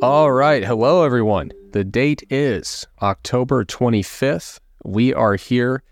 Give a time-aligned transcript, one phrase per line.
[0.00, 0.62] All right.
[0.62, 1.50] Hello, everyone.
[1.72, 4.60] The date is October 25th.
[4.84, 5.82] We are here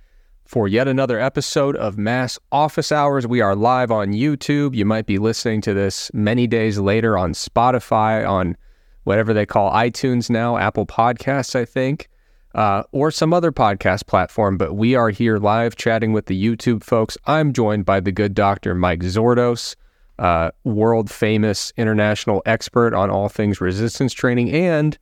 [0.44, 3.26] for yet another episode of Mass Office Hours.
[3.26, 4.76] We are live on YouTube.
[4.76, 8.56] You might be listening to this many days later on Spotify, on
[9.02, 12.08] whatever they call iTunes now, Apple Podcasts, I think,
[12.54, 14.56] uh, or some other podcast platform.
[14.56, 17.18] But we are here live chatting with the YouTube folks.
[17.26, 19.74] I'm joined by the good doctor, Mike Zourdos
[20.18, 24.96] uh, world famous international expert on all things resistance training and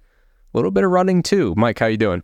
[0.53, 1.55] a little bit of running too.
[1.57, 2.23] Mike, how you doing?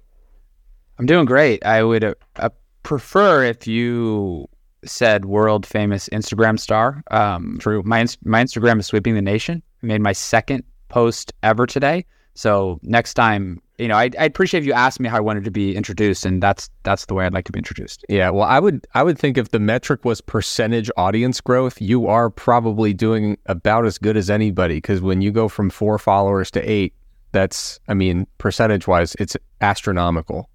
[0.98, 1.64] I'm doing great.
[1.64, 2.50] I would uh, uh,
[2.82, 4.48] prefer if you
[4.84, 7.02] said world famous Instagram star.
[7.10, 7.82] Um, True.
[7.84, 9.62] My my Instagram is sweeping the nation.
[9.82, 12.04] I made my second post ever today.
[12.40, 15.44] So next time you know, I, I appreciate if you asked me how I wanted
[15.44, 18.04] to be introduced, and that's that's the way I'd like to be introduced.
[18.08, 22.06] Yeah, well, I would I would think if the metric was percentage audience growth, you
[22.06, 26.50] are probably doing about as good as anybody because when you go from four followers
[26.52, 26.94] to eight,
[27.32, 30.50] that's I mean, percentage wise, it's astronomical.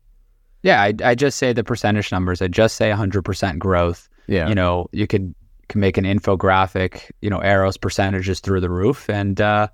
[0.61, 2.41] Yeah, I, I just say the percentage numbers.
[2.41, 4.09] I just say 100% growth.
[4.27, 5.33] Yeah, You know, you could
[5.69, 7.11] can make an infographic.
[7.21, 9.67] You know, arrows percentages through the roof, and uh,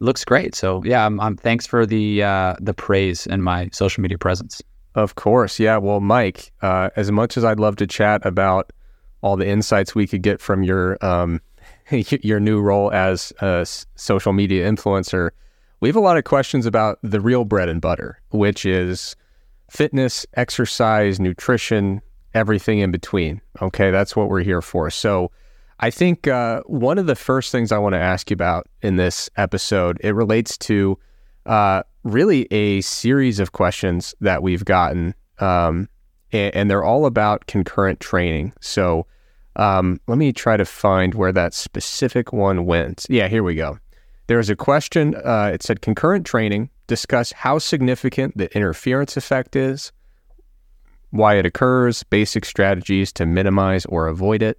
[0.00, 0.54] looks great.
[0.54, 4.62] So yeah, I'm, I'm thanks for the uh, the praise and my social media presence.
[4.94, 5.76] Of course, yeah.
[5.76, 8.72] Well, Mike, uh, as much as I'd love to chat about
[9.20, 11.40] all the insights we could get from your um,
[11.90, 15.30] your new role as a social media influencer,
[15.80, 19.16] we have a lot of questions about the real bread and butter, which is
[19.70, 22.00] fitness, exercise, nutrition,
[22.34, 23.40] everything in between.
[23.60, 24.90] Okay, that's what we're here for.
[24.90, 25.30] So.
[25.80, 28.96] I think uh, one of the first things I want to ask you about in
[28.96, 30.98] this episode it relates to
[31.46, 35.88] uh, really a series of questions that we've gotten, um,
[36.32, 38.52] and, and, they're all about concurrent training.
[38.60, 39.06] So
[39.56, 43.06] um, let me try to find where that specific one went.
[43.08, 43.78] Yeah, here we go.
[44.26, 45.14] There was a question.
[45.14, 46.70] Uh, it said concurrent training.
[46.86, 49.92] Discuss how significant the interference effect is,
[51.10, 54.58] why it occurs, basic strategies to minimize or avoid it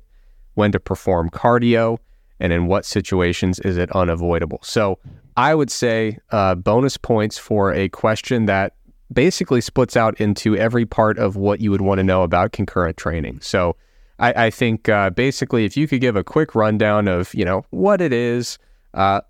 [0.59, 1.97] when to perform cardio,
[2.39, 4.59] and in what situations is it unavoidable.
[4.61, 4.99] So
[5.37, 8.75] I would say uh, bonus points for a question that
[9.11, 12.97] basically splits out into every part of what you would want to know about concurrent
[12.97, 13.39] training.
[13.41, 13.75] So
[14.19, 17.65] I, I think uh, basically if you could give a quick rundown of you know
[17.71, 18.59] what it is,
[18.93, 19.21] uh,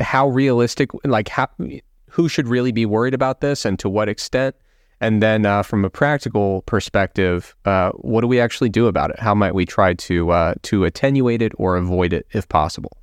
[0.00, 1.48] how realistic, like how,
[2.08, 4.54] who should really be worried about this, and to what extent.
[5.00, 9.18] And then, uh, from a practical perspective, uh, what do we actually do about it?
[9.18, 12.96] How might we try to uh, to attenuate it or avoid it if possible?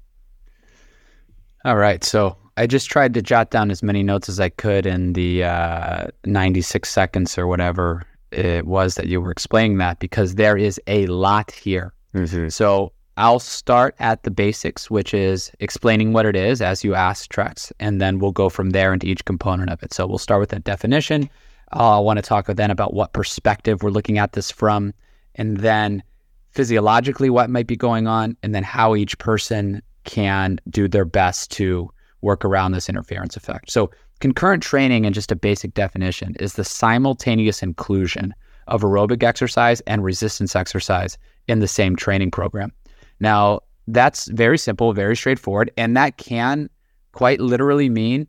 [1.66, 2.04] All right.
[2.04, 5.44] So I just tried to jot down as many notes as I could in the
[5.44, 10.82] uh, 96 seconds or whatever it was that you were explaining that because there is
[10.88, 11.94] a lot here.
[12.14, 12.50] Mm-hmm.
[12.50, 17.32] So I'll start at the basics, which is explaining what it is as you asked
[17.32, 19.94] Trex, and then we'll go from there into each component of it.
[19.94, 21.30] So we'll start with that definition.
[21.74, 24.94] Oh, I want to talk then about what perspective we're looking at this from,
[25.36, 26.04] and then
[26.52, 31.52] physiologically what might be going on, and then how each person can do their best
[31.52, 31.90] to
[32.22, 33.72] work around this interference effect.
[33.72, 38.34] So, concurrent training, and just a basic definition, is the simultaneous inclusion
[38.68, 41.18] of aerobic exercise and resistance exercise
[41.48, 42.72] in the same training program.
[43.20, 46.70] Now, that's very simple, very straightforward, and that can
[47.12, 48.28] quite literally mean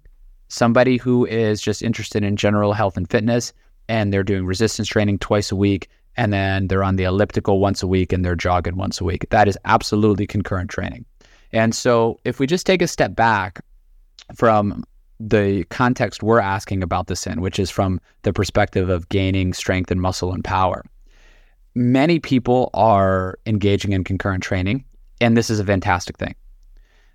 [0.49, 3.53] somebody who is just interested in general health and fitness
[3.89, 7.83] and they're doing resistance training twice a week and then they're on the elliptical once
[7.83, 9.29] a week and they're jogging once a week.
[9.31, 11.05] That is absolutely concurrent training.
[11.53, 13.61] And so if we just take a step back
[14.35, 14.85] from
[15.21, 19.91] the context we're asking about this in, which is from the perspective of gaining strength
[19.91, 20.85] and muscle and power,
[21.75, 24.85] many people are engaging in concurrent training,
[25.21, 26.35] and this is a fantastic thing.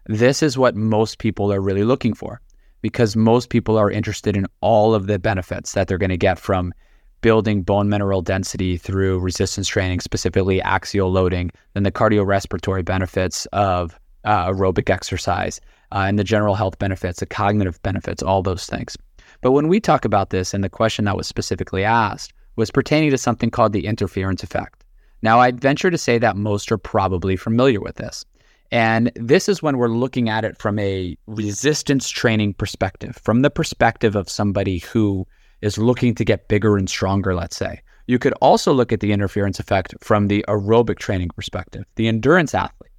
[0.05, 2.41] This is what most people are really looking for
[2.81, 6.39] because most people are interested in all of the benefits that they're going to get
[6.39, 6.73] from
[7.21, 13.99] building bone mineral density through resistance training, specifically axial loading, then the cardiorespiratory benefits of
[14.23, 15.59] uh, aerobic exercise,
[15.91, 18.97] uh, and the general health benefits, the cognitive benefits, all those things.
[19.41, 23.11] But when we talk about this, and the question that was specifically asked was pertaining
[23.11, 24.83] to something called the interference effect.
[25.21, 28.25] Now, I'd venture to say that most are probably familiar with this.
[28.71, 33.49] And this is when we're looking at it from a resistance training perspective, from the
[33.49, 35.25] perspective of somebody who
[35.61, 37.81] is looking to get bigger and stronger, let's say.
[38.07, 42.53] You could also look at the interference effect from the aerobic training perspective, the endurance
[42.55, 42.91] athlete.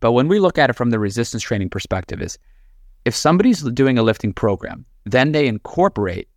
[0.00, 2.38] But when we look at it from the resistance training perspective is
[3.04, 6.28] if somebody's doing a lifting program, then they incorporate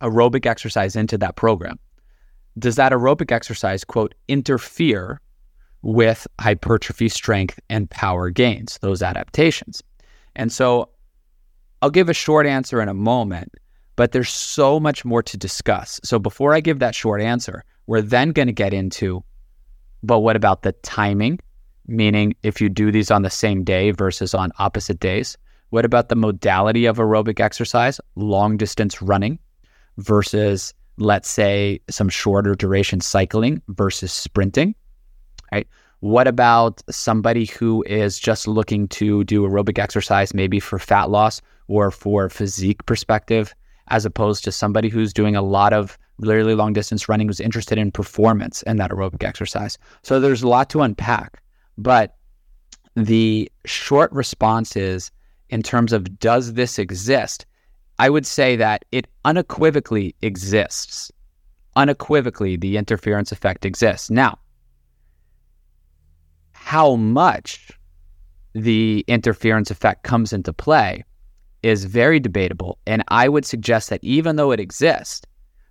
[0.00, 1.78] aerobic exercise into that program.
[2.58, 5.20] Does that aerobic exercise, quote, interfere
[5.82, 9.82] with hypertrophy, strength, and power gains, those adaptations?
[10.36, 10.90] And so
[11.82, 13.52] I'll give a short answer in a moment,
[13.96, 16.00] but there's so much more to discuss.
[16.04, 19.24] So before I give that short answer, we're then going to get into
[20.02, 21.38] but what about the timing?
[21.86, 25.36] Meaning, if you do these on the same day versus on opposite days?
[25.70, 29.38] What about the modality of aerobic exercise, long distance running
[29.98, 34.74] versus, let's say, some shorter duration cycling versus sprinting?
[35.52, 35.66] Right.
[36.00, 41.42] What about somebody who is just looking to do aerobic exercise, maybe for fat loss
[41.68, 43.54] or for physique perspective,
[43.88, 47.78] as opposed to somebody who's doing a lot of really long distance running who's interested
[47.78, 49.76] in performance and that aerobic exercise.
[50.02, 51.42] So there's a lot to unpack.
[51.76, 52.16] But
[52.94, 55.10] the short response is
[55.48, 57.46] in terms of does this exist?
[57.98, 61.12] I would say that it unequivocally exists.
[61.76, 64.10] Unequivocally, the interference effect exists.
[64.10, 64.38] Now,
[66.70, 67.72] how much
[68.52, 71.02] the interference effect comes into play
[71.64, 72.78] is very debatable.
[72.86, 75.26] And I would suggest that even though it exists,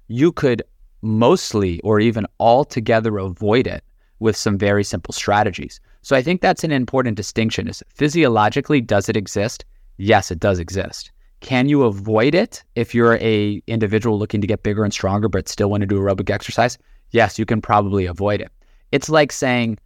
[0.09, 0.61] you could
[1.01, 3.81] mostly or even altogether avoid it
[4.19, 5.79] with some very simple strategies.
[6.01, 9.63] So I think that's an important distinction is physiologically does it exist?
[9.95, 11.13] Yes, it does exist.
[11.39, 15.47] Can you avoid it if you're a individual looking to get bigger and stronger but
[15.47, 16.77] still want to do aerobic exercise?
[17.11, 18.51] Yes, you can probably avoid it.
[18.91, 19.77] It's like saying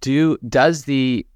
[0.00, 1.26] do does the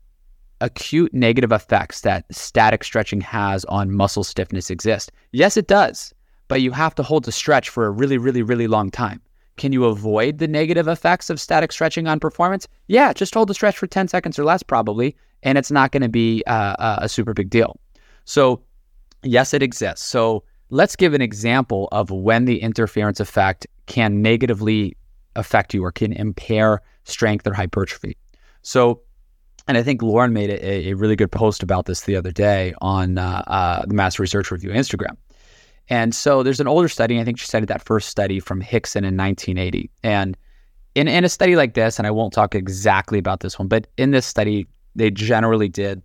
[0.61, 5.13] acute negative effects that static stretching has on muscle stiffness exist?
[5.33, 6.13] Yes, it does
[6.51, 9.23] but you have to hold the stretch for a really, really, really long time.
[9.57, 12.67] Can you avoid the negative effects of static stretching on performance?
[12.89, 15.15] Yeah, just hold the stretch for 10 seconds or less, probably,
[15.45, 17.79] and it's not going to be uh, a super big deal.
[18.25, 18.63] So,
[19.23, 20.05] yes, it exists.
[20.05, 24.97] So, let's give an example of when the interference effect can negatively
[25.37, 28.17] affect you or can impair strength or hypertrophy.
[28.63, 29.03] So,
[29.69, 32.75] and I think Lauren made a, a really good post about this the other day
[32.81, 35.17] on uh, uh, the Mass Research Review Instagram.
[35.89, 39.05] And so there's an older study, I think she cited that first study from Hickson
[39.05, 39.91] in 1980.
[40.05, 40.37] And
[40.95, 43.89] in, in a study like this, and I won't talk exactly about this one, but
[43.97, 46.03] in this study, they generally did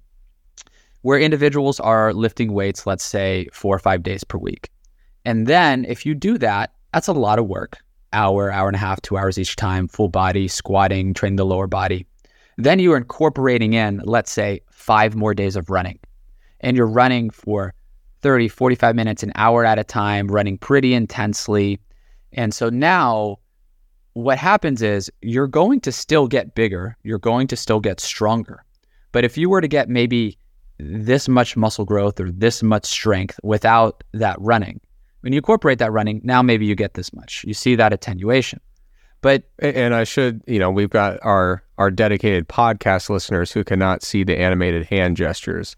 [1.01, 4.71] where individuals are lifting weights, let's say four or five days per week.
[5.23, 7.77] And then if you do that, that's a lot of work
[8.11, 11.67] hour, hour and a half, two hours each time, full body, squatting, training the lower
[11.67, 12.07] body.
[12.57, 15.99] Then you are incorporating in, let's say, five more days of running.
[16.61, 17.73] And you're running for
[18.21, 21.79] 30, 45 minutes, an hour at a time, running pretty intensely.
[22.33, 23.39] And so now
[24.13, 28.63] what happens is you're going to still get bigger, you're going to still get stronger.
[29.11, 30.37] But if you were to get maybe
[30.77, 34.79] this much muscle growth or this much strength without that running,
[35.21, 37.43] when you incorporate that running, now maybe you get this much.
[37.45, 38.59] You see that attenuation.
[39.21, 44.03] But and I should, you know, we've got our our dedicated podcast listeners who cannot
[44.03, 45.75] see the animated hand gestures.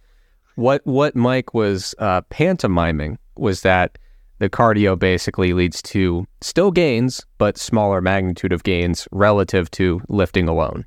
[0.56, 3.98] What what Mike was uh, pantomiming was that
[4.40, 10.48] the cardio basically leads to still gains, but smaller magnitude of gains relative to lifting
[10.48, 10.86] alone.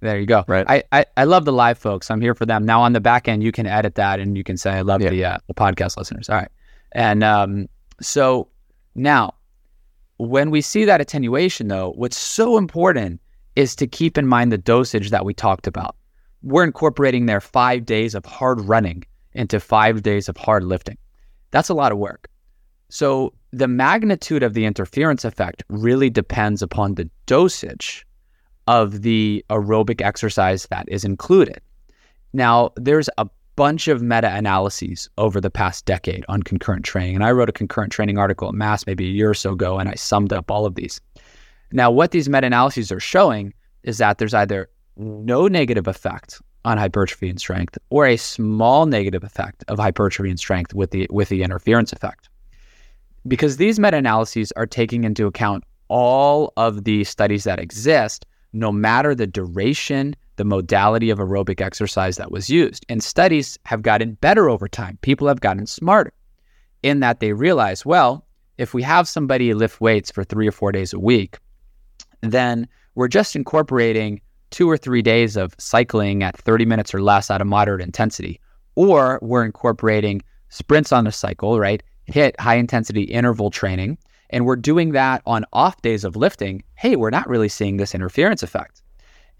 [0.00, 0.44] There you go.
[0.48, 0.64] Right.
[0.68, 2.10] I, I, I love the live folks.
[2.10, 2.64] I'm here for them.
[2.64, 5.02] Now on the back end, you can edit that and you can say I love
[5.02, 5.10] yeah.
[5.10, 6.30] the uh, the podcast listeners.
[6.30, 6.48] All right.
[6.92, 7.68] And um,
[8.00, 8.48] so
[8.94, 9.34] now,
[10.16, 13.20] when we see that attenuation, though, what's so important
[13.56, 15.96] is to keep in mind the dosage that we talked about
[16.42, 20.96] we're incorporating their five days of hard running into five days of hard lifting.
[21.50, 22.28] That's a lot of work.
[22.88, 28.06] So the magnitude of the interference effect really depends upon the dosage
[28.66, 31.60] of the aerobic exercise that is included.
[32.32, 37.14] Now, there's a bunch of meta analyses over the past decade on concurrent training.
[37.14, 39.78] And I wrote a concurrent training article at Mass maybe a year or so ago,
[39.78, 41.00] and I summed up all of these.
[41.72, 46.76] Now, what these meta analyses are showing is that there's either no negative effect on
[46.76, 51.28] hypertrophy and strength or a small negative effect of hypertrophy and strength with the with
[51.28, 52.28] the interference effect.
[53.26, 59.14] Because these meta-analyses are taking into account all of the studies that exist, no matter
[59.14, 62.86] the duration, the modality of aerobic exercise that was used.
[62.88, 64.98] And studies have gotten better over time.
[65.02, 66.12] People have gotten smarter
[66.82, 68.24] in that they realize, well,
[68.56, 71.38] if we have somebody lift weights for three or four days a week,
[72.22, 77.30] then we're just incorporating two or three days of cycling at 30 minutes or less
[77.30, 78.40] at a moderate intensity.
[78.74, 81.82] Or we're incorporating sprints on the cycle, right?
[82.10, 83.98] HIIT high intensity interval training.
[84.30, 86.62] And we're doing that on off days of lifting.
[86.74, 88.82] Hey, we're not really seeing this interference effect.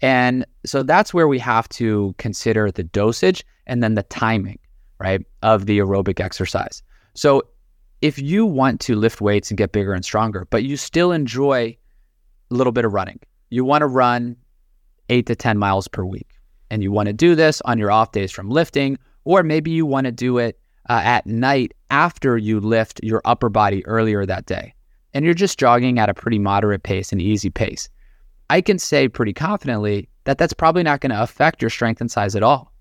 [0.01, 4.59] And so that's where we have to consider the dosage and then the timing,
[4.99, 6.81] right, of the aerobic exercise.
[7.13, 7.43] So
[8.01, 11.77] if you want to lift weights and get bigger and stronger, but you still enjoy
[12.51, 14.35] a little bit of running, you want to run
[15.09, 16.27] eight to 10 miles per week.
[16.69, 19.85] And you want to do this on your off days from lifting, or maybe you
[19.85, 20.57] want to do it
[20.89, 24.73] uh, at night after you lift your upper body earlier that day,
[25.13, 27.89] and you're just jogging at a pretty moderate pace, and easy pace,
[28.49, 32.09] I can say pretty confidently that that's probably not going to affect your strength and
[32.09, 32.71] size at all,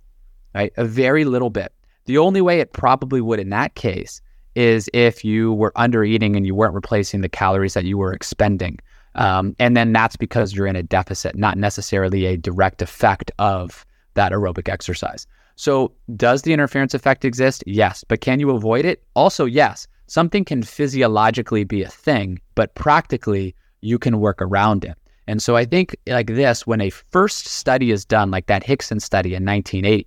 [0.54, 0.72] right?
[0.76, 1.72] A very little bit.
[2.06, 4.20] The only way it probably would in that case
[4.54, 8.12] is if you were under eating and you weren't replacing the calories that you were
[8.12, 8.78] expending.
[9.14, 13.84] Um, and then that's because you're in a deficit, not necessarily a direct effect of
[14.14, 15.26] that aerobic exercise.
[15.56, 17.62] So, does the interference effect exist?
[17.66, 18.04] Yes.
[18.06, 19.02] But can you avoid it?
[19.14, 19.86] Also, yes.
[20.06, 24.96] Something can physiologically be a thing, but practically you can work around it.
[25.26, 28.98] And so I think like this, when a first study is done, like that Hickson
[28.98, 30.06] study in 1980,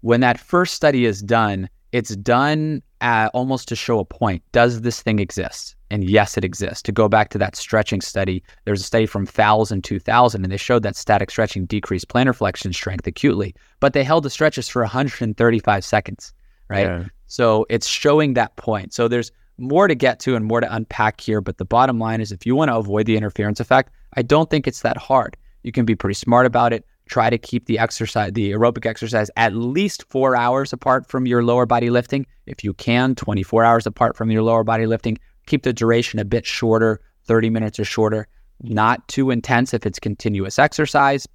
[0.00, 4.42] when that first study is done, it's done almost to show a point.
[4.52, 5.76] Does this thing exist?
[5.90, 6.82] And yes, it exists.
[6.82, 10.52] To go back to that stretching study, there's a study from Fowles in 2000, and
[10.52, 14.68] they showed that static stretching decreased plantar flexion strength acutely, but they held the stretches
[14.68, 16.32] for 135 seconds,
[16.68, 16.86] right?
[16.86, 17.04] Yeah.
[17.26, 18.92] So it's showing that point.
[18.92, 22.20] So there's more to get to and more to unpack here, but the bottom line
[22.20, 25.36] is if you want to avoid the interference effect, I don't think it's that hard.
[25.64, 29.30] You can be pretty smart about it try to keep the exercise, the aerobic exercise,
[29.36, 32.24] at least four hours apart from your lower body lifting.
[32.46, 35.18] If you can, 24 hours apart from your lower body lifting.
[35.50, 38.28] Keep the duration a bit shorter, 30 minutes or shorter.
[38.62, 41.26] Not too intense if it's continuous exercise.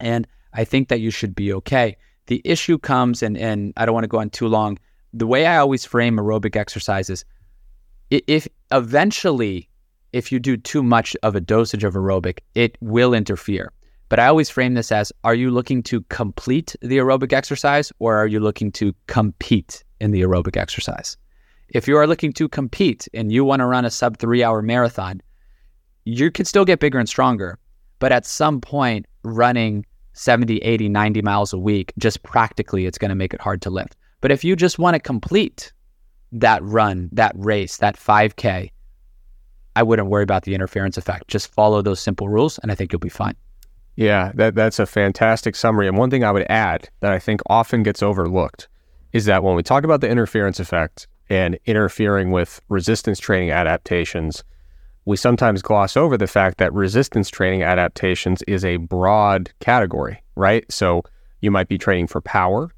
[0.00, 1.96] And I think that you should be okay.
[2.26, 4.76] The issue comes, and, and I don't want to go on too long.
[5.12, 7.24] The way I always frame aerobic exercises,
[8.10, 9.68] if eventually,
[10.12, 13.70] if you do too much of a dosage of aerobic, it will interfere.
[14.08, 18.16] But I always frame this as are you looking to complete the aerobic exercise or
[18.16, 21.16] are you looking to compete in the aerobic exercise?
[21.74, 24.62] If you are looking to compete and you want to run a sub three hour
[24.62, 25.20] marathon,
[26.04, 27.58] you can still get bigger and stronger.
[27.98, 33.08] But at some point, running 70, 80, 90 miles a week, just practically, it's going
[33.08, 33.96] to make it hard to lift.
[34.20, 35.72] But if you just want to complete
[36.30, 38.70] that run, that race, that 5K,
[39.74, 41.26] I wouldn't worry about the interference effect.
[41.26, 43.34] Just follow those simple rules, and I think you'll be fine.
[43.96, 45.88] Yeah, that, that's a fantastic summary.
[45.88, 48.68] And one thing I would add that I think often gets overlooked
[49.12, 54.44] is that when we talk about the interference effect and interfering with resistance training adaptations,
[55.04, 60.70] we sometimes gloss over the fact that resistance training adaptations is a broad category, right?
[60.70, 61.02] So
[61.40, 62.70] you might be training for power,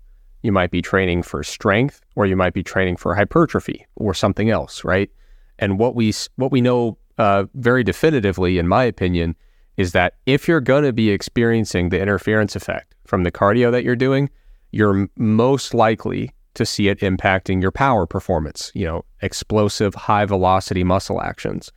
[0.43, 4.51] you might be training for strength, or you might be training for hypertrophy or something
[4.51, 5.11] else, right?
[5.59, 9.37] And what we what we know uh, very definitively, in my opinion,
[9.77, 13.85] is that if you're going to be experiencing the interference effect from the cardio that
[13.85, 14.31] you're doing,
[14.71, 20.85] you're most likely to see it impacting your power performance, you know, explosive high velocity
[20.85, 21.71] muscle actions.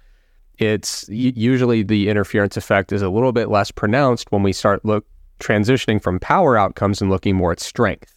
[0.57, 5.05] It's usually the interference effect is a little bit less pronounced when we start look
[5.39, 8.13] transitioning from power outcomes and looking more at strength.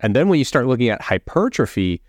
[0.00, 2.00] And then when you start looking at hypertrophy,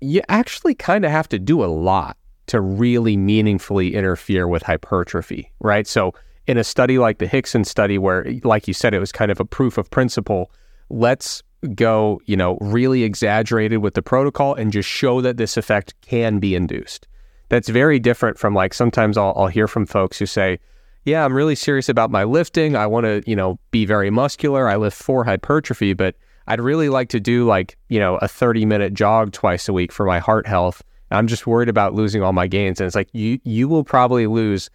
[0.00, 2.16] you actually kind of have to do a lot
[2.46, 5.86] to really meaningfully interfere with hypertrophy, right?
[5.86, 6.12] So
[6.46, 9.40] in a study like the Hickson study, where, like you said, it was kind of
[9.40, 10.50] a proof of principle,
[10.90, 15.94] let's go, you know, really exaggerated with the protocol and just show that this effect
[16.00, 17.06] can be induced.
[17.48, 20.58] That's very different from like sometimes I'll, I'll hear from folks who say,
[21.04, 22.76] yeah, I'm really serious about my lifting.
[22.76, 24.68] I want to, you know, be very muscular.
[24.68, 26.16] I lift for hypertrophy, but
[26.46, 29.92] I'd really like to do like, you know, a 30 minute jog twice a week
[29.92, 30.82] for my heart health.
[31.10, 32.80] I'm just worried about losing all my gains.
[32.80, 34.70] And it's like, you, you will probably lose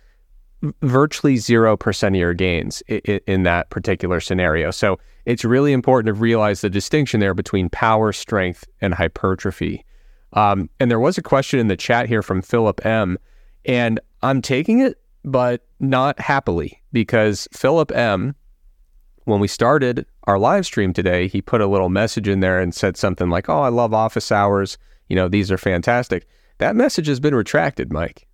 [0.82, 4.72] virtually 0% of your gains in, in that particular scenario.
[4.72, 9.86] So it's really important to realize the distinction there between power, strength, and hypertrophy.
[10.34, 13.20] Um, and there was a question in the chat here from Philip M.
[13.64, 18.34] And I'm taking it, but not happily, because Philip M.,
[19.26, 22.74] when we started our live stream today, he put a little message in there and
[22.74, 24.80] said something like, Oh, I love office hours.
[25.10, 26.28] You know, these are fantastic.
[26.58, 28.28] That message has been retracted, Mike.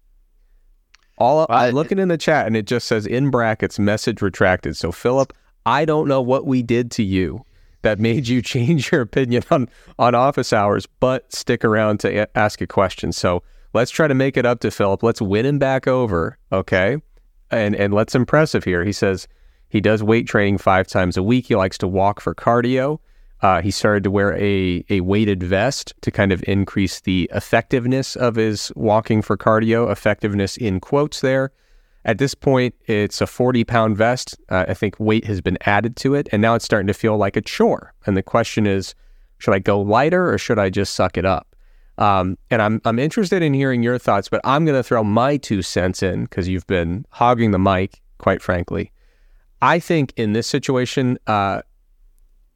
[1.18, 4.78] All I'm looking in the chat and it just says in brackets message retracted.
[4.78, 5.34] So Philip,
[5.66, 7.46] I don't know what we did to you
[7.82, 12.38] that made you change your opinion on on office hours, but stick around to a-
[12.38, 13.12] ask a question.
[13.12, 13.44] So
[13.74, 15.04] let's try to make it up to Philip.
[15.04, 16.98] Let's win him back over, okay?
[17.52, 18.84] And and let's impress him here.
[18.84, 19.28] He says
[19.70, 21.48] he does weight training five times a week.
[21.48, 23.00] He likes to walk for cardio.
[23.42, 28.16] Uh, he started to wear a, a weighted vest to kind of increase the effectiveness
[28.16, 31.52] of his walking for cardio, effectiveness in quotes there.
[32.06, 34.38] At this point, it's a 40 pound vest.
[34.50, 37.18] Uh, I think weight has been added to it, and now it's starting to feel
[37.18, 37.94] like a chore.
[38.06, 38.94] And the question is
[39.40, 41.56] should I go lighter or should I just suck it up?
[41.98, 45.38] Um, and I'm, I'm interested in hearing your thoughts, but I'm going to throw my
[45.38, 48.92] two cents in because you've been hogging the mic, quite frankly.
[49.62, 51.62] I think in this situation, uh,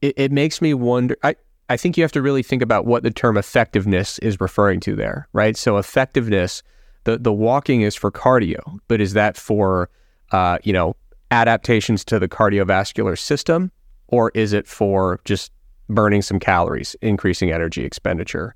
[0.01, 1.17] it, it makes me wonder.
[1.23, 1.35] I,
[1.69, 4.95] I think you have to really think about what the term effectiveness is referring to
[4.95, 5.55] there, right?
[5.55, 6.61] So effectiveness,
[7.09, 9.89] the the walking is for cardio, but is that for
[10.31, 10.95] uh, you know
[11.31, 13.71] adaptations to the cardiovascular system,
[14.07, 15.51] or is it for just
[15.87, 18.55] burning some calories, increasing energy expenditure?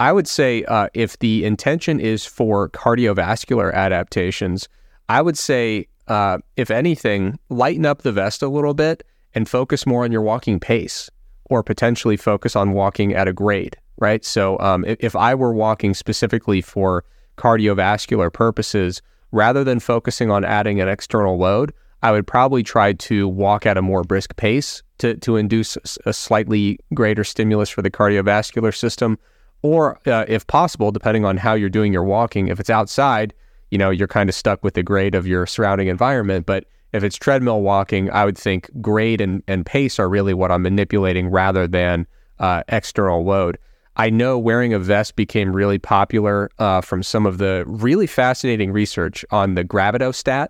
[0.00, 4.68] I would say uh, if the intention is for cardiovascular adaptations,
[5.08, 9.86] I would say, uh, if anything, lighten up the vest a little bit and focus
[9.86, 11.08] more on your walking pace
[11.48, 14.24] or potentially focus on walking at a grade, right?
[14.24, 17.04] So um, if, if I were walking specifically for
[17.36, 21.72] cardiovascular purposes, rather than focusing on adding an external load,
[22.02, 26.12] I would probably try to walk at a more brisk pace to, to induce a
[26.12, 29.18] slightly greater stimulus for the cardiovascular system.
[29.62, 33.32] Or, uh, if possible, depending on how you're doing your walking, if it's outside,
[33.70, 36.44] you know, you're kind of stuck with the grade of your surrounding environment.
[36.44, 40.52] But if it's treadmill walking, I would think grade and, and pace are really what
[40.52, 42.06] I'm manipulating rather than
[42.38, 43.58] uh, external load.
[43.96, 48.72] I know wearing a vest became really popular uh, from some of the really fascinating
[48.72, 50.48] research on the gravitostat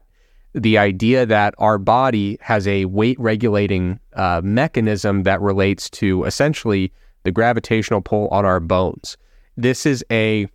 [0.54, 6.92] the idea that our body has a weight regulating uh, mechanism that relates to essentially
[7.24, 9.16] the gravitational pull on our bones.
[9.56, 10.46] This is a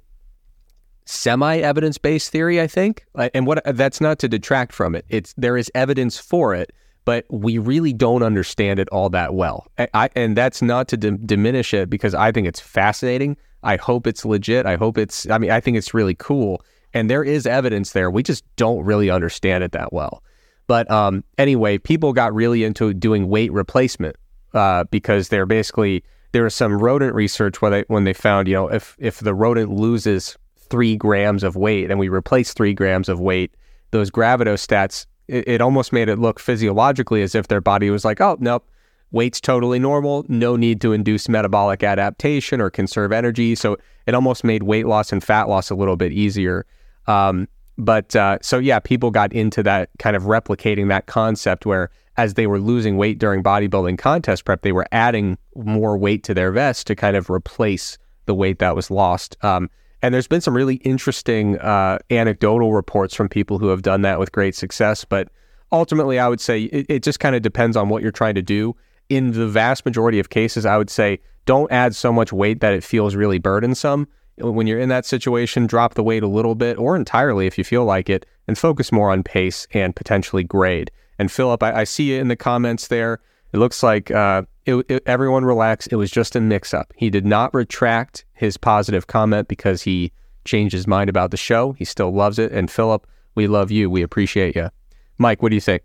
[1.05, 3.05] semi evidence based theory, I think.
[3.33, 5.05] And what that's not to detract from it.
[5.09, 6.71] It's there is evidence for it,
[7.05, 9.67] but we really don't understand it all that well.
[9.93, 13.37] I, and that's not to d- diminish it because I think it's fascinating.
[13.63, 14.65] I hope it's legit.
[14.65, 15.29] I hope it's.
[15.29, 16.61] I mean, I think it's really cool
[16.93, 18.09] and there is evidence there.
[18.09, 20.23] We just don't really understand it that well.
[20.67, 24.15] But um, anyway, people got really into doing weight replacement
[24.53, 28.53] uh, because they're basically there was some rodent research where they when they found you
[28.53, 33.09] know if if the rodent loses three grams of weight and we replace three grams
[33.09, 33.55] of weight,
[33.91, 38.19] those gravitostats it, it almost made it look physiologically as if their body was like,
[38.19, 38.67] oh nope,
[39.11, 43.55] weight's totally normal, no need to induce metabolic adaptation or conserve energy.
[43.55, 46.65] So it almost made weight loss and fat loss a little bit easier.
[47.07, 51.89] Um, but uh, so yeah, people got into that kind of replicating that concept where
[52.17, 56.33] as they were losing weight during bodybuilding contest prep, they were adding more weight to
[56.33, 59.37] their vest to kind of replace the weight that was lost.
[59.43, 59.69] Um,
[60.01, 64.19] and there's been some really interesting uh, anecdotal reports from people who have done that
[64.19, 65.05] with great success.
[65.05, 65.29] But
[65.71, 68.41] ultimately, I would say it, it just kind of depends on what you're trying to
[68.41, 68.75] do.
[69.09, 72.73] In the vast majority of cases, I would say don't add so much weight that
[72.73, 74.07] it feels really burdensome
[74.39, 77.63] when you're in that situation, drop the weight a little bit or entirely if you
[77.63, 80.91] feel like it, and focus more on pace and potentially grade.
[81.17, 83.19] And Philip, I, I see you in the comments there.
[83.51, 85.89] It looks like uh, it, it, everyone relaxed.
[85.91, 86.93] It was just a mix up.
[86.95, 90.11] He did not retract his positive comment because he
[90.45, 91.73] changed his mind about the show.
[91.73, 92.51] He still loves it.
[92.51, 93.89] And Philip, we love you.
[93.89, 94.69] We appreciate you.
[95.17, 95.83] Mike, what do you think?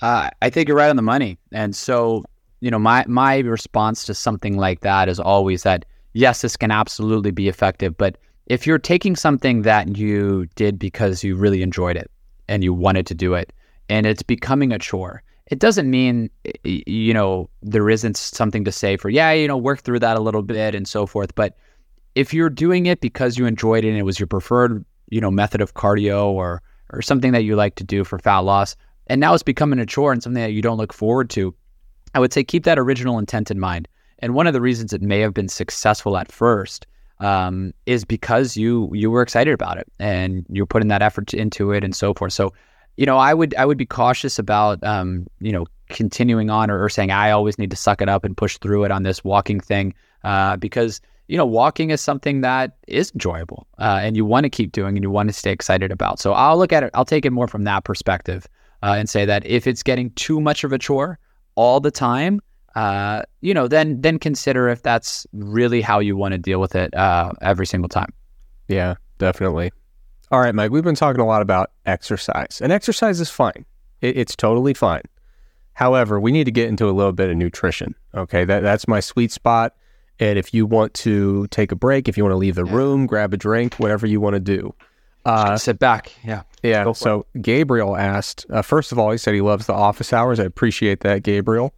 [0.00, 1.38] Uh, I think you're right on the money.
[1.52, 2.24] And so,
[2.60, 6.70] you know, my my response to something like that is always that yes, this can
[6.70, 7.96] absolutely be effective.
[7.96, 12.10] But if you're taking something that you did because you really enjoyed it
[12.48, 13.52] and you wanted to do it,
[13.88, 16.30] and it's becoming a chore, it doesn't mean,
[16.64, 20.20] you know, there isn't something to say for, yeah, you know, work through that a
[20.20, 21.34] little bit and so forth.
[21.34, 21.56] But
[22.14, 25.30] if you're doing it because you enjoyed it and it was your preferred, you know,
[25.30, 28.76] method of cardio or, or something that you like to do for fat loss,
[29.08, 31.54] and now it's becoming a chore and something that you don't look forward to,
[32.14, 33.88] I would say keep that original intent in mind.
[34.20, 36.86] And one of the reasons it may have been successful at first
[37.18, 41.72] um, is because you you were excited about it and you're putting that effort into
[41.72, 42.32] it and so forth.
[42.32, 42.52] So,
[42.96, 46.82] you know, I would I would be cautious about um, you know continuing on or,
[46.82, 49.22] or, saying I always need to suck it up and push through it on this
[49.22, 49.92] walking thing
[50.24, 54.50] uh, because you know walking is something that is enjoyable uh, and you want to
[54.50, 56.18] keep doing and you want to stay excited about.
[56.18, 56.90] So I'll look at it.
[56.94, 58.46] I'll take it more from that perspective
[58.82, 61.18] uh, and say that if it's getting too much of a chore
[61.54, 62.40] all the time
[62.74, 66.74] uh, you know, then then consider if that's really how you want to deal with
[66.74, 68.12] it uh, every single time.
[68.68, 69.72] Yeah, definitely.
[70.32, 70.70] All right, Mike.
[70.70, 73.66] We've been talking a lot about exercise, and exercise is fine.
[74.00, 75.02] It, it's totally fine.
[75.74, 77.94] However, we need to get into a little bit of nutrition.
[78.14, 79.76] Okay, that that's my sweet spot.
[80.18, 82.74] And if you want to take a break, if you want to leave the yeah.
[82.74, 84.74] room, grab a drink, whatever you want to do.
[85.26, 86.12] Uh, sit back.
[86.24, 86.42] Yeah.
[86.62, 86.92] Yeah.
[86.92, 87.42] So it.
[87.42, 90.40] Gabriel asked, uh, first of all, he said he loves the office hours.
[90.40, 91.74] I appreciate that, Gabriel.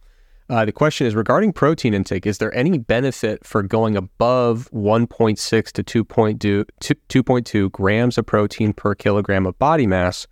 [0.47, 5.71] Uh, the question is regarding protein intake, is there any benefit for going above 1.6
[5.71, 10.27] to 2.2, 2.2 grams of protein per kilogram of body mass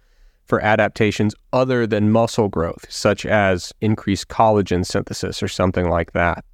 [0.46, 6.46] for adaptations other than muscle growth, such as increased collagen synthesis or something like that?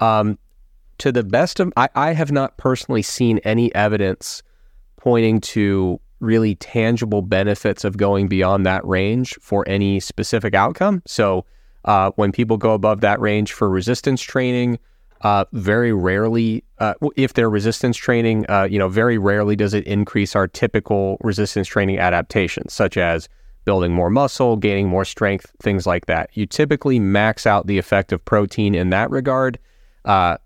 [0.00, 0.36] Um,
[0.98, 4.42] to the best of, I, I have not personally seen any evidence
[4.96, 11.02] pointing to really tangible benefits of going beyond that range for any specific outcome.
[11.06, 11.44] So,
[11.86, 14.78] uh, when people go above that range for resistance training,
[15.22, 19.84] Uh, very rarely, uh, if they're resistance training, uh, you know, very rarely does it
[19.86, 23.26] increase our typical resistance training adaptations, such as
[23.64, 26.28] building more muscle, gaining more strength, things like that.
[26.34, 29.58] You typically max out the effect of protein in that regard
[30.04, 30.36] uh,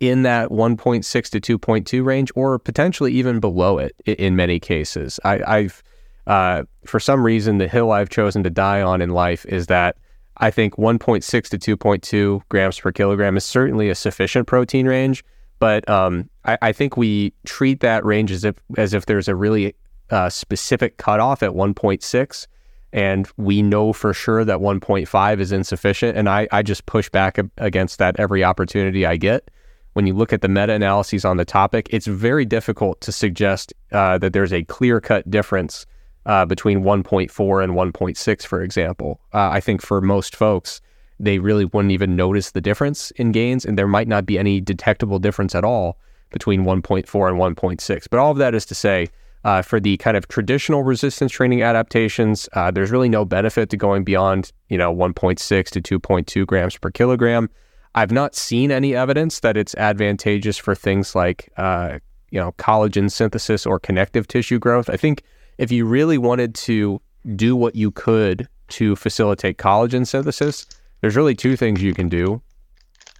[0.00, 5.20] in that 1.6 to 2.2 range, or potentially even below it in many cases.
[5.22, 5.82] I, have
[6.26, 9.96] uh, for some reason, the hill I've chosen to die on in life is that
[10.38, 15.24] I think 1.6 to 2.2 grams per kilogram is certainly a sufficient protein range,
[15.58, 19.36] but um, I, I, think we treat that range as if as if there's a
[19.36, 19.74] really
[20.10, 22.46] uh, specific cutoff at 1.6,
[22.92, 27.38] and we know for sure that 1.5 is insufficient, and I, I just push back
[27.58, 29.50] against that every opportunity I get.
[29.92, 33.72] When you look at the meta analyses on the topic, it's very difficult to suggest
[33.92, 35.86] uh, that there's a clear cut difference
[36.26, 39.20] uh, between 1.4 and 1.6, for example.
[39.32, 40.80] Uh, I think for most folks,
[41.20, 44.60] they really wouldn't even notice the difference in gains, and there might not be any
[44.60, 45.98] detectable difference at all
[46.30, 48.06] between 1.4 and 1.6.
[48.10, 49.08] But all of that is to say,
[49.44, 53.76] uh, for the kind of traditional resistance training adaptations, uh, there's really no benefit to
[53.76, 57.50] going beyond, you know, 1.6 to 2.2 grams per kilogram.
[57.94, 61.98] I've not seen any evidence that it's advantageous for things like, uh,
[62.30, 64.90] you know, collagen synthesis or connective tissue growth.
[64.90, 65.22] I think
[65.58, 67.00] if you really wanted to
[67.36, 70.66] do what you could to facilitate collagen synthesis,
[71.00, 72.40] there's really two things you can do.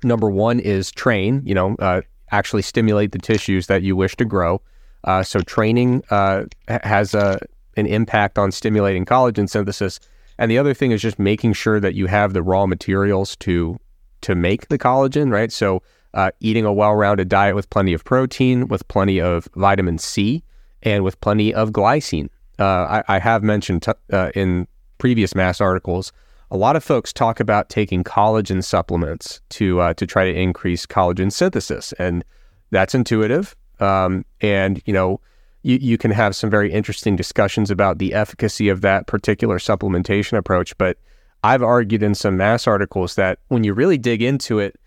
[0.02, 4.24] Number one is train, you know, uh, actually stimulate the tissues that you wish to
[4.24, 4.60] grow.
[5.04, 7.38] Uh, so training uh, has a,
[7.76, 10.00] an impact on stimulating collagen synthesis.
[10.38, 13.78] And the other thing is just making sure that you have the raw materials to
[14.22, 15.52] to make the collagen, right?
[15.52, 15.82] So
[16.14, 20.42] uh, eating a well-rounded diet with plenty of protein, with plenty of vitamin C,
[20.84, 22.28] and with plenty of glycine.
[22.58, 24.68] Uh, I, I, have mentioned t- uh, in
[24.98, 26.12] previous mass articles,
[26.52, 30.86] a lot of folks talk about taking collagen supplements to uh, to try to increase
[30.86, 32.24] collagen synthesis, and
[32.70, 33.56] that's intuitive.
[33.80, 35.20] Um, and you know,
[35.62, 40.38] you, you can have some very interesting discussions about the efficacy of that particular supplementation
[40.38, 40.78] approach.
[40.78, 40.98] But
[41.42, 44.78] I've argued in some mass articles that when you really dig into it,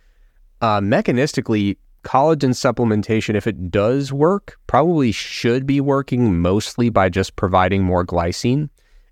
[0.61, 7.35] uh, mechanistically, collagen supplementation, if it does work, probably should be working mostly by just
[7.35, 8.69] providing more glycine.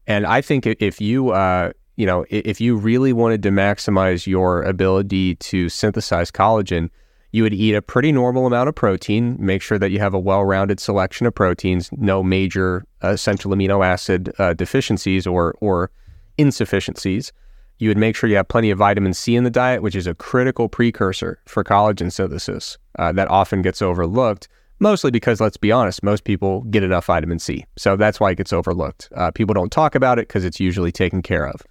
[0.07, 4.63] And I think if you, uh, you know, if you really wanted to maximize your
[4.63, 6.89] ability to synthesize collagen,
[7.31, 9.35] you would eat a pretty normal amount of protein.
[9.39, 14.31] Make sure that you have a well-rounded selection of proteins, no major essential amino acid
[14.39, 15.91] uh, deficiencies or or
[16.37, 17.33] insufficiencies.
[17.79, 20.07] You would make sure you have plenty of vitamin C in the diet, which is
[20.07, 24.47] a critical precursor for collagen synthesis uh, that often gets overlooked,
[24.79, 27.65] mostly because, let's be honest, most people get enough vitamin C.
[27.77, 29.09] So that's why it gets overlooked.
[29.15, 31.61] Uh, people don't talk about it because it's usually taken care of.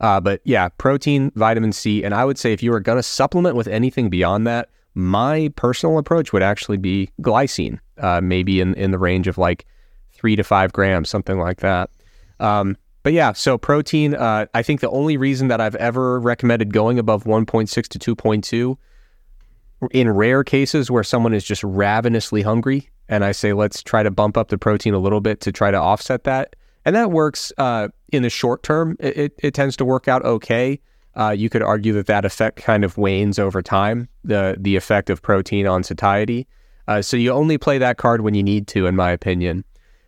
[0.00, 2.04] Uh, but yeah, protein, vitamin C.
[2.04, 5.50] And I would say if you are going to supplement with anything beyond that, my
[5.56, 9.66] personal approach would actually be glycine, uh, maybe in, in the range of like
[10.12, 11.90] three to five grams, something like that.
[12.38, 16.72] Um, but yeah, so protein, uh, I think the only reason that I've ever recommended
[16.72, 18.78] going above 1.6 to 2.2
[19.92, 24.10] in rare cases where someone is just ravenously hungry, and I say, let's try to
[24.10, 26.56] bump up the protein a little bit to try to offset that.
[26.86, 28.96] And that works uh, in the short term.
[28.98, 30.80] It, it, it, tends to work out okay.
[31.14, 35.10] Uh, you could argue that that effect kind of wanes over time, the, the effect
[35.10, 36.46] of protein on satiety.
[36.88, 39.62] Uh, so you only play that card when you need to, in my opinion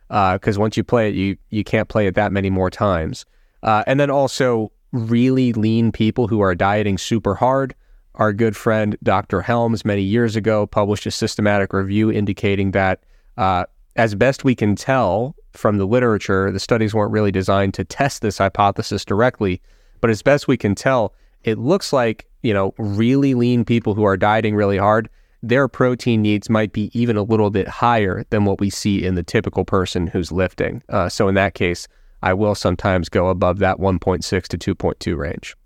[0.08, 3.24] because uh, once you play it, you you can't play it that many more times.
[3.62, 7.74] Uh, and then also really lean people who are dieting super hard.
[8.14, 9.42] Our good friend Dr.
[9.42, 13.00] Helms many years ago published a systematic review indicating that,
[13.36, 13.64] uh,
[13.96, 18.22] as best we can tell from the literature, the studies weren't really designed to test
[18.22, 19.60] this hypothesis directly,
[20.00, 21.14] but as best we can tell,
[21.44, 25.08] it looks like you know really lean people who are dieting really hard
[25.48, 29.14] their protein needs might be even a little bit higher than what we see in
[29.14, 30.82] the typical person who's lifting.
[30.88, 31.86] Uh, so in that case,
[32.22, 35.56] I will sometimes go above that 1.6 to 2.2 range.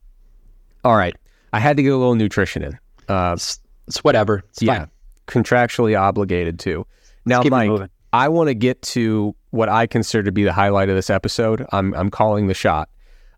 [0.85, 1.17] All right.
[1.53, 2.79] I had to get a little nutrition in.
[3.09, 4.45] Uh, it's, it's, whatever.
[4.51, 4.79] It's yeah.
[4.79, 4.91] Fine.
[5.27, 6.87] Contractually obligated to.
[7.25, 10.97] Now, Mike, I want to get to what I consider to be the highlight of
[10.97, 11.65] this episode.
[11.73, 12.89] I'm, I'm calling the shot.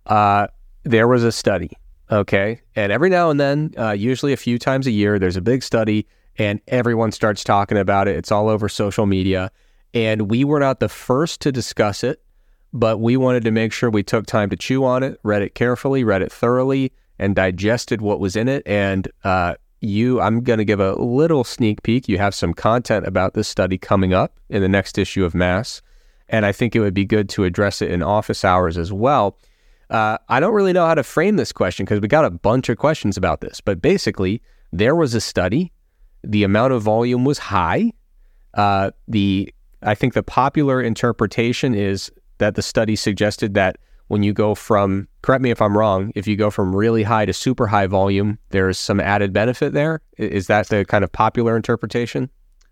[0.07, 0.47] Uh,
[0.85, 1.71] there was a study,
[2.11, 2.61] okay?
[2.75, 5.63] And every now and then, uh, usually a few times a year, there's a big
[5.63, 6.07] study
[6.39, 8.17] and everyone starts talking about it.
[8.17, 9.51] It's all over social media.
[9.95, 12.23] And we were not the first to discuss it,
[12.73, 15.55] but we wanted to make sure we took time to chew on it, read it
[15.55, 18.63] carefully, read it thoroughly, and digested what was in it.
[18.67, 22.09] And uh, you, I'm going to give a little sneak peek.
[22.09, 25.83] You have some content about this study coming up in the next issue of Mass.
[26.29, 29.37] And I think it would be good to address it in office hours as well.
[29.91, 32.71] Uh, I don't really know how to frame this question because we got a bunch
[32.71, 34.41] of questions about this, but basically,
[34.73, 35.71] there was a study.
[36.25, 37.93] The amount of volume was high.
[38.55, 43.77] Uh, the I think the popular interpretation is that the study suggested that
[44.09, 47.25] when you go from, correct me if I'm wrong, if you go from really high
[47.25, 50.01] to super high volume, there's some added benefit there.
[50.19, 52.29] Is that the kind of popular interpretation?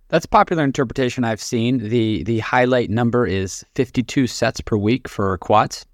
[0.08, 1.78] That's popular interpretation I've seen.
[1.78, 5.86] the The highlight number is 52 sets per week for quads,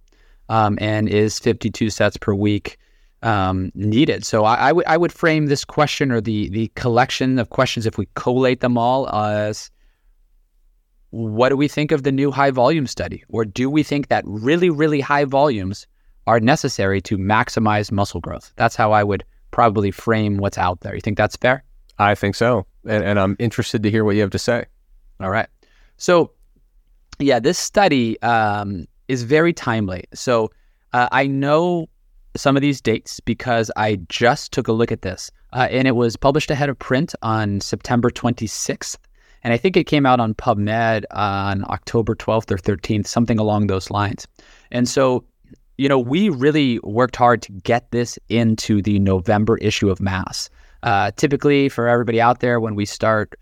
[0.49, 2.79] um, and is 52 sets per week
[3.27, 4.25] um, needed.
[4.25, 7.85] So I, I would I would frame this question or the the collection of questions
[7.85, 9.71] if we collate them all as
[11.11, 13.25] what do we think of the new high volume study?
[13.29, 15.87] Or do we think that really, really high volumes
[16.27, 18.53] are necessary to maximize muscle growth?
[18.57, 20.95] That's how I would probably frame what's out there.
[20.95, 21.65] You think that's fair?
[21.99, 22.67] I think so.
[22.85, 24.67] And, and I'm interested to hear what you have to say.
[25.21, 25.49] All right.
[25.97, 26.33] So,
[27.19, 30.05] yeah, this study um, is very timely.
[30.13, 30.51] So,
[30.93, 31.89] uh, I know
[32.37, 35.31] some of these dates because I just took a look at this.
[35.53, 38.97] Uh, and it was published ahead of print on September 26th.
[39.43, 43.69] And I think it came out on PubMed on October 12th or 13th, something along
[43.69, 44.27] those lines.
[44.71, 45.25] And so,
[45.79, 50.51] you know, we really worked hard to get this into the November issue of Mass.
[50.83, 53.39] Uh, typically, for everybody out there, when we start,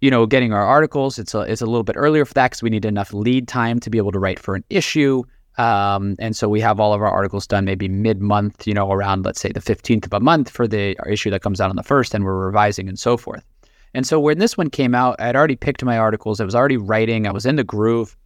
[0.00, 2.62] you know, getting our articles, it's a, it's a little bit earlier for that because
[2.62, 5.22] we need enough lead time to be able to write for an issue.
[5.60, 8.90] Um, and so we have all of our articles done maybe mid month, you know,
[8.90, 11.76] around, let's say, the 15th of a month for the issue that comes out on
[11.76, 13.44] the first, and we're revising and so forth.
[13.92, 16.40] And so when this one came out, I had already picked my articles.
[16.40, 17.26] I was already writing.
[17.26, 18.16] I was in the groove.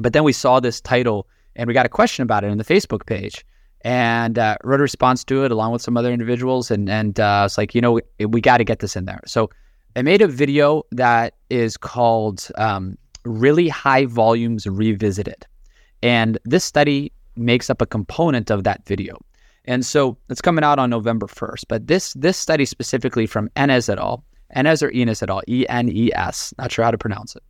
[0.00, 2.64] But then we saw this title and we got a question about it in the
[2.64, 3.44] Facebook page
[3.80, 6.70] and uh, wrote a response to it along with some other individuals.
[6.70, 9.20] And, and uh, it's like, you know, we, we got to get this in there.
[9.26, 9.50] So
[9.96, 15.46] I made a video that is called um, Really High Volumes Revisited.
[16.02, 19.18] And this study makes up a component of that video.
[19.64, 21.64] And so it's coming out on November 1st.
[21.68, 24.24] But this this study specifically from Enes et al.
[24.56, 27.42] Enes or Enes at all, E N E S, not sure how to pronounce it.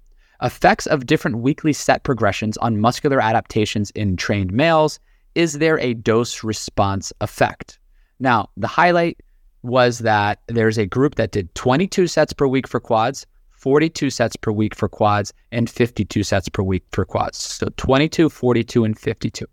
[0.42, 4.98] Effects of different weekly set progressions on muscular adaptations in trained males.
[5.34, 7.78] Is there a dose response effect?
[8.18, 9.20] Now, the highlight
[9.62, 13.26] was that there's a group that did 22 sets per week for quads,
[13.60, 17.36] 42 sets per week for quads, and 52 sets per week for quads.
[17.36, 19.46] So 22, 42, and 52.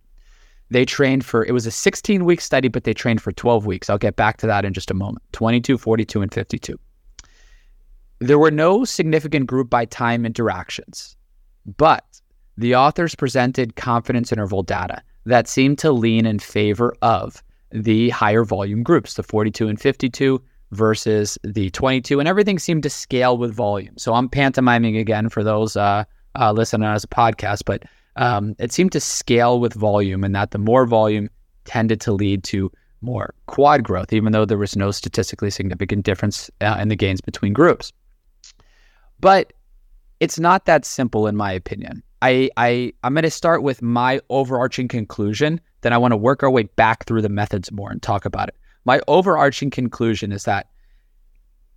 [0.69, 3.89] They trained for, it was a 16 week study, but they trained for 12 weeks.
[3.89, 6.79] I'll get back to that in just a moment 22, 42, and 52.
[8.19, 11.15] There were no significant group by time interactions,
[11.77, 12.05] but
[12.57, 18.45] the authors presented confidence interval data that seemed to lean in favor of the higher
[18.45, 23.53] volume groups, the 42 and 52 versus the 22, and everything seemed to scale with
[23.53, 23.97] volume.
[23.97, 26.03] So I'm pantomiming again for those uh,
[26.39, 27.83] uh, listening as a podcast, but
[28.15, 31.29] um, it seemed to scale with volume, and that the more volume
[31.65, 36.49] tended to lead to more quad growth, even though there was no statistically significant difference
[36.61, 37.93] uh, in the gains between groups.
[39.19, 39.53] But
[40.19, 42.03] it's not that simple, in my opinion.
[42.21, 45.61] I, I I'm going to start with my overarching conclusion.
[45.81, 48.49] Then I want to work our way back through the methods more and talk about
[48.49, 48.55] it.
[48.87, 50.69] My overarching conclusion is that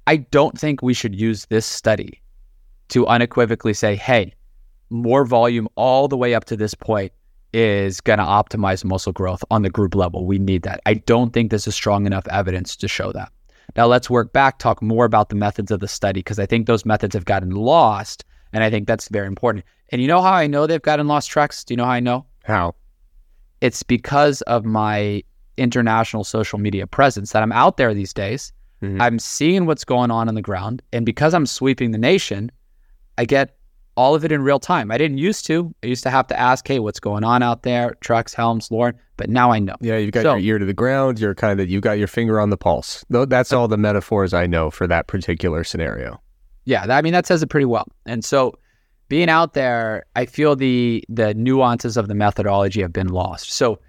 [0.06, 2.22] I don't think we should use this study
[2.90, 4.32] to unequivocally say, hey,
[4.90, 7.10] more volume all the way up to this point
[7.52, 10.24] is going to optimize muscle growth on the group level.
[10.24, 10.80] We need that.
[10.86, 13.32] I don't think this is strong enough evidence to show that.
[13.76, 16.68] Now let's work back, talk more about the methods of the study, because I think
[16.68, 18.24] those methods have gotten lost.
[18.52, 19.64] And I think that's very important.
[19.88, 21.64] And you know how I know they've gotten lost Trex?
[21.64, 22.26] Do you know how I know?
[22.44, 22.76] How?
[23.60, 25.24] It's because of my
[25.60, 28.52] international social media presence that I'm out there these days.
[28.82, 29.00] Mm-hmm.
[29.00, 30.82] I'm seeing what's going on on the ground.
[30.92, 32.50] And because I'm sweeping the nation,
[33.18, 33.56] I get
[33.96, 34.90] all of it in real time.
[34.90, 35.74] I didn't used to.
[35.82, 37.96] I used to have to ask, hey, what's going on out there?
[38.00, 38.94] Trex, helms, Lauren.
[39.18, 39.76] But now I know.
[39.80, 41.20] Yeah, you've got so, your ear to the ground.
[41.20, 43.04] You're kind of you've got your finger on the pulse.
[43.10, 46.20] That's all the metaphors I know for that particular scenario.
[46.64, 47.86] Yeah, I mean that says it pretty well.
[48.06, 48.58] And so
[49.08, 53.52] being out there, I feel the the nuances of the methodology have been lost.
[53.52, 53.80] So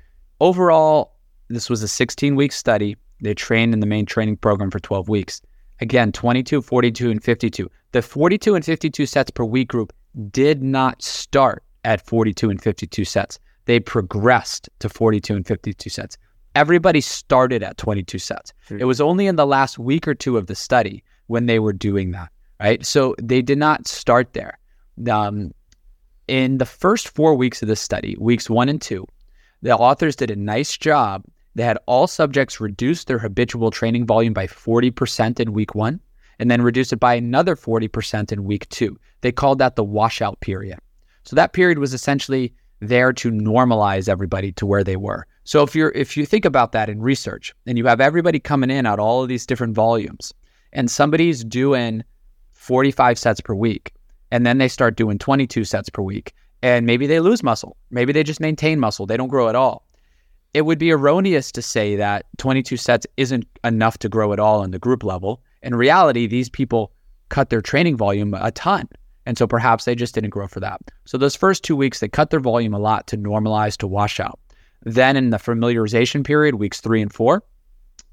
[0.41, 1.13] overall,
[1.55, 2.97] this was a 16 week study.
[3.21, 5.41] They trained in the main training program for 12 weeks.
[5.79, 7.69] Again, 22, 42, and 52.
[7.91, 9.93] The 42 and 52 sets per week group
[10.31, 13.39] did not start at 42 and 52 sets.
[13.65, 16.17] They progressed to 42 and 52 sets.
[16.53, 18.53] Everybody started at 22 sets.
[18.69, 21.73] It was only in the last week or two of the study when they were
[21.73, 22.85] doing that, right?
[22.85, 24.59] So they did not start there.
[25.09, 25.53] Um,
[26.27, 29.07] in the first four weeks of the study, weeks one and two,
[29.61, 31.23] the authors did a nice job.
[31.55, 35.99] They had all subjects reduce their habitual training volume by 40% in week one
[36.39, 38.99] and then reduce it by another 40% in week two.
[39.21, 40.79] They called that the washout period.
[41.23, 45.27] So that period was essentially there to normalize everybody to where they were.
[45.43, 48.71] So if you're if you think about that in research and you have everybody coming
[48.71, 50.33] in at all of these different volumes
[50.73, 52.03] and somebody's doing
[52.53, 53.93] 45 sets per week
[54.31, 56.33] and then they start doing 22 sets per week
[56.63, 59.85] and maybe they lose muscle, maybe they just maintain muscle, they don't grow at all.
[60.53, 64.63] It would be erroneous to say that 22 sets isn't enough to grow at all
[64.63, 65.41] in the group level.
[65.61, 66.91] In reality, these people
[67.29, 68.89] cut their training volume a ton.
[69.25, 70.81] And so perhaps they just didn't grow for that.
[71.05, 74.19] So those first two weeks, they cut their volume a lot to normalize to wash
[74.19, 74.39] out.
[74.83, 77.43] Then in the familiarization period, weeks three and four,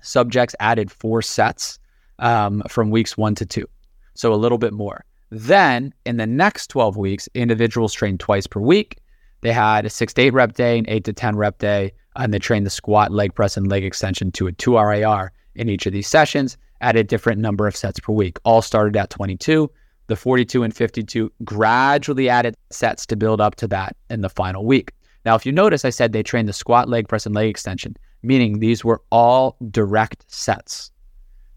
[0.03, 1.79] subjects added four sets
[2.19, 3.67] um, from weeks one to two.
[4.15, 5.05] So a little bit more.
[5.31, 8.99] Then in the next 12 weeks, individuals trained twice per week.
[9.41, 12.21] They had a six to eight rep day, an eight to 10 rep day, Uh,
[12.23, 15.69] and they trained the squat, leg press, and leg extension to a two RIR in
[15.69, 18.39] each of these sessions at a different number of sets per week.
[18.45, 19.71] All started at 22.
[20.07, 24.65] The 42 and 52 gradually added sets to build up to that in the final
[24.65, 24.93] week.
[25.25, 27.97] Now, if you notice, I said they trained the squat, leg press, and leg extension,
[28.23, 30.91] meaning these were all direct sets.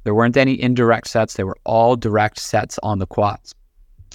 [0.03, 3.55] There weren't any indirect sets, they were all direct sets on the quads.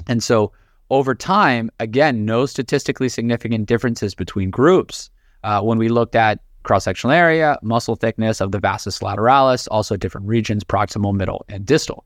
[0.06, 0.52] And so
[0.90, 5.10] over time, again, no statistically significant differences between groups.
[5.44, 9.96] Uh, when we looked at cross sectional area, muscle thickness of the vastus lateralis, also
[9.96, 12.04] different regions, proximal, middle, and distal.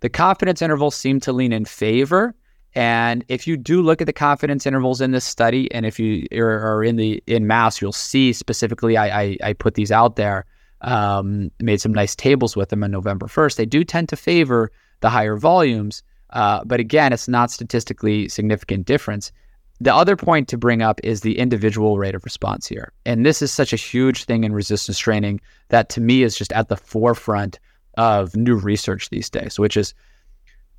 [0.00, 2.34] The confidence intervals seem to lean in favor
[2.74, 6.26] and if you do look at the confidence intervals in this study, and if you
[6.32, 10.46] are in the in MASS, you'll see specifically I, I, I put these out there,
[10.80, 13.56] um, made some nice tables with them on November 1st.
[13.56, 18.86] They do tend to favor the higher volumes, uh, but again, it's not statistically significant
[18.86, 19.32] difference.
[19.82, 22.92] The other point to bring up is the individual rate of response here.
[23.04, 25.40] And this is such a huge thing in resistance training
[25.70, 27.58] that to me is just at the forefront
[27.98, 29.92] of new research these days, which is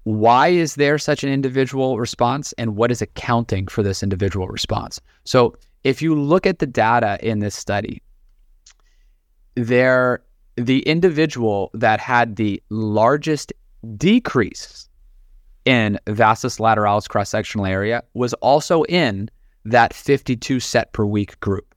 [0.03, 5.01] why is there such an individual response and what is accounting for this individual response?
[5.25, 8.01] So, if you look at the data in this study,
[9.55, 10.23] there
[10.55, 13.51] the individual that had the largest
[13.97, 14.87] decrease
[15.65, 19.29] in vastus lateralis cross sectional area was also in
[19.65, 21.73] that 52 set per week group.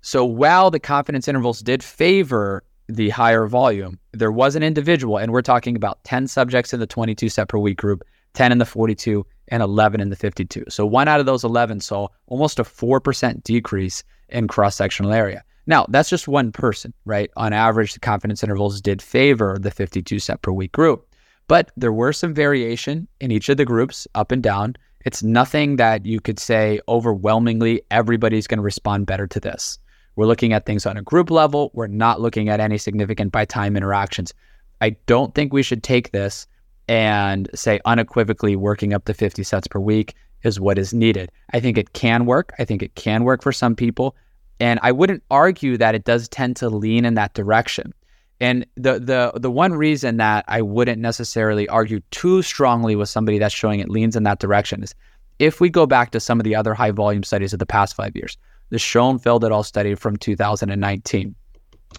[0.00, 3.98] So while the confidence intervals did favor the higher volume.
[4.12, 7.58] There was an individual, and we're talking about 10 subjects in the 22 set per
[7.58, 10.64] week group, 10 in the 42, and 11 in the 52.
[10.68, 15.44] So one out of those 11 saw almost a 4% decrease in cross sectional area.
[15.66, 17.30] Now, that's just one person, right?
[17.36, 21.08] On average, the confidence intervals did favor the 52 set per week group,
[21.46, 24.76] but there were some variation in each of the groups up and down.
[25.04, 29.78] It's nothing that you could say overwhelmingly everybody's going to respond better to this.
[30.16, 31.70] We're looking at things on a group level.
[31.74, 34.32] We're not looking at any significant by time interactions.
[34.80, 36.46] I don't think we should take this
[36.88, 41.32] and say unequivocally working up to 50 sets per week is what is needed.
[41.52, 42.54] I think it can work.
[42.58, 44.14] I think it can work for some people.
[44.60, 47.92] And I wouldn't argue that it does tend to lean in that direction.
[48.40, 53.38] And the the the one reason that I wouldn't necessarily argue too strongly with somebody
[53.38, 54.94] that's showing it leans in that direction is
[55.38, 57.94] if we go back to some of the other high volume studies of the past
[57.94, 58.36] five years
[58.70, 59.62] the Schoenfeld et al.
[59.62, 61.34] study from 2019.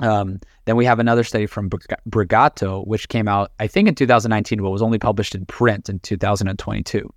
[0.01, 4.61] Um, then we have another study from Brigatto, which came out, I think, in 2019,
[4.61, 7.09] but was only published in print in 2022.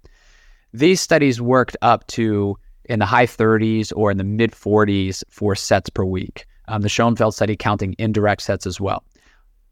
[0.73, 5.55] These studies worked up to in the high 30s or in the mid 40s for
[5.55, 6.47] sets per week.
[6.69, 9.03] Um, the Schoenfeld study counting indirect sets as well.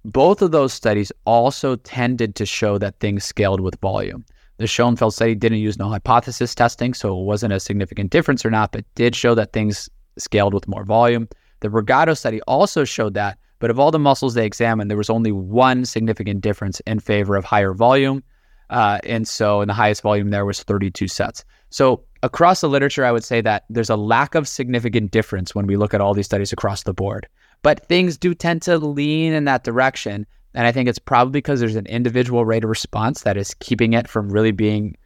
[0.04, 4.24] Both of those studies also tended to show that things scaled with volume.
[4.58, 8.50] The Schoenfeld study didn't use null hypothesis testing, so it wasn't a significant difference or
[8.50, 11.28] not, but did show that things scaled with more volume.
[11.60, 15.10] The Brigatto study also showed that, but of all the muscles they examined, there was
[15.10, 18.22] only one significant difference in favor of higher volume.
[18.70, 21.44] Uh, and so, in the highest volume, there was 32 sets.
[21.70, 25.66] So, across the literature, I would say that there's a lack of significant difference when
[25.66, 27.28] we look at all these studies across the board.
[27.62, 30.26] But things do tend to lean in that direction.
[30.54, 33.92] And I think it's probably because there's an individual rate of response that is keeping
[33.92, 34.96] it from really being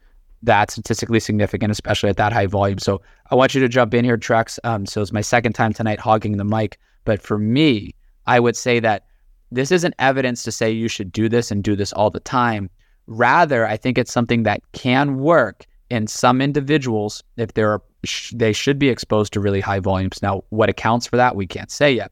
[0.43, 2.79] that statistically significant, especially at that high volume.
[2.79, 4.57] So I want you to jump in here, Trex.
[4.63, 6.79] Um, so it's my second time tonight hogging the mic.
[7.05, 7.95] But for me,
[8.25, 9.05] I would say that
[9.51, 12.69] this isn't evidence to say you should do this and do this all the time.
[13.11, 17.81] Rather, I think it's something that can work in some individuals if they're
[18.33, 20.21] they should be exposed to really high volumes.
[20.23, 22.11] Now, what accounts for that, we can't say yet.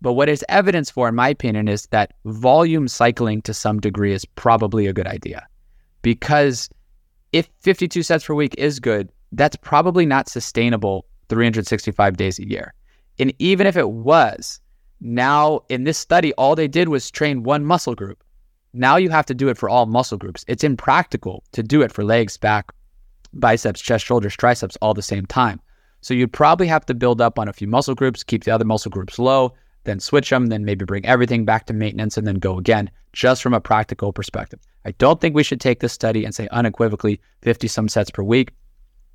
[0.00, 4.12] But what is evidence for, in my opinion, is that volume cycling to some degree
[4.12, 5.46] is probably a good idea.
[6.02, 6.68] Because
[7.32, 12.74] if 52 sets per week is good, that's probably not sustainable 365 days a year.
[13.18, 14.60] And even if it was,
[15.00, 18.22] now in this study, all they did was train one muscle group.
[18.76, 20.44] Now you have to do it for all muscle groups.
[20.48, 22.70] It's impractical to do it for legs, back,
[23.32, 25.60] biceps, chest, shoulders, triceps all the same time.
[26.02, 28.66] So you'd probably have to build up on a few muscle groups, keep the other
[28.66, 29.54] muscle groups low,
[29.84, 33.42] then switch them, then maybe bring everything back to maintenance and then go again, just
[33.42, 34.60] from a practical perspective.
[34.84, 38.22] I don't think we should take this study and say unequivocally 50 some sets per
[38.22, 38.52] week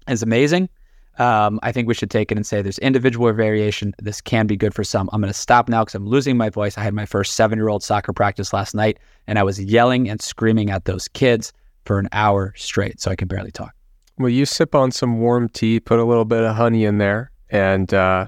[0.07, 0.69] is amazing.
[1.17, 3.93] Um, I think we should take it and say there's individual variation.
[3.99, 5.09] This can be good for some.
[5.11, 6.77] I'm going to stop now because I'm losing my voice.
[6.77, 8.97] I had my first seven year old soccer practice last night
[9.27, 11.53] and I was yelling and screaming at those kids
[11.85, 13.01] for an hour straight.
[13.01, 13.73] So I can barely talk.
[14.17, 17.31] Well, you sip on some warm tea, put a little bit of honey in there,
[17.49, 18.27] and, uh,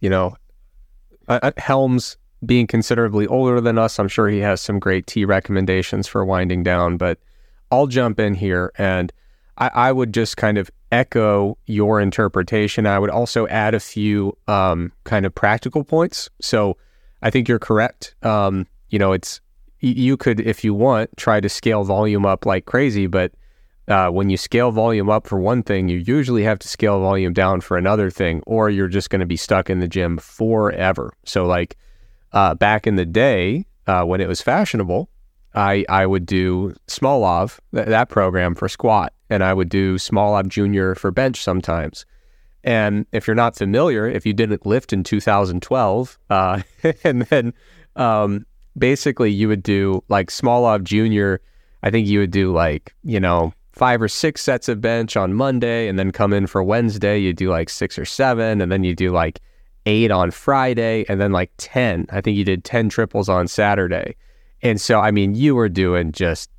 [0.00, 0.36] you know,
[1.58, 6.24] Helms being considerably older than us, I'm sure he has some great tea recommendations for
[6.24, 6.96] winding down.
[6.96, 7.18] But
[7.70, 9.12] I'll jump in here and
[9.58, 12.86] I, I would just kind of echo your interpretation.
[12.86, 16.28] I would also add a few um, kind of practical points.
[16.40, 16.76] So
[17.22, 18.14] I think you're correct.
[18.22, 19.40] Um, you know, it's
[19.80, 23.32] you could, if you want, try to scale volume up like crazy, but
[23.88, 27.32] uh, when you scale volume up for one thing, you usually have to scale volume
[27.32, 31.12] down for another thing, or you're just going to be stuck in the gym forever.
[31.24, 31.76] So, like
[32.32, 35.08] uh, back in the day uh, when it was fashionable,
[35.54, 40.48] I I would do Smolov th- that program for squat, and I would do Smolov
[40.48, 42.06] Junior for bench sometimes.
[42.64, 46.62] And if you're not familiar, if you didn't lift in 2012, uh,
[47.04, 47.54] and then
[47.94, 48.44] um,
[48.76, 51.40] basically you would do like small Smolov Junior.
[51.82, 55.34] I think you would do like you know five or six sets of bench on
[55.34, 58.82] Monday and then come in for Wednesday, you do like six or seven, and then
[58.82, 59.40] you do like
[59.84, 62.06] eight on Friday, and then like 10.
[62.10, 64.16] I think you did 10 triples on Saturday.
[64.62, 66.50] And so, I mean, you were doing just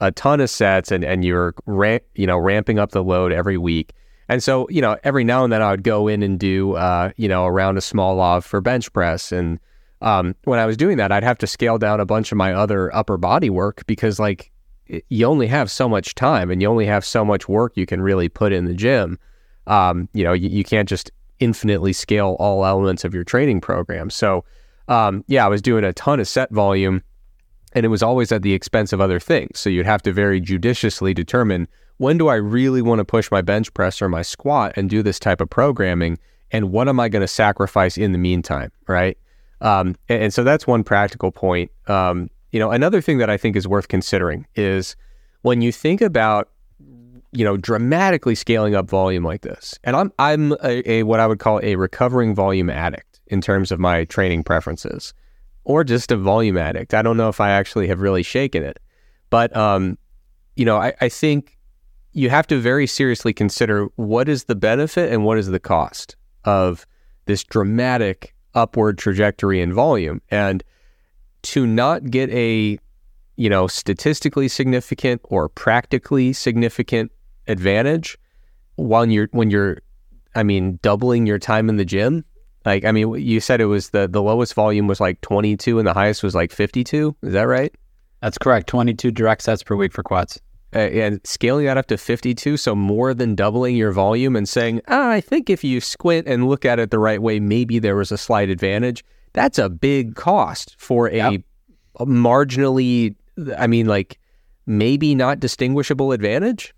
[0.00, 3.58] a ton of sets and, and you're ramp, you know, ramping up the load every
[3.58, 3.92] week.
[4.28, 7.10] And so, you know, every now and then I would go in and do, uh,
[7.16, 9.32] you know, a Smolov for bench press.
[9.32, 9.58] And
[10.00, 12.52] um, when I was doing that, I'd have to scale down a bunch of my
[12.52, 14.50] other upper body work because, like,
[14.86, 18.02] you only have so much time and you only have so much work you can
[18.02, 19.18] really put in the gym.
[19.66, 24.10] Um, you know, you, you, can't just infinitely scale all elements of your training program.
[24.10, 24.44] So,
[24.88, 27.02] um, yeah, I was doing a ton of set volume
[27.74, 29.58] and it was always at the expense of other things.
[29.58, 31.68] So you'd have to very judiciously determine
[31.98, 35.02] when do I really want to push my bench press or my squat and do
[35.02, 36.18] this type of programming
[36.50, 39.18] and what am I going to sacrifice in the meantime, right?
[39.60, 41.70] Um, and, and, so that's one practical point.
[41.86, 44.94] Um, you know, another thing that I think is worth considering is
[45.42, 46.50] when you think about
[47.32, 51.26] you know dramatically scaling up volume like this and i'm i'm a, a, what i
[51.26, 55.12] would call a recovering volume addict in terms of my training preferences
[55.64, 56.94] or just a volume addict.
[56.94, 58.78] I don't know if i actually have really shaken it.
[59.30, 59.98] But um
[60.56, 61.58] you know i, I think
[62.12, 66.14] you have to very seriously consider what is the benefit and what is the cost
[66.44, 66.86] of
[67.26, 70.22] this dramatic upward trajectory in volume.
[70.30, 70.62] And
[71.42, 72.78] to not get a
[73.36, 77.10] you know statistically significant or practically significant
[77.48, 78.16] advantage
[78.76, 79.78] when you're when you're
[80.34, 82.24] I mean doubling your time in the gym
[82.64, 85.86] like I mean you said it was the the lowest volume was like 22 and
[85.86, 87.74] the highest was like 52 is that right
[88.20, 90.40] That's correct 22 direct sets per week for quads
[90.74, 94.80] uh, and scaling that up to 52 so more than doubling your volume and saying
[94.88, 97.96] ah, I think if you squint and look at it the right way maybe there
[97.96, 99.04] was a slight advantage
[99.34, 101.42] that's a big cost for a, yep.
[102.00, 103.14] a marginally,
[103.58, 104.18] I mean, like
[104.64, 106.72] maybe not distinguishable advantage.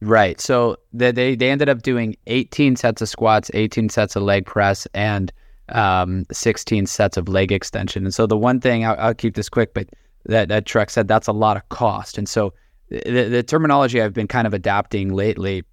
[0.00, 0.40] Right.
[0.40, 4.86] So they, they, ended up doing 18 sets of squats, 18 sets of leg press,
[4.94, 5.32] and
[5.70, 8.04] um, 16 sets of leg extension.
[8.04, 9.88] And so the one thing I'll, I'll keep this quick, but
[10.26, 12.16] that that Trex said that's a lot of cost.
[12.16, 12.54] And so
[12.90, 15.64] the, the terminology I've been kind of adapting lately,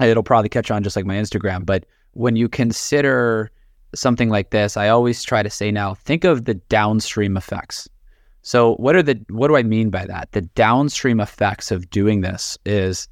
[0.00, 1.64] it'll probably catch on just like my Instagram.
[1.64, 3.50] But when you consider
[3.94, 7.88] something like this, I always try to say now, think of the downstream effects.
[8.42, 10.32] So what are the what do I mean by that?
[10.32, 13.06] The downstream effects of doing this is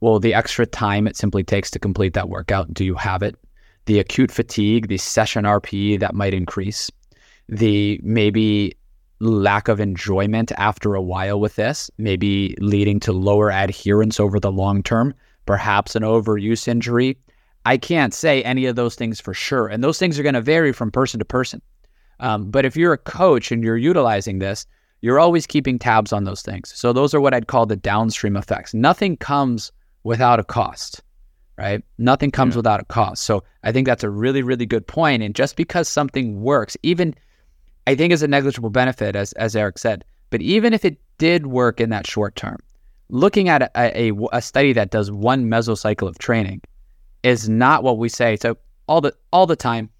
[0.00, 2.72] well, the extra time it simply takes to complete that workout.
[2.72, 3.36] Do you have it?
[3.86, 6.90] The acute fatigue, the session RPE that might increase,
[7.48, 8.76] the maybe
[9.20, 14.52] lack of enjoyment after a while with this, maybe leading to lower adherence over the
[14.52, 17.18] long term, perhaps an overuse injury,
[17.66, 19.68] I can't say any of those things for sure.
[19.68, 21.60] And those things are going to vary from person to person.
[22.20, 24.66] Um, but if you're a coach and you're utilizing this,
[25.02, 26.72] you're always keeping tabs on those things.
[26.74, 28.74] So those are what I'd call the downstream effects.
[28.74, 29.72] Nothing comes
[30.04, 31.02] without a cost,
[31.58, 31.82] right?
[31.98, 32.58] Nothing comes yeah.
[32.58, 33.22] without a cost.
[33.22, 35.22] So I think that's a really, really good point.
[35.22, 37.14] And just because something works, even
[37.86, 41.46] I think is a negligible benefit, as as Eric said, but even if it did
[41.46, 42.58] work in that short term,
[43.08, 46.62] looking at a, a, a study that does one mesocycle of training
[47.22, 48.36] is not what we say.
[48.36, 48.56] So
[48.88, 49.90] all the all the time,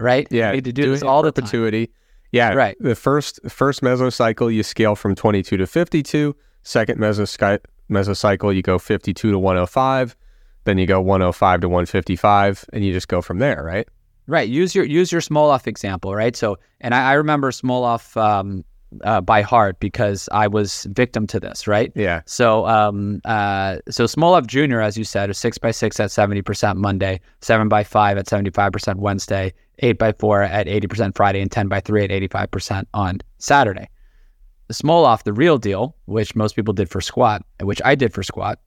[0.00, 0.26] right?
[0.30, 1.86] Yeah, to do this all the perpetuity.
[1.86, 1.94] Time.
[2.32, 2.76] Yeah, right.
[2.80, 6.34] The first first mesocycle you scale from 22 to 52.
[6.62, 10.16] Second mesocycle mesocycle you go 52 to 105.
[10.64, 13.86] Then you go 105 to 155, and you just go from there, right?
[14.26, 14.48] Right.
[14.48, 16.34] Use your use your Smolov example, right?
[16.34, 18.64] So, and I, I remember Smolov um,
[19.02, 21.92] uh, by heart because I was victim to this, right?
[21.94, 22.22] Yeah.
[22.26, 26.40] So, um, uh, so Smolov Jr., as you said, is six by six at seventy
[26.40, 30.86] percent Monday, seven by five at seventy five percent Wednesday, eight by four at eighty
[30.86, 33.88] percent Friday, and ten by three at eighty five percent on Saturday.
[34.72, 38.58] Smolov, the real deal, which most people did for squat, which I did for squat,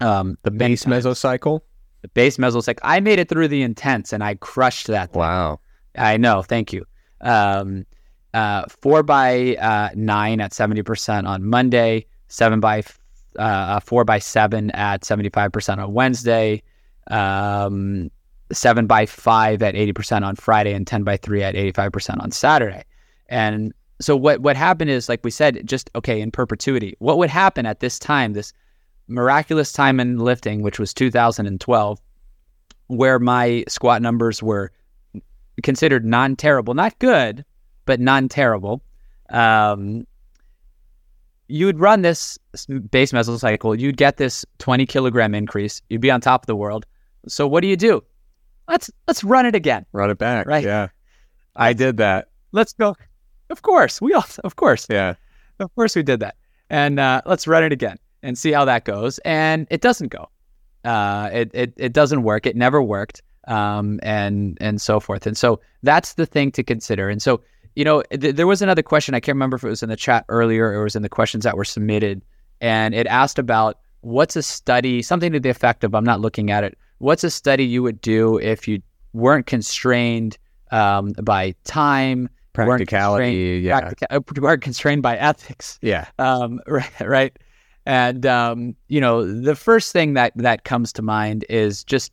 [0.00, 1.60] um, the base mesocycle
[2.02, 2.80] the base mesocycle.
[2.82, 5.12] I made it through the intense and I crushed that.
[5.12, 5.20] Thing.
[5.20, 5.60] Wow.
[5.96, 6.42] I know.
[6.42, 6.84] Thank you.
[7.20, 7.86] Um,
[8.34, 12.82] uh, four by uh, nine at 70% on Monday, seven by
[13.38, 16.62] uh, uh, four by seven at 75% on Wednesday,
[17.08, 18.10] um,
[18.50, 22.84] seven by five at 80% on Friday, and 10 by three at 85% on Saturday.
[23.28, 23.72] And
[24.02, 27.66] so what, what happened is, like we said, just okay, in perpetuity, what would happen
[27.66, 28.52] at this time, this
[29.08, 32.00] miraculous time in lifting, which was 2012,
[32.88, 34.72] where my squat numbers were
[35.62, 37.44] considered non terrible, not good,
[37.84, 38.82] but non terrible.
[39.30, 40.06] Um,
[41.48, 42.38] you would run this
[42.90, 46.86] base mesocycle, you'd get this 20 kilogram increase, you'd be on top of the world.
[47.28, 48.02] So what do you do?
[48.68, 49.84] Let's let's run it again.
[49.92, 50.46] Run it back.
[50.46, 50.64] Right.
[50.64, 50.88] Yeah.
[51.54, 52.28] I did that.
[52.52, 52.96] Let's go.
[53.52, 54.00] Of course.
[54.00, 54.86] We all of course.
[54.90, 55.14] Yeah.
[55.60, 56.36] Of course we did that.
[56.70, 59.18] And uh, let's run it again and see how that goes.
[59.20, 60.28] And it doesn't go.
[60.84, 62.46] Uh, it, it it doesn't work.
[62.46, 63.22] It never worked.
[63.46, 65.26] Um, and and so forth.
[65.26, 67.08] And so that's the thing to consider.
[67.08, 67.42] And so
[67.74, 69.14] you know, th- there was another question.
[69.14, 71.08] I can't remember if it was in the chat earlier or it was in the
[71.08, 72.22] questions that were submitted,
[72.60, 76.50] and it asked about what's a study, something to the effect of I'm not looking
[76.50, 76.76] at it.
[76.98, 78.82] What's a study you would do if you
[79.12, 80.38] weren't constrained
[80.70, 87.38] um, by time, practicality, yeah, practica- uh, weren't constrained by ethics, yeah, um, right, right.
[87.84, 92.12] And um, you know, the first thing that that comes to mind is just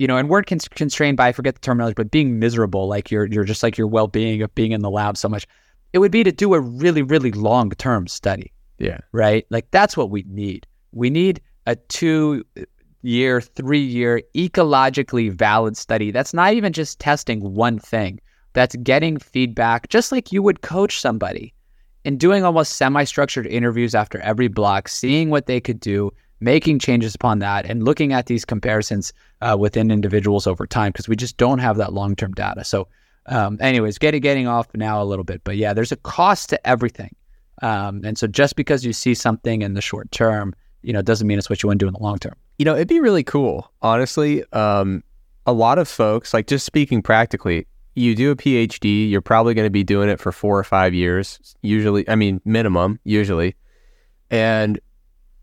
[0.00, 3.10] you know, and weren't cons- constrained by I forget the terminology, but being miserable, like
[3.10, 5.46] you're you're just like your well being of being in the lab so much.
[5.92, 8.50] It would be to do a really really long term study.
[8.78, 9.00] Yeah.
[9.12, 9.46] Right.
[9.50, 10.66] Like that's what we need.
[10.92, 12.44] We need a two
[13.02, 16.10] year, three year ecologically valid study.
[16.10, 18.20] That's not even just testing one thing.
[18.52, 21.54] That's getting feedback, just like you would coach somebody
[22.04, 26.78] and doing almost semi structured interviews after every block, seeing what they could do, making
[26.78, 31.16] changes upon that, and looking at these comparisons uh, within individuals over time because we
[31.16, 32.64] just don't have that long term data.
[32.64, 32.88] So,
[33.26, 36.66] um, anyways, getting getting off now a little bit, but yeah, there's a cost to
[36.66, 37.14] everything,
[37.62, 41.26] um, and so just because you see something in the short term, you know, doesn't
[41.26, 42.34] mean it's what you want to do in the long term.
[42.58, 44.44] You know, it'd be really cool, honestly.
[44.52, 45.04] Um,
[45.46, 49.66] a lot of folks, like just speaking practically, you do a PhD, you're probably going
[49.66, 53.56] to be doing it for four or five years, usually, I mean, minimum, usually.
[54.30, 54.80] And,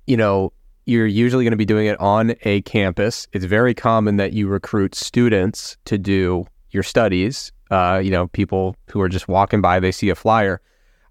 [0.05, 0.53] you know,
[0.85, 3.27] you're usually going to be doing it on a campus.
[3.33, 7.51] It's very common that you recruit students to do your studies.
[7.69, 10.61] Uh, you know, people who are just walking by, they see a flyer.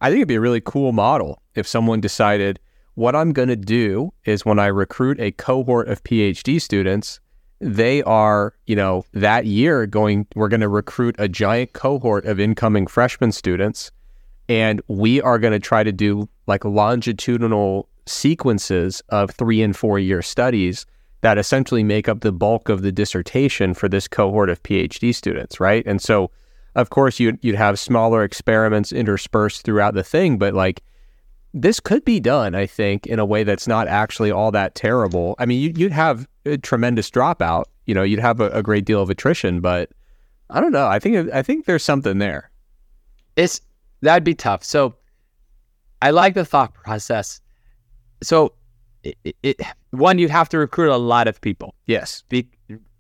[0.01, 2.59] I think it'd be a really cool model if someone decided,
[2.95, 7.21] what I'm going to do is when I recruit a cohort of PhD students,
[7.61, 12.39] they are, you know, that year going, we're going to recruit a giant cohort of
[12.39, 13.91] incoming freshman students.
[14.49, 19.99] And we are going to try to do like longitudinal sequences of three and four
[19.99, 20.87] year studies
[21.23, 25.59] that essentially make up the bulk of the dissertation for this cohort of PhD students,
[25.59, 25.85] right?
[25.87, 26.31] And so,
[26.75, 30.83] of course, you'd, you'd have smaller experiments interspersed throughout the thing, but like,
[31.55, 35.35] this could be done, I think, in a way that's not actually all that terrible.
[35.39, 36.29] I mean, you'd have a
[36.63, 37.65] tremendous dropout.
[37.87, 39.91] You know, you'd have a, a great deal of attrition, but
[40.51, 40.87] I don't know.
[40.87, 42.51] I think I think there's something there.
[43.37, 43.61] It's
[44.01, 44.65] that'd be tough.
[44.65, 44.95] So,
[46.03, 47.41] I like the thought process.
[48.23, 48.53] So,
[49.03, 51.75] it, it, one, you'd have to recruit a lot of people.
[51.87, 52.49] Yes, be,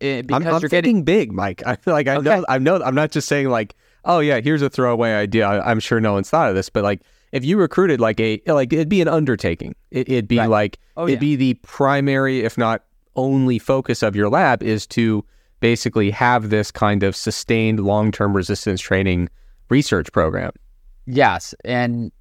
[0.00, 1.62] eh, because I'm, I'm you're getting big, Mike.
[1.66, 2.24] I feel like I okay.
[2.24, 2.44] know.
[2.48, 2.82] I know.
[2.82, 3.74] I'm not just saying like,
[4.04, 5.46] oh yeah, here's a throwaway idea.
[5.46, 8.40] I, I'm sure no one's thought of this, but like if you recruited like a
[8.46, 9.74] like it'd be an undertaking.
[9.90, 10.48] It, would be right.
[10.48, 11.20] like oh, it'd yeah.
[11.20, 12.84] be the primary, if not
[13.16, 15.24] only, focus of your lab is to
[15.60, 19.28] basically have this kind of sustained long term resistance training
[19.68, 20.52] research program.
[21.06, 22.12] Yes, and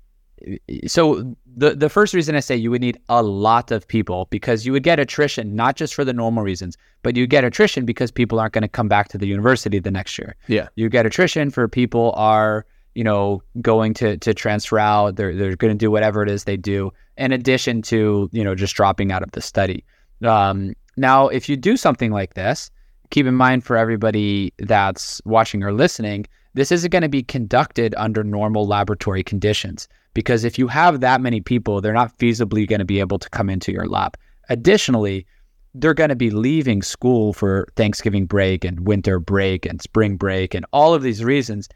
[0.88, 4.66] so the the first reason I say you would need a lot of people because
[4.66, 8.12] you would get attrition not just for the normal reasons, but you get attrition because
[8.12, 10.36] people aren't going to come back to the university the next year.
[10.48, 12.66] Yeah, you get attrition for people are
[12.96, 15.18] you know, going to to transfer out.
[15.18, 18.56] They're they're going to do whatever it is they do, in addition to you know
[18.56, 19.84] just dropping out of the study.
[20.24, 22.72] Um, now, if you do something like this,
[23.10, 27.94] keep in mind for everybody that's watching or listening, this isn't going to be conducted
[27.98, 32.80] under normal laboratory conditions because if you have that many people, they're not feasibly going
[32.80, 34.18] to be able to come into your lab.
[34.50, 35.26] Additionally,
[35.74, 40.56] they're going to be leaving school for Thanksgiving break and winter break and spring break
[40.56, 41.68] and all of these reasons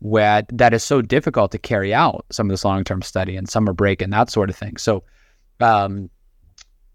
[0.00, 3.72] where that is so difficult to carry out some of this long-term study and summer
[3.72, 4.76] break and that sort of thing.
[4.76, 5.04] So
[5.60, 6.10] um,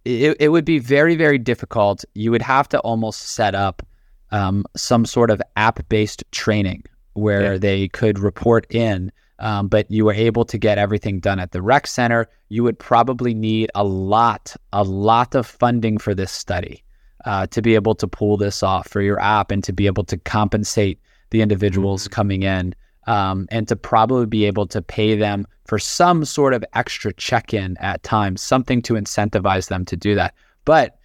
[0.10, 2.06] it, it would be very, very difficult.
[2.14, 3.86] You would have to almost set up
[4.32, 6.84] um, some sort of app-based training
[7.14, 7.58] where yeah.
[7.58, 11.62] they could report in um, but you were able to get everything done at the
[11.62, 12.28] rec center.
[12.50, 16.84] You would probably need a lot, a lot of funding for this study
[17.26, 20.04] uh, to be able to pull this off for your app and to be able
[20.06, 21.00] to compensate
[21.30, 22.14] the individuals mm-hmm.
[22.14, 22.76] coming in
[23.10, 27.54] um, and to probably be able to pay them for some sort of extra check
[27.54, 30.36] in at times, something to incentivize them to do that.
[30.64, 30.96] But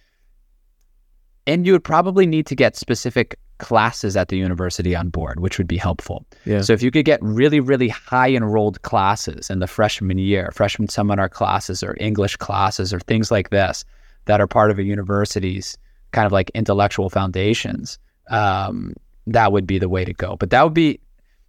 [1.47, 5.57] and you would probably need to get specific classes at the university on board, which
[5.57, 6.25] would be helpful.
[6.45, 6.61] Yeah.
[6.61, 10.89] So if you could get really, really high enrolled classes in the freshman year, freshman
[10.89, 13.85] seminar classes or English classes or things like this
[14.25, 15.77] that are part of a university's
[16.11, 17.97] kind of like intellectual foundations,
[18.29, 18.93] um,
[19.27, 20.35] that would be the way to go.
[20.35, 20.99] But that would be,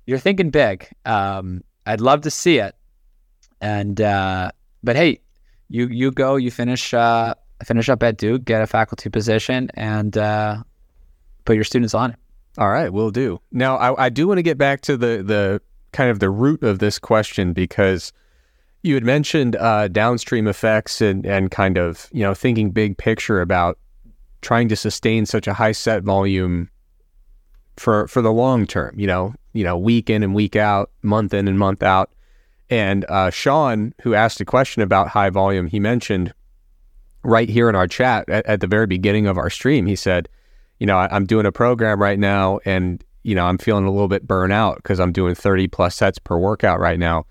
[0.07, 0.89] you're thinking big.
[1.05, 2.75] Um, I'd love to see it.
[3.61, 4.51] And, uh,
[4.83, 5.21] but hey,
[5.69, 7.35] you, you go, you finish, uh,
[7.65, 10.63] finish up at Duke, get a faculty position, and uh,
[11.45, 12.17] put your students on it.
[12.59, 13.41] All right, we'll do.
[13.53, 15.61] Now, I, I do want to get back to the the
[15.93, 18.13] kind of the root of this question because
[18.83, 23.41] you had mentioned uh, downstream effects and and kind of you know thinking big picture
[23.41, 23.79] about
[24.41, 26.71] trying to sustain such a high set volume
[27.77, 28.99] for for the long term.
[28.99, 32.11] You know, you know, week in and week out, month in and month out.
[32.69, 36.35] And uh, Sean, who asked a question about high volume, he mentioned
[37.23, 40.29] right here in our chat at, at the very beginning of our stream, he said,
[40.79, 43.91] you know, I, am doing a program right now and, you know, I'm feeling a
[43.91, 47.25] little bit burnt out because I'm doing 30 plus sets per workout right now.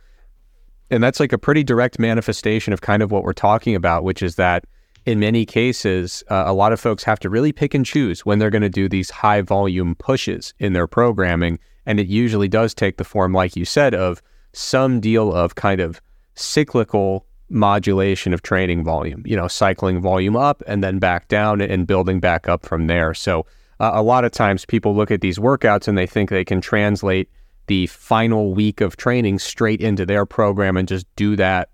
[0.90, 4.22] And that's like a pretty direct manifestation of kind of what we're talking about, which
[4.22, 4.66] is that
[5.06, 8.40] in many cases, uh, a lot of folks have to really pick and choose when
[8.40, 11.60] they're going to do these high volume pushes in their programming.
[11.86, 14.22] And it usually does take the form, like you said, of
[14.54, 16.02] some deal of kind of
[16.36, 21.88] cyclical modulation of training volume, you know, cycling volume up and then back down and
[21.88, 23.14] building back up from there.
[23.14, 23.46] So
[23.80, 26.62] uh, a lot of times people look at these workouts and they think they can
[26.62, 27.30] translate
[27.68, 31.70] the final week of training straight into their program and just do that,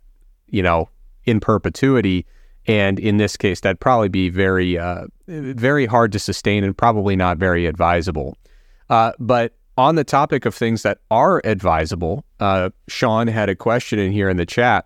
[0.47, 0.89] you know,
[1.26, 2.26] in perpetuity.
[2.68, 7.16] And in this case, that'd probably be very, uh, very hard to sustain and probably
[7.16, 8.38] not very advisable.
[8.89, 13.99] Uh, but on the topic of things that are advisable, uh, Sean had a question
[13.99, 14.86] in here in the chat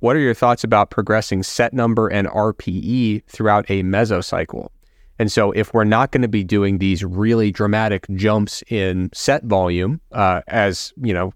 [0.00, 4.68] what are your thoughts about progressing set number and RPE throughout a mesocycle?
[5.18, 9.44] And so, if we're not going to be doing these really dramatic jumps in set
[9.44, 11.32] volume, uh, as you know,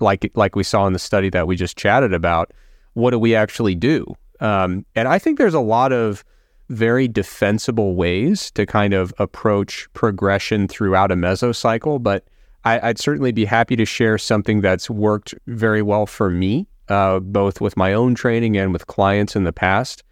[0.00, 2.52] like like we saw in the study that we just chatted about,
[2.92, 4.06] what do we actually do?
[4.38, 6.24] Um, and I think there's a lot of
[6.68, 12.24] very defensible ways to kind of approach progression throughout a mesocycle, but
[12.64, 17.20] I, would certainly be happy to share something that's worked very well for me uh,
[17.20, 20.02] both with my own training and with clients in the past.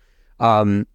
[0.40, 0.86] Um,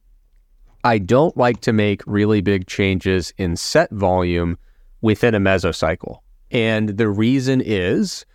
[0.84, 4.58] I don't like to make really big changes in set volume
[5.02, 6.20] within a mesocycle.
[6.52, 8.26] And the reason is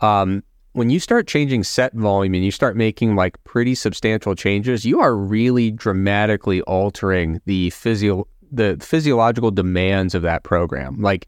[0.00, 4.84] um, when you start changing set volume and you start making like pretty substantial changes,
[4.84, 11.00] you are really dramatically altering the physio the physiological demands of that program.
[11.00, 11.26] Like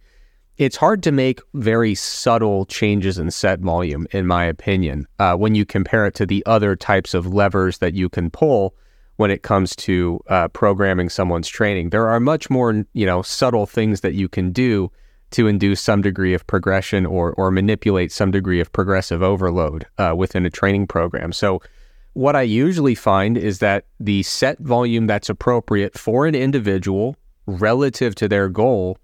[0.57, 5.55] it's hard to make very subtle changes in set volume, in my opinion, uh, when
[5.55, 8.75] you compare it to the other types of levers that you can pull
[9.17, 11.91] when it comes to uh, programming someone's training.
[11.91, 14.91] There are much more, you know, subtle things that you can do
[15.33, 20.15] to induce some degree of progression or or manipulate some degree of progressive overload uh,
[20.17, 21.33] within a training program.
[21.33, 21.61] So.
[22.17, 28.15] What I usually find is that the set volume that's appropriate for an individual relative
[28.15, 28.99] to their goal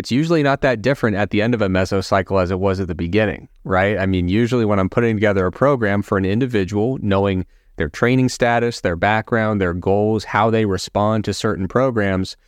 [0.00, 2.88] it's usually not that different at the end of a mesocycle as it was at
[2.88, 3.98] the beginning, right?
[3.98, 7.44] I mean, usually when I'm putting together a program for an individual, knowing
[7.76, 12.38] their training status, their background, their goals, how they respond to certain programs,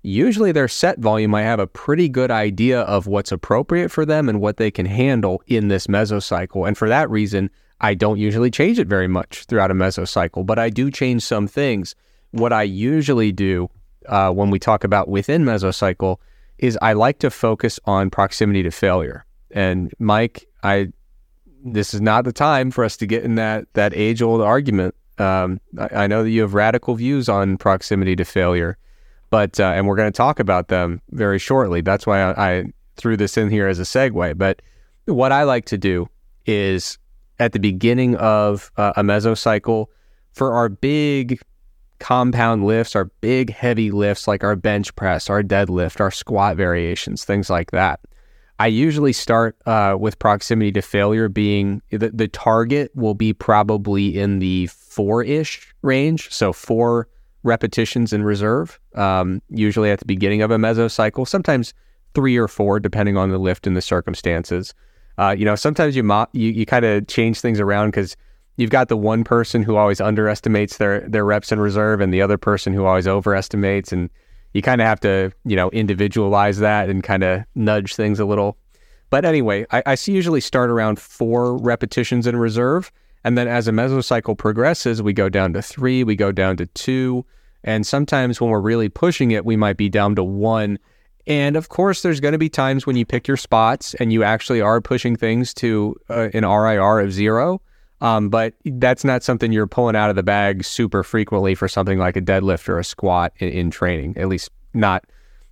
[0.00, 4.30] usually their set volume, I have a pretty good idea of what's appropriate for them
[4.30, 6.66] and what they can handle in this mesocycle.
[6.66, 7.50] And for that reason,
[7.82, 11.46] I don't usually change it very much throughout a mesocycle, but I do change some
[11.46, 11.94] things.
[12.30, 13.68] What I usually do
[14.08, 16.16] uh, when we talk about within mesocycle
[16.62, 19.26] is I like to focus on proximity to failure.
[19.50, 20.88] And Mike, I
[21.64, 24.94] this is not the time for us to get in that that age old argument.
[25.18, 28.78] Um, I, I, know that you have radical views on proximity to failure,
[29.28, 31.82] but uh, and we're going to talk about them very shortly.
[31.82, 32.64] That's why I, I
[32.96, 34.38] threw this in here as a segue.
[34.38, 34.62] But
[35.04, 36.08] what I like to do
[36.46, 36.96] is
[37.38, 39.86] at the beginning of uh, a mesocycle
[40.32, 41.40] for our big
[42.02, 47.24] compound lifts, our big heavy lifts like our bench press, our deadlift, our squat variations,
[47.24, 48.00] things like that.
[48.58, 54.18] I usually start uh, with proximity to failure being the, the target will be probably
[54.18, 56.28] in the four ish range.
[56.32, 57.06] So, four
[57.44, 61.72] repetitions in reserve, um, usually at the beginning of a mesocycle, sometimes
[62.14, 64.74] three or four, depending on the lift and the circumstances.
[65.18, 68.16] Uh, you know, sometimes you, mo- you, you kind of change things around because
[68.56, 72.22] you've got the one person who always underestimates their, their reps in reserve and the
[72.22, 73.92] other person who always overestimates.
[73.92, 74.10] And
[74.52, 78.24] you kind of have to, you know, individualize that and kind of nudge things a
[78.24, 78.58] little.
[79.10, 82.90] But anyway, I, I usually start around four repetitions in reserve.
[83.24, 86.66] And then as a mesocycle progresses, we go down to three, we go down to
[86.66, 87.24] two.
[87.64, 90.78] And sometimes when we're really pushing it, we might be down to one.
[91.26, 94.24] And of course, there's going to be times when you pick your spots and you
[94.24, 97.62] actually are pushing things to uh, an RIR of zero.
[98.02, 101.98] Um, but that's not something you're pulling out of the bag super frequently for something
[101.98, 104.18] like a deadlift or a squat in, in training.
[104.18, 105.04] At least not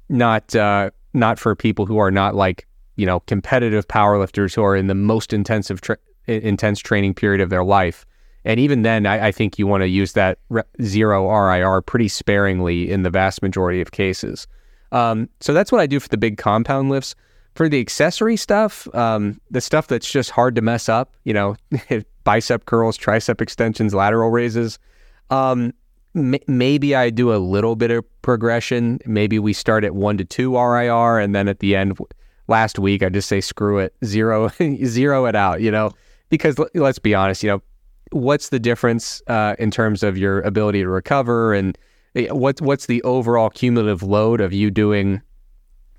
[0.08, 4.74] not uh, not for people who are not like you know competitive powerlifters who are
[4.74, 5.96] in the most intensive tra-
[6.26, 8.04] intense training period of their life.
[8.44, 12.08] And even then, I, I think you want to use that re- zero RIR pretty
[12.08, 14.48] sparingly in the vast majority of cases.
[14.90, 17.14] Um, so that's what I do for the big compound lifts.
[17.60, 21.56] For the accessory stuff, um, the stuff that's just hard to mess up, you know,
[22.24, 24.78] bicep curls, tricep extensions, lateral raises.
[25.28, 25.74] Um,
[26.16, 28.98] m- maybe I do a little bit of progression.
[29.04, 31.98] Maybe we start at one to two RIR, and then at the end,
[32.48, 34.50] last week, I just say screw it, zero,
[34.86, 35.60] zero it out.
[35.60, 35.90] You know,
[36.30, 37.62] because l- let's be honest, you know,
[38.10, 41.76] what's the difference uh, in terms of your ability to recover, and
[42.14, 45.20] eh, what's what's the overall cumulative load of you doing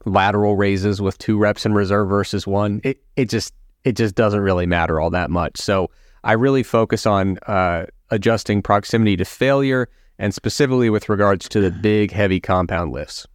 [0.05, 2.81] lateral raises with two reps in reserve versus one?
[2.83, 5.59] It it just it just doesn't really matter all that much.
[5.59, 5.89] So
[6.23, 9.89] I really focus on uh, adjusting proximity to failure
[10.19, 13.25] and specifically with regards to the big, heavy compound lifts.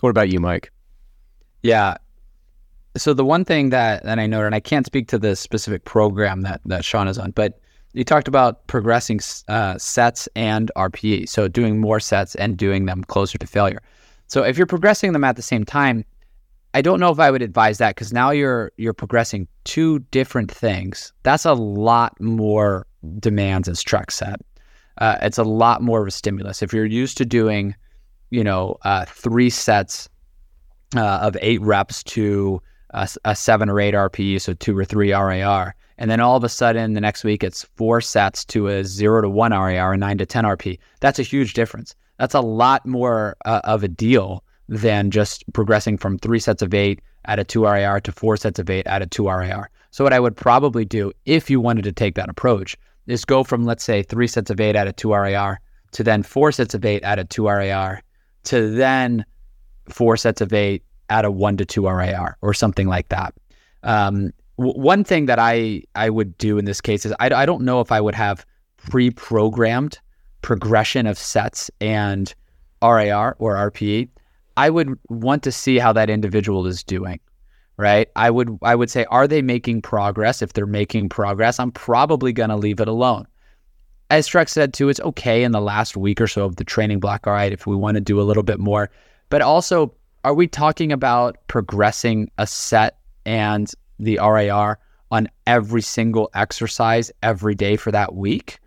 [0.00, 0.72] What about you, Mike?
[1.62, 1.96] Yeah.
[2.96, 5.84] So the one thing that, that I noted, and I can't speak to the specific
[5.84, 7.60] program that, that Sean is on, but
[7.92, 11.28] you talked about progressing uh, sets and RPE.
[11.28, 13.80] So doing more sets and doing them closer to failure.
[14.26, 16.04] So if you're progressing them at the same time,
[16.74, 20.50] I don't know if I would advise that because now you're you're progressing two different
[20.50, 21.12] things.
[21.22, 22.86] That's a lot more
[23.20, 24.40] demands as Trex set.
[24.98, 26.62] Uh, it's a lot more of a stimulus.
[26.62, 27.74] If you're used to doing,
[28.30, 30.08] you know, uh, three sets
[30.96, 32.60] uh, of eight reps to
[32.90, 36.44] a, a, seven or eight RPE, so two or three RIR, and then all of
[36.44, 40.00] a sudden the next week it's four sets to a zero to one RIR, and
[40.00, 40.78] nine to ten RPE.
[41.00, 41.94] That's a huge difference.
[42.18, 46.72] That's a lot more uh, of a deal than just progressing from three sets of
[46.72, 49.68] eight at a two RIR to four sets of eight at a two RIR.
[49.90, 53.44] So what I would probably do if you wanted to take that approach is go
[53.44, 55.60] from let's say three sets of eight at a two RIR
[55.92, 58.02] to then four sets of eight at a two RIR
[58.44, 59.24] to then
[59.88, 63.34] four sets of eight at a one to two RIR or something like that.
[63.82, 67.46] Um, w- one thing that I I would do in this case is I, I
[67.46, 68.44] don't know if I would have
[68.76, 69.98] pre-programmed
[70.44, 72.34] progression of sets and
[72.82, 74.10] RIR or RPE.
[74.58, 77.18] I would want to see how that individual is doing,
[77.78, 78.10] right?
[78.14, 80.42] I would I would say, are they making progress?
[80.42, 83.26] If they're making progress, I'm probably going to leave it alone.
[84.10, 87.00] As Trex said too, it's okay in the last week or so of the training
[87.00, 87.26] block.
[87.26, 88.90] All right, if we want to do a little bit more,
[89.30, 94.78] but also, are we talking about progressing a set and the RIR
[95.10, 98.58] on every single exercise every day for that week,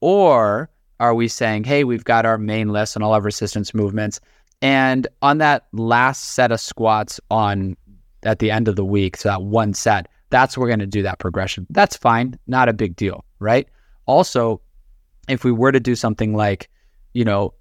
[0.00, 0.70] or
[1.04, 4.20] are we saying, hey, we've got our main list and all of resistance movements
[4.62, 7.76] and on that last set of squats on
[8.22, 10.86] at the end of the week, so that one set, that's where we're going to
[10.86, 11.66] do that progression.
[11.68, 13.68] That's fine, not a big deal, right?
[14.06, 14.62] Also,
[15.28, 16.70] if we were to do something like,
[17.12, 17.52] you know,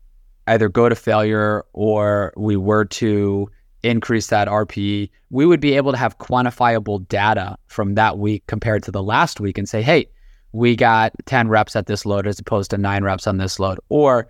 [0.48, 3.50] either go to failure or we were to
[3.84, 8.84] increase that RPE, we would be able to have quantifiable data from that week compared
[8.84, 10.08] to the last week and say, hey,
[10.54, 13.80] we got 10 reps at this load as opposed to nine reps on this load.
[13.90, 14.28] Or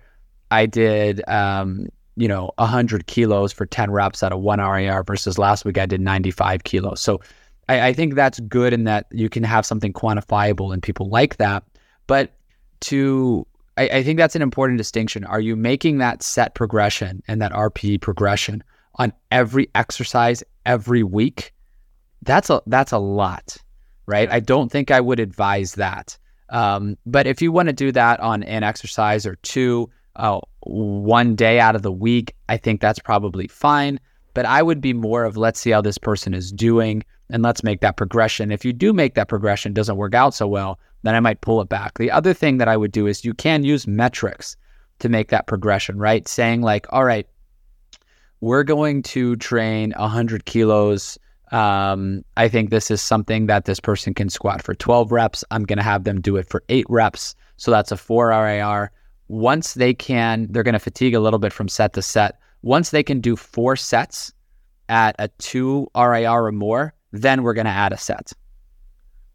[0.50, 5.38] I did, um, you know, 100 kilos for 10 reps at a one RIR versus
[5.38, 7.00] last week I did 95 kilos.
[7.00, 7.20] So
[7.68, 11.36] I, I, think that's good in that you can have something quantifiable and people like
[11.36, 11.62] that.
[12.06, 12.32] But
[12.80, 13.46] to,
[13.76, 15.24] I, I think that's an important distinction.
[15.24, 18.64] Are you making that set progression and that RPE progression
[18.94, 21.52] on every exercise every week?
[22.22, 23.58] That's a, that's a lot,
[24.06, 24.30] right?
[24.30, 26.16] I don't think I would advise that.
[26.50, 31.34] Um, but if you want to do that on an exercise or two, uh, one
[31.34, 33.98] day out of the week, I think that's probably fine.
[34.34, 37.64] But I would be more of let's see how this person is doing and let's
[37.64, 38.52] make that progression.
[38.52, 41.60] If you do make that progression doesn't work out so well, then I might pull
[41.60, 41.98] it back.
[41.98, 44.56] The other thing that I would do is you can use metrics
[45.00, 46.26] to make that progression, right?
[46.26, 47.26] Saying like, all right,
[48.40, 51.18] we're going to train 100 kilos.
[51.54, 55.44] Um, I think this is something that this person can squat for 12 reps.
[55.52, 57.36] I'm going to have them do it for eight reps.
[57.58, 58.90] So that's a four RIR.
[59.28, 62.40] Once they can, they're going to fatigue a little bit from set to set.
[62.62, 64.32] Once they can do four sets
[64.88, 68.32] at a two RIR or more, then we're going to add a set,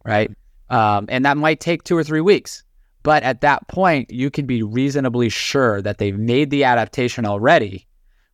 [0.03, 0.29] right?
[0.69, 2.65] Um, and that might take two or three weeks.
[3.01, 7.87] But at that point, you can be reasonably sure that they've made the adaptation already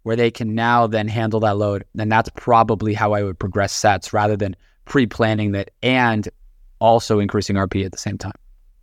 [0.05, 1.83] where they can now then handle that load.
[1.97, 6.29] And that's probably how I would progress sets rather than pre planning that and
[6.77, 8.35] also increasing RPE at the same time.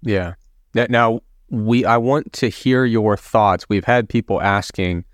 [0.02, 0.34] Yeah.
[0.74, 3.68] Now, we I want to hear your thoughts.
[3.68, 5.04] We've had people asking,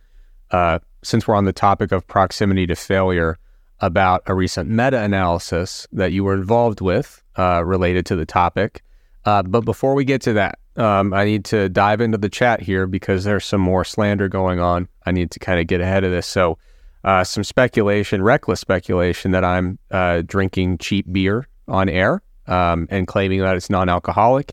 [0.50, 3.36] uh, since we're on the topic of proximity to failure,
[3.80, 8.82] about a recent meta analysis that you were involved with uh, related to the topic.
[9.26, 12.62] Uh, but before we get to that, um, I need to dive into the chat
[12.62, 14.88] here because there's some more slander going on.
[15.04, 16.26] I need to kind of get ahead of this.
[16.26, 16.58] So,
[17.04, 23.06] uh, some speculation, reckless speculation, that I'm uh, drinking cheap beer on air um, and
[23.06, 24.52] claiming that it's non alcoholic.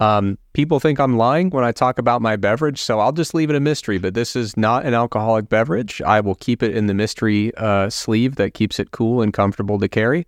[0.00, 3.50] Um, people think I'm lying when I talk about my beverage, so I'll just leave
[3.50, 3.98] it a mystery.
[3.98, 6.00] But this is not an alcoholic beverage.
[6.02, 9.78] I will keep it in the mystery uh, sleeve that keeps it cool and comfortable
[9.78, 10.26] to carry.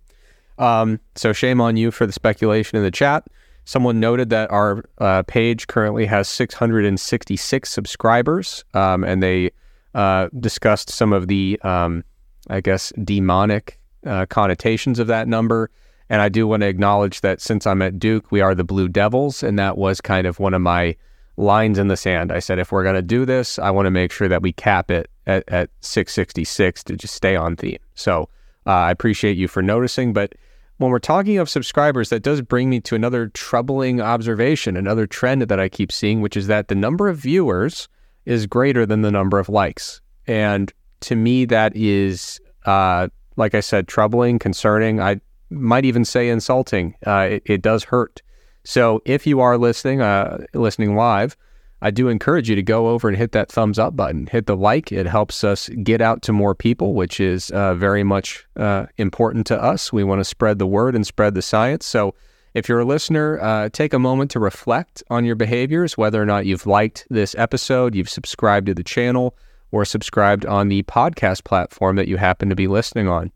[0.57, 3.25] Um, so shame on you for the speculation in the chat.
[3.65, 9.51] Someone noted that our uh, page currently has 666 subscribers, um, and they
[9.93, 12.03] uh, discussed some of the, um,
[12.49, 15.69] I guess, demonic uh, connotations of that number.
[16.09, 18.89] And I do want to acknowledge that since I'm at Duke, we are the Blue
[18.89, 20.95] Devils, and that was kind of one of my
[21.37, 22.31] lines in the sand.
[22.31, 24.51] I said, if we're going to do this, I want to make sure that we
[24.51, 27.79] cap it at, at 666 to just stay on theme.
[27.95, 28.29] So
[28.65, 30.33] uh, I appreciate you for noticing, but
[30.81, 35.43] when we're talking of subscribers, that does bring me to another troubling observation, another trend
[35.43, 37.87] that I keep seeing, which is that the number of viewers
[38.25, 40.01] is greater than the number of likes.
[40.25, 44.99] And to me, that is, uh, like I said, troubling, concerning.
[44.99, 45.21] I
[45.51, 46.95] might even say insulting.
[47.05, 48.23] Uh, it, it, does hurt.
[48.63, 51.37] So if you are listening, uh, listening live,
[51.83, 54.55] I do encourage you to go over and hit that thumbs up button, hit the
[54.55, 54.91] like.
[54.91, 59.47] It helps us get out to more people, which is uh, very much uh, important
[59.47, 59.91] to us.
[59.91, 61.85] We want to spread the word and spread the science.
[61.85, 62.13] So,
[62.53, 66.25] if you're a listener, uh, take a moment to reflect on your behaviors, whether or
[66.25, 69.37] not you've liked this episode, you've subscribed to the channel,
[69.71, 73.31] or subscribed on the podcast platform that you happen to be listening on.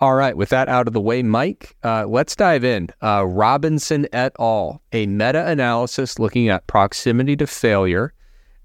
[0.00, 2.88] All right, with that out of the way, Mike, uh, let's dive in.
[3.02, 8.14] Uh, Robinson et al., a meta analysis looking at proximity to failure,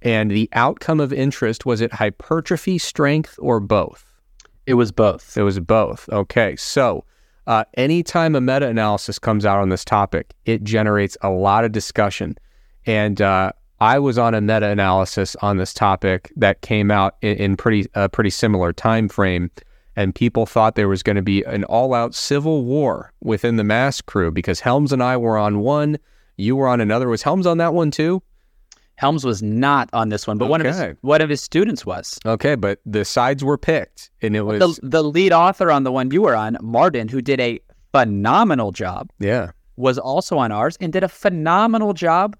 [0.01, 4.05] and the outcome of interest was it hypertrophy, strength, or both?
[4.65, 5.35] It was both.
[5.35, 6.07] It was both.
[6.09, 7.03] Okay, so
[7.47, 11.73] uh, anytime a meta analysis comes out on this topic, it generates a lot of
[11.73, 12.37] discussion.
[12.85, 17.35] And uh, I was on a meta analysis on this topic that came out in,
[17.35, 19.51] in pretty a pretty similar time frame
[19.95, 24.01] and people thought there was going to be an all-out civil war within the MASS
[24.01, 25.97] crew because Helms and I were on one,
[26.37, 27.07] you were on another.
[27.07, 28.21] Was Helms on that one too?
[28.97, 30.51] Helms was not on this one, but okay.
[30.51, 32.17] one of his one of his students was.
[32.25, 35.91] Okay, but the sides were picked, and it was the, the lead author on the
[35.91, 37.59] one you were on, Martin, who did a
[37.91, 39.09] phenomenal job.
[39.19, 42.37] Yeah, was also on ours and did a phenomenal job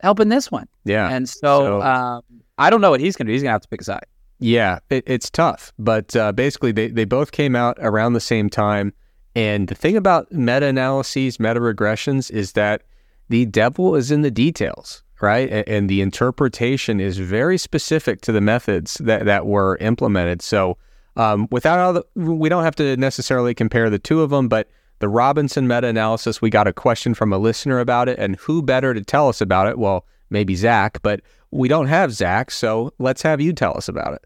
[0.00, 0.68] helping this one.
[0.84, 2.22] Yeah, and so, so um,
[2.58, 3.32] I don't know what he's going to do.
[3.32, 4.04] He's going to have to pick a side.
[4.38, 8.50] Yeah, it, it's tough, but uh, basically they, they both came out around the same
[8.50, 8.92] time.
[9.34, 12.82] And the thing about meta analyses, meta regressions, is that
[13.28, 15.50] the devil is in the details, right?
[15.50, 20.42] And, and, the interpretation is very specific to the methods that, that were implemented.
[20.42, 20.78] So
[21.16, 24.68] um, without all the, we don't have to necessarily compare the two of them, but
[24.98, 28.62] the Robinson meta analysis, we got a question from a listener about it, and who
[28.62, 29.78] better to tell us about it?
[29.78, 31.20] Well, maybe Zach, but
[31.56, 34.22] we don't have Zach, so let's have you tell us about it.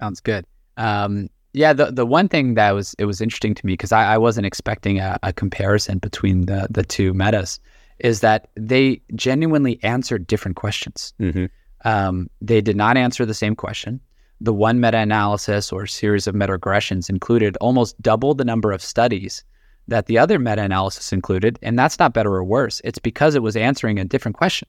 [0.00, 0.46] Sounds good.
[0.76, 4.14] Um, yeah, the the one thing that was it was interesting to me because I,
[4.14, 7.60] I wasn't expecting a, a, comparison between the the two metas
[8.00, 11.14] is that they genuinely answered different questions.
[11.20, 11.46] Mm-hmm.
[11.84, 14.00] Um, they did not answer the same question.
[14.40, 18.82] The one meta analysis or series of meta regressions included almost double the number of
[18.82, 19.44] studies
[19.86, 22.80] that the other meta analysis included, and that's not better or worse.
[22.82, 24.68] It's because it was answering a different question.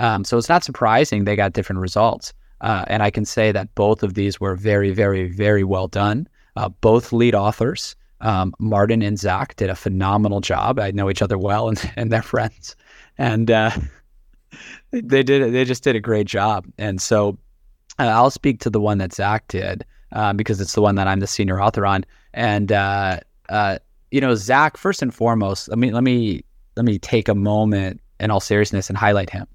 [0.00, 2.32] Um, so it's not surprising they got different results.
[2.62, 6.26] Uh, and I can say that both of these were very, very, very well done.
[6.56, 10.78] Uh, both lead authors, um, Martin and Zach, did a phenomenal job.
[10.78, 12.76] I know each other well, and, and they're friends,
[13.18, 13.70] and uh,
[14.90, 15.52] they did.
[15.52, 16.66] They just did a great job.
[16.76, 17.38] And so,
[17.98, 21.08] uh, I'll speak to the one that Zach did uh, because it's the one that
[21.08, 22.04] I'm the senior author on.
[22.34, 23.20] And uh,
[24.10, 26.42] you know, Zach, first and foremost, let me let me
[26.76, 29.46] let me take a moment in all seriousness and highlight him.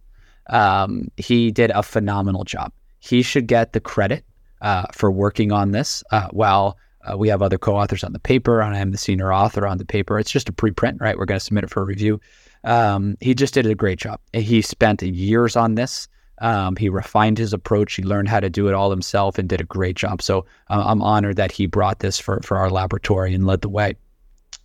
[0.47, 2.71] Um, he did a phenomenal job.
[2.99, 4.25] He should get the credit
[4.61, 8.61] uh, for working on this uh, while uh, we have other co-authors on the paper,
[8.61, 10.17] and I am the senior author on the paper.
[10.19, 11.17] It's just a preprint, right?
[11.17, 12.19] We're going to submit it for review.
[12.63, 14.19] Um, he just did a great job.
[14.33, 16.07] He spent years on this.
[16.39, 17.93] Um, he refined his approach.
[17.93, 20.21] He learned how to do it all himself and did a great job.
[20.21, 23.69] So uh, I'm honored that he brought this for for our laboratory and led the
[23.69, 23.95] way.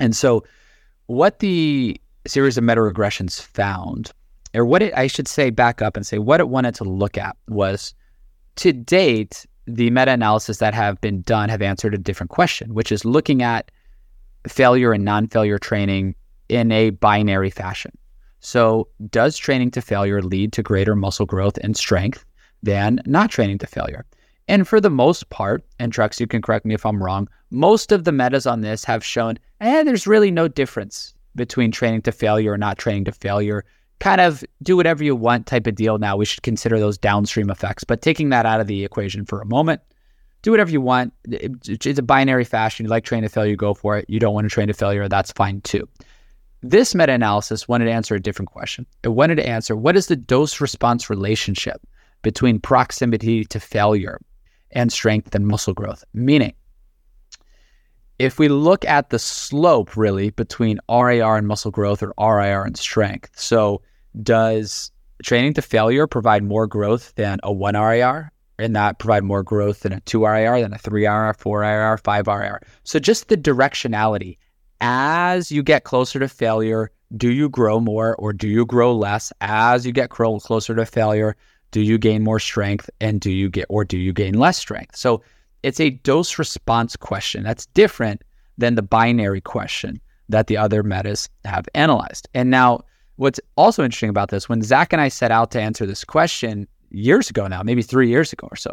[0.00, 0.44] And so,
[1.06, 4.12] what the series of meta regressions found,
[4.54, 7.16] or what it, I should say, back up and say what it wanted to look
[7.16, 7.94] at was
[8.56, 12.90] to date the meta analysis that have been done have answered a different question, which
[12.90, 13.70] is looking at
[14.48, 16.14] failure and non failure training
[16.48, 17.92] in a binary fashion.
[18.40, 22.24] So, does training to failure lead to greater muscle growth and strength
[22.62, 24.06] than not training to failure?
[24.48, 27.92] And for the most part, and Trex, you can correct me if I'm wrong, most
[27.92, 32.12] of the metas on this have shown, eh, there's really no difference between training to
[32.12, 33.64] failure or not training to failure
[34.00, 36.16] kind of do whatever you want type of deal now.
[36.16, 37.84] We should consider those downstream effects.
[37.84, 39.80] But taking that out of the equation for a moment,
[40.42, 41.12] do whatever you want.
[41.24, 42.84] It's a binary fashion.
[42.84, 44.06] You like train to failure, go for it.
[44.08, 45.88] You don't want to train to failure, that's fine too.
[46.62, 48.86] This meta analysis wanted to answer a different question.
[49.02, 51.80] It wanted to answer what is the dose response relationship
[52.22, 54.20] between proximity to failure
[54.72, 56.04] and strength and muscle growth?
[56.12, 56.52] Meaning,
[58.18, 62.76] if we look at the slope really between RIR and muscle growth or RIR and
[62.76, 63.80] strength, so
[64.22, 64.90] does
[65.22, 68.32] training to failure provide more growth than a one RIR?
[68.58, 71.98] And that provide more growth than a two RIR, than a three RIR, four RIR,
[71.98, 72.60] five RIR.
[72.84, 74.36] So just the directionality.
[74.82, 79.32] As you get closer to failure, do you grow more or do you grow less?
[79.40, 81.36] As you get closer to failure,
[81.70, 84.96] do you gain more strength and do you get or do you gain less strength?
[84.96, 85.22] So
[85.62, 87.42] it's a dose response question.
[87.42, 88.22] That's different
[88.58, 92.28] than the binary question that the other metas have analyzed.
[92.34, 92.82] And now
[93.20, 96.66] What's also interesting about this, when Zach and I set out to answer this question
[96.88, 98.72] years ago now, maybe three years ago or so,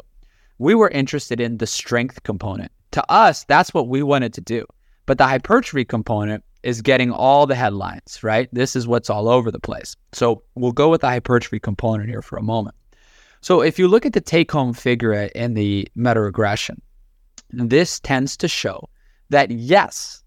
[0.58, 2.72] we were interested in the strength component.
[2.92, 4.66] To us, that's what we wanted to do.
[5.06, 8.48] But the hypertrophy component is getting all the headlines, right?
[8.54, 9.98] This is what's all over the place.
[10.14, 12.78] So we'll go with the hypertrophy component here for a moment.
[13.42, 16.82] So if you look at the take home figure in the meta regression,
[17.50, 18.88] this tends to show
[19.30, 20.24] that yes,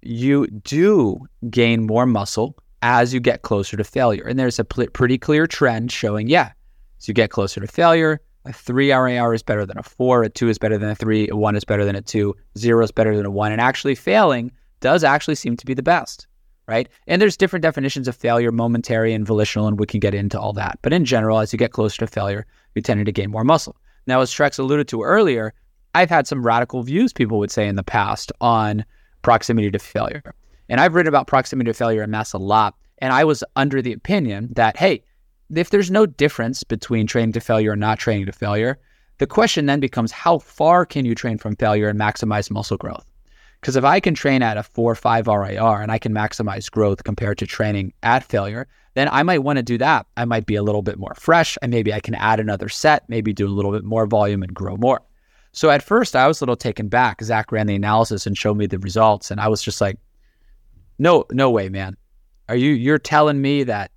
[0.00, 1.18] you do
[1.50, 4.24] gain more muscle as you get closer to failure.
[4.24, 6.52] And there's a pl- pretty clear trend showing, yeah,
[7.00, 10.28] as you get closer to failure, a three RIR is better than a four, a
[10.28, 12.92] two is better than a three, a one is better than a two, zero is
[12.92, 13.52] better than a one.
[13.52, 16.26] And actually failing does actually seem to be the best,
[16.68, 16.86] right?
[17.06, 20.52] And there's different definitions of failure, momentary and volitional, and we can get into all
[20.52, 20.78] that.
[20.82, 23.76] But in general, as you get closer to failure, you tend to gain more muscle.
[24.06, 25.54] Now, as Trex alluded to earlier,
[25.94, 28.84] I've had some radical views, people would say in the past, on
[29.22, 30.34] proximity to failure.
[30.68, 32.74] And I've written about proximity to failure in MASS a lot.
[32.98, 35.02] And I was under the opinion that, hey,
[35.54, 38.78] if there's no difference between training to failure and not training to failure,
[39.18, 43.04] the question then becomes how far can you train from failure and maximize muscle growth?
[43.60, 46.70] Because if I can train at a 4 or 5 RIR and I can maximize
[46.70, 50.06] growth compared to training at failure, then I might want to do that.
[50.16, 53.08] I might be a little bit more fresh and maybe I can add another set,
[53.08, 55.00] maybe do a little bit more volume and grow more.
[55.52, 57.22] So at first I was a little taken back.
[57.22, 59.30] Zach ran the analysis and showed me the results.
[59.30, 59.98] And I was just like,
[60.98, 61.96] no, no way, man.
[62.48, 63.90] Are you you're telling me that,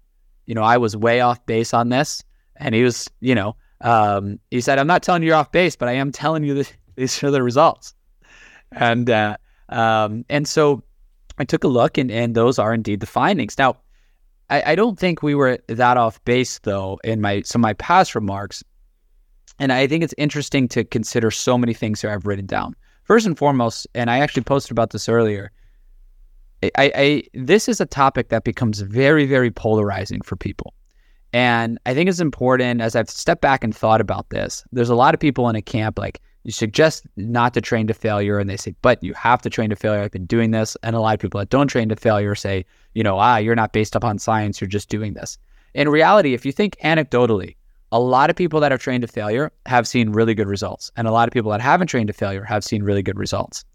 [0.46, 2.24] you know, I was way off base on this?
[2.56, 5.76] And he was, you know, um, he said, I'm not telling you you're off base,
[5.76, 7.94] but I am telling you that these are the results.
[8.72, 9.38] And uh,
[9.70, 10.84] um, and so
[11.38, 13.58] I took a look, and and those are indeed the findings.
[13.58, 13.78] Now,
[14.50, 17.74] I, I don't think we were that off base though in my some of my
[17.74, 18.64] past remarks.
[19.60, 22.76] And I think it's interesting to consider so many things here I've written down.
[23.04, 25.52] First and foremost, and I actually posted about this earlier,
[26.64, 30.74] I, I this is a topic that becomes very, very polarizing for people.
[31.34, 34.64] And I think it's important as I've stepped back and thought about this.
[34.72, 37.94] There's a lot of people in a camp like you suggest not to train to
[37.94, 40.02] failure, and they say, but you have to train to failure.
[40.02, 40.78] I've been doing this.
[40.82, 43.56] And a lot of people that don't train to failure say, you know, ah, you're
[43.56, 45.38] not based upon science, you're just doing this.
[45.74, 47.58] In reality, if you think anecdotally,
[47.92, 50.90] a lot of people that have trained to failure have seen really good results.
[50.96, 53.66] And a lot of people that haven't trained to failure have seen really good results.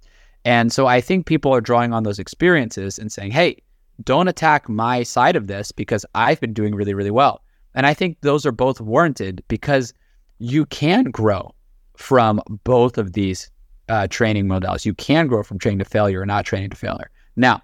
[0.45, 3.63] And so I think people are drawing on those experiences and saying, hey,
[4.03, 7.43] don't attack my side of this because I've been doing really, really well.
[7.75, 9.95] And I think those are both warranted because
[10.39, 11.55] you can grow
[11.97, 13.51] from both of these
[13.89, 14.85] uh, training models.
[14.85, 17.11] You can grow from training to failure or not training to failure.
[17.37, 17.63] Now,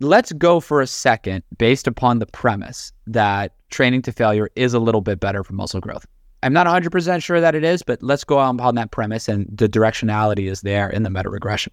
[0.00, 4.78] let's go for a second based upon the premise that training to failure is a
[4.78, 6.06] little bit better for muscle growth.
[6.42, 9.46] I'm not 100% sure that it is, but let's go on upon that premise and
[9.52, 11.72] the directionality is there in the meta regression.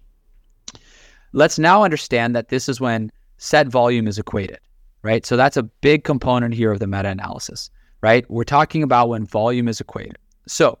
[1.32, 4.58] Let's now understand that this is when set volume is equated.
[5.06, 5.24] right?
[5.24, 8.28] So that's a big component here of the meta analysis, right?
[8.28, 10.18] We're talking about when volume is equated.
[10.48, 10.80] So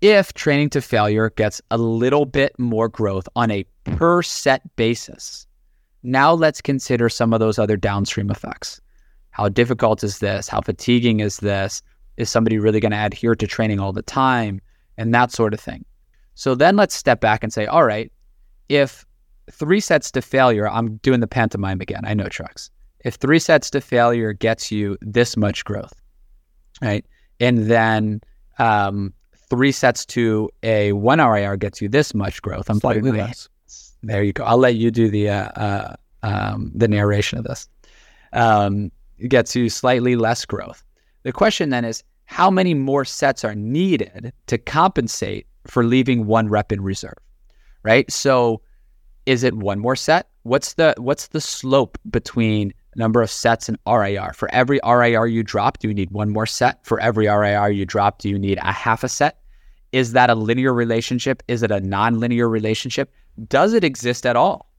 [0.00, 5.46] if training to failure gets a little bit more growth on a per set basis,
[6.02, 8.80] now let's consider some of those other downstream effects.
[9.32, 10.48] How difficult is this?
[10.48, 11.82] How fatiguing is this?
[12.16, 14.60] Is somebody really going to adhere to training all the time?
[14.98, 15.84] And that sort of thing.
[16.34, 18.10] So then let's step back and say, all right,
[18.68, 19.04] if
[19.50, 22.02] three sets to failure, I'm doing the pantomime again.
[22.04, 22.70] I know Trex.
[23.04, 25.92] If three sets to failure gets you this much growth,
[26.80, 27.04] right?
[27.40, 28.20] And then
[28.58, 29.12] um,
[29.50, 32.70] three sets to a one RIR gets you this much growth.
[32.70, 33.48] I'm slightly less.
[34.02, 34.44] There you go.
[34.44, 37.68] I'll let you do the uh, uh, um, the narration of this.
[38.32, 38.90] Um,
[39.28, 40.82] gets you slightly less growth.
[41.22, 46.48] The question then is, how many more sets are needed to compensate for leaving one
[46.48, 47.18] rep in reserve?
[47.82, 48.10] Right.
[48.10, 48.62] So
[49.26, 50.28] is it one more set?
[50.42, 54.32] What's the what's the slope between number of sets and RIR?
[54.34, 56.84] For every RIR you drop, do you need one more set?
[56.84, 59.38] For every RIR you drop, do you need a half a set?
[59.92, 61.42] Is that a linear relationship?
[61.48, 63.12] Is it a non-linear relationship?
[63.48, 64.70] Does it exist at all?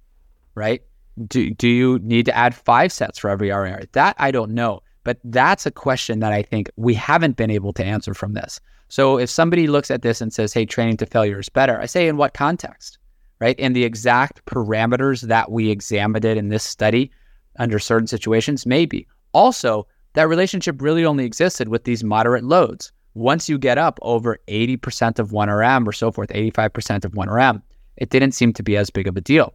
[0.56, 0.82] Right?
[1.28, 3.84] Do, do you need to add five sets for every RIR?
[3.94, 4.82] That I don't know.
[5.04, 8.60] But that's a question that I think we haven't been able to answer from this.
[8.88, 11.86] So if somebody looks at this and says, hey, training to failure is better, I
[11.86, 12.98] say, in what context?
[13.40, 13.60] Right?
[13.60, 17.12] In the exact parameters that we examined it in this study
[17.60, 19.08] under certain situations, maybe.
[19.34, 22.92] Also, that relationship really only existed with these moderate loads.
[23.16, 27.62] Once you get up over 80% of 1RM or so forth, 85% of 1RM,
[27.98, 29.54] it didn't seem to be as big of a deal.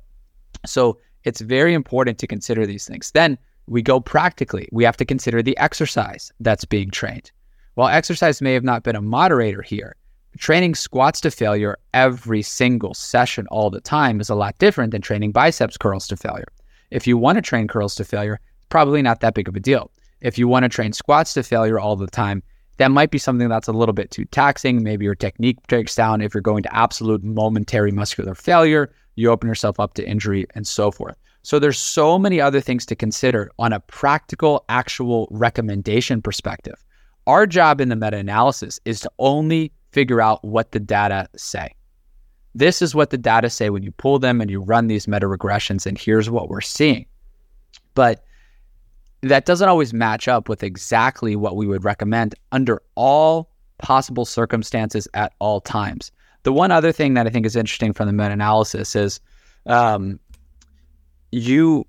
[0.67, 3.11] So it's very important to consider these things.
[3.13, 3.39] Then
[3.69, 4.69] we go practically.
[4.73, 7.31] We have to consider the exercise that's being trained.
[7.75, 9.95] While exercise may have not been a moderator here,
[10.39, 15.03] training squats to failure every single session all the time is a lot different than
[15.03, 16.49] training biceps curls to failure.
[16.91, 19.91] If you want to train curls to failure, probably not that big of a deal.
[20.21, 22.43] If you want to train squats to failure all the time,
[22.79, 24.83] that might be something that's a little bit too taxing.
[24.83, 26.21] Maybe your technique breaks down.
[26.21, 30.67] If you're going to absolute momentary muscular failure, you open yourself up to injury and
[30.67, 31.17] so forth.
[31.49, 36.85] So there's so many other things to consider on a practical, actual recommendation perspective.
[37.27, 41.75] Our job in the meta-analysis is to only figure out what the data say.
[42.55, 45.25] This is what the data say when you pull them and you run these meta
[45.25, 47.07] regressions, and here's what we're seeing.
[47.95, 48.23] But
[49.23, 55.09] that doesn't always match up with exactly what we would recommend under all possible circumstances
[55.15, 56.13] at all times.
[56.43, 59.19] The one other thing that I think is interesting from the meta analysis is
[59.65, 60.21] um,
[61.31, 61.87] you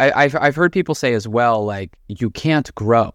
[0.00, 3.12] I, have I've heard people say as well, like you can't grow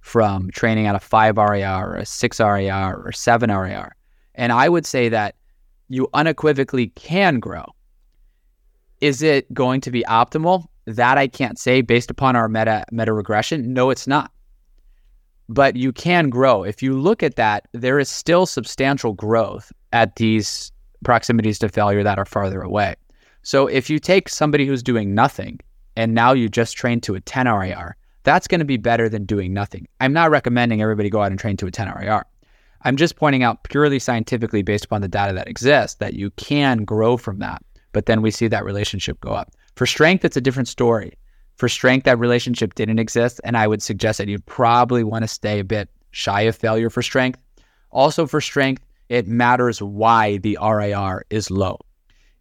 [0.00, 3.94] from training at a five RIR or a six RIR or seven RIR.
[4.34, 5.34] And I would say that
[5.88, 7.64] you unequivocally can grow.
[9.00, 10.66] Is it going to be optimal?
[10.86, 13.72] That I can't say based upon our meta meta regression.
[13.72, 14.30] No, it's not.
[15.48, 16.62] But you can grow.
[16.62, 20.70] If you look at that, there is still substantial growth at these
[21.04, 22.96] proximities to failure that are farther away.
[23.48, 25.58] So if you take somebody who's doing nothing
[25.96, 29.24] and now you just train to a 10 RIR, that's going to be better than
[29.24, 29.88] doing nothing.
[30.00, 32.26] I'm not recommending everybody go out and train to a 10 RIR.
[32.82, 36.84] I'm just pointing out purely scientifically based upon the data that exists that you can
[36.84, 37.62] grow from that.
[37.92, 39.50] But then we see that relationship go up.
[39.76, 41.14] For strength, it's a different story.
[41.56, 43.40] For strength, that relationship didn't exist.
[43.44, 46.90] And I would suggest that you'd probably want to stay a bit shy of failure
[46.90, 47.40] for strength.
[47.92, 51.78] Also, for strength, it matters why the RIR is low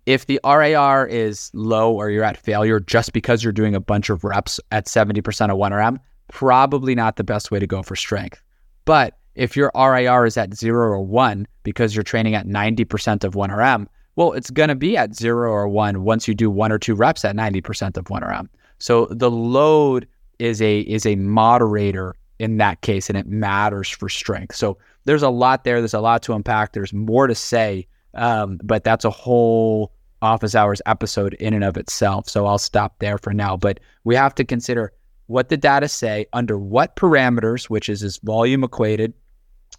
[0.08, 4.10] if the RIR is low or you're at failure just because you're doing a bunch
[4.10, 8.42] of reps at 70% of 1RM, probably not the best way to go for strength.
[8.86, 13.34] But if your RIR is at zero or one because you're training at 90% of
[13.34, 16.80] 1RM, well, it's going to be at zero or one once you do one or
[16.80, 18.48] two reps at 90% of 1RM.
[18.80, 20.08] So the load
[20.40, 24.56] is a is a moderator in that case, and it matters for strength.
[24.56, 25.82] So there's a lot there.
[25.82, 26.72] There's a lot to unpack.
[26.72, 29.92] There's more to say, um, but that's a whole
[30.22, 32.30] office hours episode in and of itself.
[32.30, 33.58] So I'll stop there for now.
[33.58, 34.94] But we have to consider
[35.28, 39.14] what the data say under what parameters, which is is volume equated,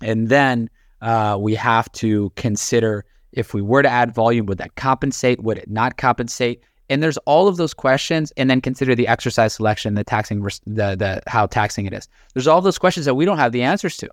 [0.00, 0.70] and then
[1.00, 5.42] uh, we have to consider if we were to add volume, would that compensate?
[5.42, 6.62] Would it not compensate?
[6.90, 10.96] And there's all of those questions, and then consider the exercise selection, the taxing, the
[10.96, 12.08] the how taxing it is.
[12.32, 14.08] There's all those questions that we don't have the answers to.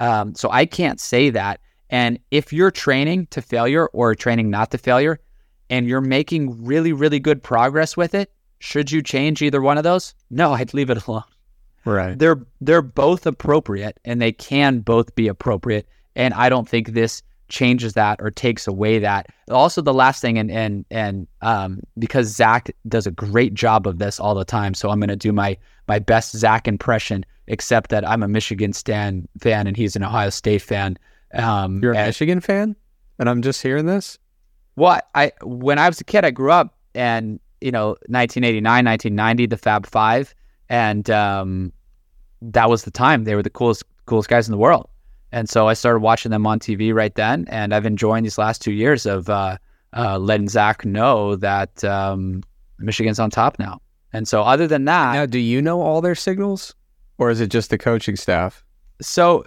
[0.00, 1.60] Um, so I can't say that.
[1.90, 5.20] And if you're training to failure or training not to failure,
[5.70, 9.84] and you're making really, really good progress with it, should you change either one of
[9.84, 10.14] those?
[10.28, 11.24] No, I'd leave it alone.
[11.86, 12.18] Right.
[12.18, 15.88] They're they're both appropriate and they can both be appropriate.
[16.14, 19.28] And I don't think this changes that or takes away that.
[19.50, 23.98] Also, the last thing, and and and um, because Zach does a great job of
[23.98, 25.56] this all the time, so I'm going to do my
[25.88, 30.30] my best Zach impression, except that I'm a Michigan Stan fan and he's an Ohio
[30.30, 30.98] State fan.
[31.32, 32.76] Um, You're a and, Michigan fan,
[33.18, 34.18] and I'm just hearing this.
[34.80, 39.44] Well, I when I was a kid, I grew up and you know 1989, 1990,
[39.44, 40.34] the Fab Five,
[40.70, 41.70] and um,
[42.40, 44.88] that was the time they were the coolest coolest guys in the world.
[45.32, 48.62] And so I started watching them on TV right then, and I've enjoyed these last
[48.62, 49.58] two years of uh,
[49.94, 52.42] uh, letting Zach know that um,
[52.78, 53.82] Michigan's on top now.
[54.14, 56.74] And so, other than that, now do you know all their signals,
[57.18, 58.64] or is it just the coaching staff?
[59.02, 59.44] So,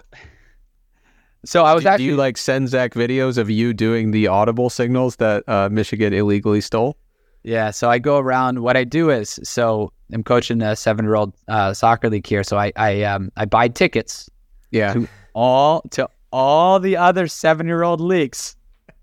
[1.44, 2.04] so I was do, actually.
[2.04, 6.12] Do you like send Zach videos of you doing the audible signals that uh, Michigan
[6.12, 6.96] illegally stole?
[7.42, 7.70] Yeah.
[7.70, 8.60] So I go around.
[8.60, 12.42] What I do is, so I'm coaching a seven year old uh, soccer league here.
[12.42, 14.30] So I I um I buy tickets.
[14.70, 14.94] Yeah.
[14.94, 18.56] To all to all the other seven year old leagues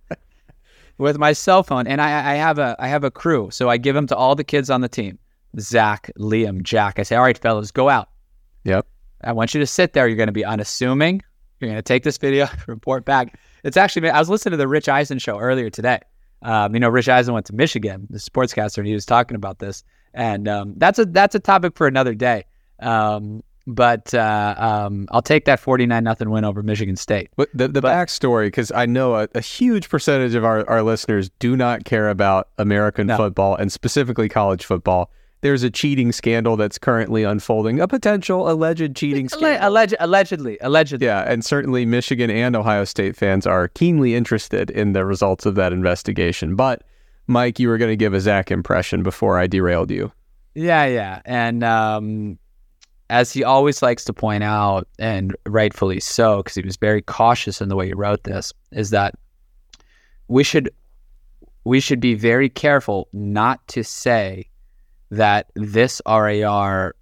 [0.98, 3.78] with my cell phone, and I, I have a I have a crew, so I
[3.78, 5.18] give them to all the kids on the team:
[5.60, 7.00] Zach, Liam, Jack.
[7.00, 8.10] I say, "All right, fellas, go out.
[8.64, 8.86] Yep.
[9.24, 10.08] I want you to sit there.
[10.08, 11.22] You're going to be unassuming.
[11.62, 13.40] You're going to take this video, report back.
[13.64, 16.00] It's actually I was listening to the Rich Eisen show earlier today.
[16.42, 19.60] Um, you know, Rich Eisen went to Michigan, the sportscaster, and he was talking about
[19.60, 19.84] this,
[20.14, 22.46] and um, that's a that's a topic for another day.
[22.80, 27.30] Um, but uh, um, I'll take that 49 nothing win over Michigan State.
[27.36, 30.82] But the, the but, backstory, because I know a, a, huge percentage of our, our
[30.82, 33.18] listeners do not care about American no.
[33.18, 35.12] football and specifically college football.
[35.42, 39.68] There's a cheating scandal that's currently unfolding, a potential alleged cheating scandal.
[39.68, 41.08] Alleged, allegedly, allegedly.
[41.08, 45.56] Yeah, and certainly Michigan and Ohio State fans are keenly interested in the results of
[45.56, 46.56] that investigation.
[46.56, 46.84] But
[47.26, 50.12] Mike, you were going to give a Zach impression before I derailed you.
[50.54, 52.38] Yeah, yeah, and um,
[53.10, 57.62] as he always likes to point out, and rightfully so, because he was very cautious
[57.62, 59.16] in the way he wrote this, is that
[60.28, 60.70] we should
[61.64, 64.48] we should be very careful not to say
[65.12, 66.96] that this RIR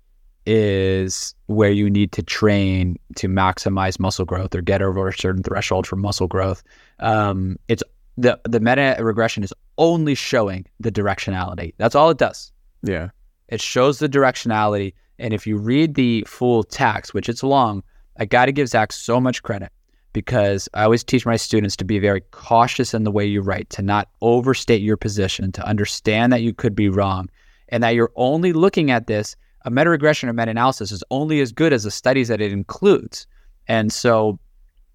[0.45, 5.44] is where you need to train to maximize muscle growth or get over a certain
[5.44, 6.64] threshold for muscle growth.
[6.99, 7.84] Um, it's
[8.18, 11.73] the the meta regression is only showing the directionality.
[11.77, 12.52] That's all it does.
[12.84, 13.10] Yeah,
[13.48, 17.84] it shows the directionality and if you read the full text, which it's long,
[18.18, 19.72] I got to give Zach so much credit
[20.14, 23.69] because I always teach my students to be very cautious in the way you write,
[23.72, 27.30] to not overstate your position, to understand that you could be wrong,
[27.69, 29.35] and that you're only looking at this.
[29.65, 32.51] A meta regression or meta analysis is only as good as the studies that it
[32.51, 33.27] includes.
[33.67, 34.39] And so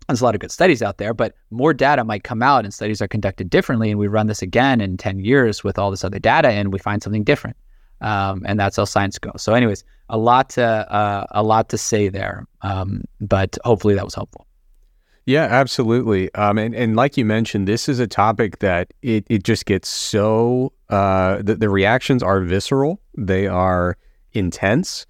[0.09, 2.73] there's a lot of good studies out there, but more data might come out and
[2.73, 3.91] studies are conducted differently.
[3.91, 6.79] And we run this again in 10 years with all this other data and we
[6.79, 7.57] find something different.
[8.01, 9.41] Um, and that's how science goes.
[9.41, 14.05] So, anyways, a lot to uh, a lot to say there, um, but hopefully that
[14.05, 14.47] was helpful.
[15.27, 16.33] Yeah, absolutely.
[16.35, 19.89] Um, and, and like you mentioned, this is a topic that it, it just gets
[19.89, 23.01] so uh, the, the reactions are visceral.
[23.17, 23.97] They are
[24.33, 25.07] intense.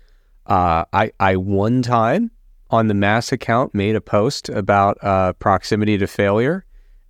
[0.47, 2.31] Uh, I I one time
[2.71, 6.65] on the MASS account made a post about uh, proximity to failure,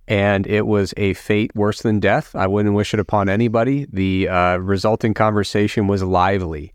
[0.07, 2.35] and it was a fate worse than death.
[2.35, 3.85] I wouldn't wish it upon anybody.
[3.91, 6.73] The uh, resulting conversation was lively.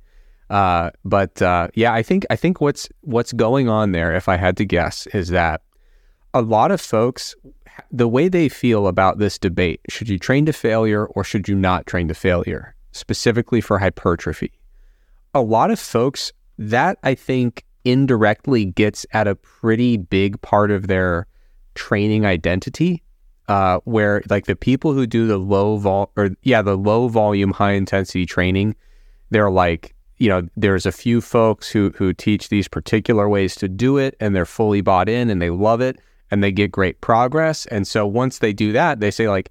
[0.49, 4.37] Uh, but uh, yeah, I think I think what's what's going on there, if I
[4.37, 5.63] had to guess, is that
[6.33, 7.35] a lot of folks,
[7.91, 11.55] the way they feel about this debate, should you train to failure or should you
[11.55, 14.53] not train to failure, specifically for hypertrophy,
[15.35, 20.87] a lot of folks that I think indirectly gets at a pretty big part of
[20.87, 21.27] their
[21.75, 23.03] training identity
[23.49, 27.53] uh, where like the people who do the low vol or yeah the low volume
[27.53, 28.77] high intensity training
[29.31, 33.67] they're like you know there's a few folks who who teach these particular ways to
[33.67, 35.99] do it and they're fully bought in and they love it
[36.31, 39.51] and they get great progress and so once they do that they say like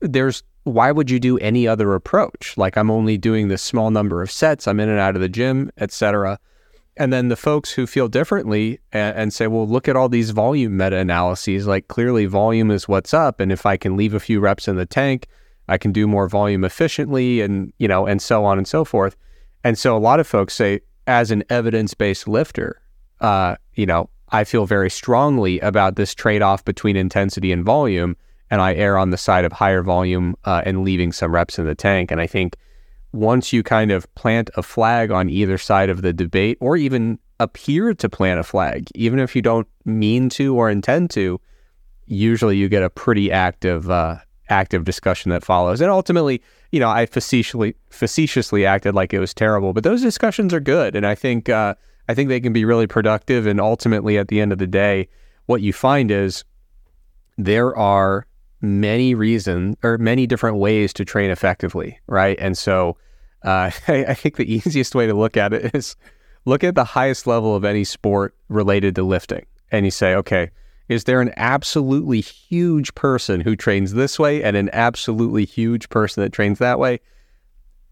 [0.00, 4.22] there's why would you do any other approach like i'm only doing this small number
[4.22, 6.38] of sets i'm in and out of the gym etc
[6.96, 10.30] and then the folks who feel differently and, and, say, well, look at all these
[10.30, 11.66] volume meta analyses.
[11.66, 13.40] Like clearly, volume is what's up.
[13.40, 15.26] And if I can leave a few reps in the tank,
[15.68, 19.16] I can do more volume efficiently and, you know, and so on and so forth.
[19.64, 22.80] And so a lot of folks say, as an evidence based lifter,
[23.20, 28.16] uh, you know, I feel very strongly about this trade off between intensity and volume.
[28.50, 31.64] And I err on the side of higher volume uh, and leaving some reps in
[31.64, 32.10] the tank.
[32.10, 32.56] And I think
[33.12, 37.18] once you kind of plant a flag on either side of the debate, or even
[37.40, 41.40] appear to plant a flag, even if you don't mean to or intend to,
[42.06, 44.16] usually you get a pretty active uh,
[44.48, 45.80] active discussion that follows.
[45.80, 50.54] And ultimately, you know, I facetiously facetiously acted like it was terrible, but those discussions
[50.54, 51.74] are good, and I think uh,
[52.12, 53.46] I think they can be really productive.
[53.46, 55.08] And ultimately, at the end of the day,
[55.46, 56.44] what you find is
[57.38, 58.26] there are
[58.60, 62.38] many reasons or many different ways to train effectively, right?
[62.38, 62.98] And so
[63.44, 65.96] uh, I, I think the easiest way to look at it is
[66.44, 70.50] look at the highest level of any sport related to lifting, and you say, okay,
[70.90, 76.22] is there an absolutely huge person who trains this way and an absolutely huge person
[76.22, 77.00] that trains that way?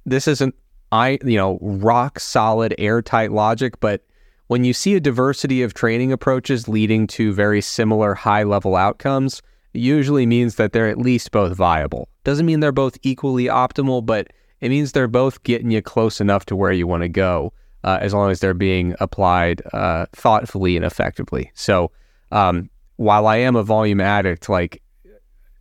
[0.04, 0.54] This isn't
[0.92, 4.04] I you know rock solid airtight logic, but
[4.50, 9.40] when you see a diversity of training approaches leading to very similar high level outcomes,
[9.74, 12.08] it usually means that they're at least both viable.
[12.24, 14.26] Doesn't mean they're both equally optimal, but
[14.60, 17.52] it means they're both getting you close enough to where you want to go,
[17.84, 21.52] uh, as long as they're being applied uh, thoughtfully and effectively.
[21.54, 21.92] So,
[22.32, 24.82] um, while I am a volume addict, like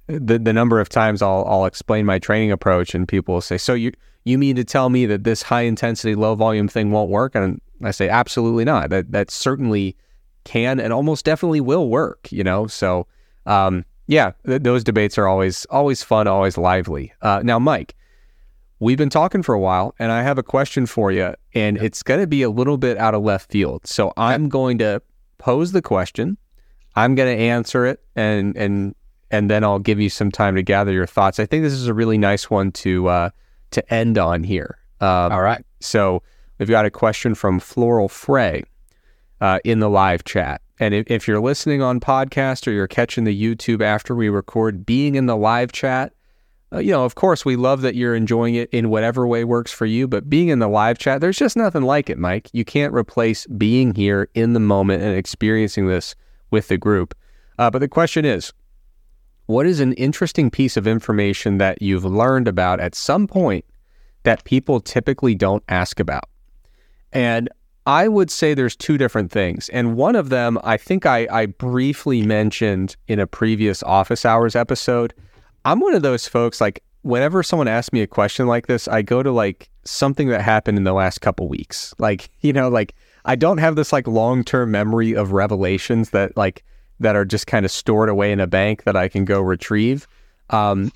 [0.07, 3.60] the the number of times I'll I'll explain my training approach and people will say,
[3.60, 3.91] "So you
[4.24, 7.61] you mean to tell me that this high intensity low volume thing won't work?" And
[7.81, 8.89] I say, "Absolutely not.
[8.89, 9.95] That that certainly
[10.43, 13.07] can and almost definitely will work." You know, so
[13.45, 17.14] um, yeah, th- those debates are always always fun, always lively.
[17.22, 17.95] Uh, now, Mike,
[18.80, 21.85] we've been talking for a while, and I have a question for you, and yep.
[21.85, 23.85] it's going to be a little bit out of left field.
[23.85, 24.51] So I'm yep.
[24.51, 25.01] going to
[25.38, 26.38] pose the question.
[26.95, 28.95] I'm going to answer it, and and
[29.31, 31.39] and then I'll give you some time to gather your thoughts.
[31.39, 33.30] I think this is a really nice one to uh,
[33.72, 34.80] to end on here.
[35.01, 35.64] Um, All right.
[35.80, 36.23] So
[36.60, 38.64] we've got a question from Floral Frey
[39.41, 40.61] uh, in the live chat.
[40.80, 44.86] And if, if, you're listening on podcast or you're catching the YouTube after we record,
[44.86, 46.14] being in the live chat,
[46.72, 49.72] uh, you know, of course, we love that you're enjoying it in whatever way works
[49.72, 50.07] for you.
[50.07, 52.49] But being in the live chat, there's just nothing like it, Mike.
[52.53, 56.15] You can't replace being here in the moment and experiencing this
[56.52, 57.15] with the group.
[57.57, 58.53] Uh, but the question is,
[59.48, 63.65] what is an interesting piece of information that you've learned about at some point
[64.23, 66.28] that people typically don't ask about?
[67.11, 67.49] And
[67.86, 69.69] I would say there's two different things.
[69.69, 74.56] And one of them, I think I, I briefly mentioned in a previous office hours
[74.56, 75.14] episode.
[75.65, 79.02] I'm one of those folks, like, whenever someone asks me a question like this, I
[79.02, 81.94] go to like something that happened in the last couple weeks.
[81.98, 82.95] Like, you know, like
[83.26, 86.64] I don't have this like long term memory of revelations that like
[86.99, 90.07] that are just kind of stored away in a bank that I can go retrieve.
[90.49, 90.91] Um,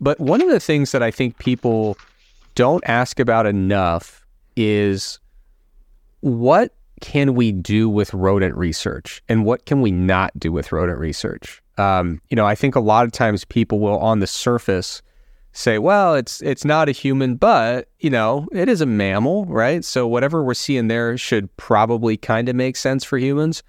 [0.00, 1.96] but one of the things that I think people
[2.54, 4.24] don't ask about enough
[4.56, 5.18] is
[6.20, 10.98] what can we do with rodent research and what can we not do with rodent
[10.98, 11.62] research?
[11.78, 15.02] Um, you know, I think a lot of times people will, on the surface,
[15.52, 19.84] say, "Well, it's it's not a human, but you know, it is a mammal, right?
[19.84, 23.62] So whatever we're seeing there should probably kind of make sense for humans."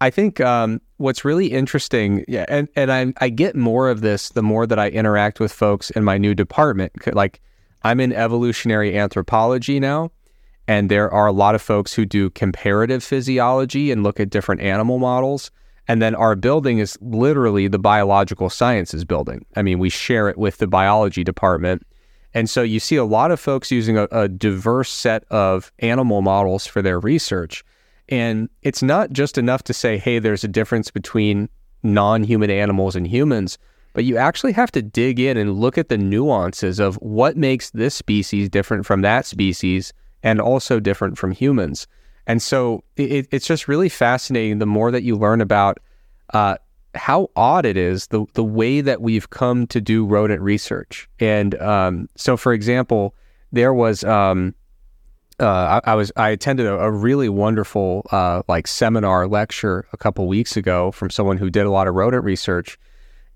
[0.00, 4.28] I think um, what's really interesting, yeah, and, and I, I get more of this
[4.28, 6.92] the more that I interact with folks in my new department.
[7.14, 7.40] Like,
[7.82, 10.12] I'm in evolutionary anthropology now,
[10.68, 14.60] and there are a lot of folks who do comparative physiology and look at different
[14.60, 15.50] animal models.
[15.88, 19.46] And then our building is literally the biological sciences building.
[19.56, 21.86] I mean, we share it with the biology department.
[22.34, 26.20] And so you see a lot of folks using a, a diverse set of animal
[26.20, 27.64] models for their research.
[28.10, 31.48] And it's not just enough to say, hey, there's a difference between
[31.82, 33.56] non human animals and humans,
[33.94, 37.70] but you actually have to dig in and look at the nuances of what makes
[37.70, 41.86] this species different from that species and also different from humans.
[42.26, 45.78] And so it, it's just really fascinating the more that you learn about
[46.34, 46.56] uh,
[46.94, 51.08] how odd it is the, the way that we've come to do rodent research.
[51.18, 53.14] And um, so, for example,
[53.50, 54.54] there was um,
[55.40, 59.96] uh, I, I, was I attended a, a really wonderful uh, like seminar lecture a
[59.96, 62.78] couple weeks ago from someone who did a lot of rodent research,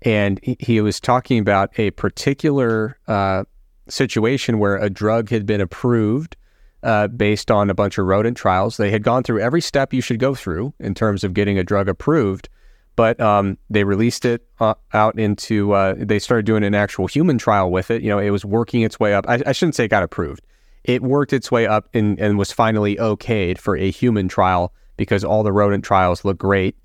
[0.01, 3.43] and he, he was talking about a particular uh,
[3.87, 6.35] situation where a drug had been approved
[6.83, 8.77] uh, based on a bunch of rodent trials.
[8.77, 11.63] They had gone through every step you should go through in terms of getting a
[11.63, 12.49] drug approved,
[12.95, 15.73] but um, they released it uh, out into.
[15.73, 18.01] Uh, they started doing an actual human trial with it.
[18.01, 19.25] You know, it was working its way up.
[19.27, 20.43] I, I shouldn't say it got approved
[20.83, 25.23] it worked its way up and, and was finally okayed for a human trial because
[25.23, 26.75] all the rodent trials look great.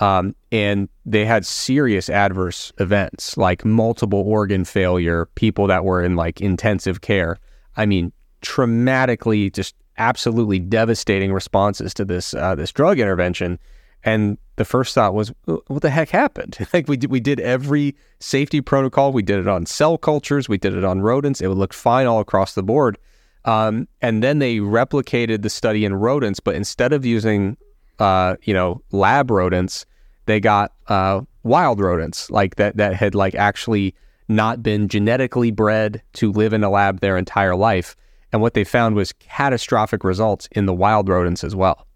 [0.00, 6.16] Um, and they had serious adverse events like multiple organ failure, people that were in
[6.16, 7.38] like intensive care.
[7.76, 8.12] I mean,
[8.44, 13.58] traumatically, just absolutely devastating responses to this uh, this drug intervention.
[14.06, 16.58] And the first thought was, what the heck happened?
[16.74, 19.12] like we did, we did every safety protocol.
[19.12, 20.48] We did it on cell cultures.
[20.48, 21.40] We did it on rodents.
[21.40, 22.98] It looked fine all across the board.
[23.46, 27.56] Um, and then they replicated the study in rodents, but instead of using,
[27.98, 29.84] uh, you know, lab rodents,
[30.26, 33.94] they got uh, wild rodents like that that had like actually
[34.28, 37.94] not been genetically bred to live in a lab their entire life.
[38.34, 41.86] And what they found was catastrophic results in the wild rodents as well.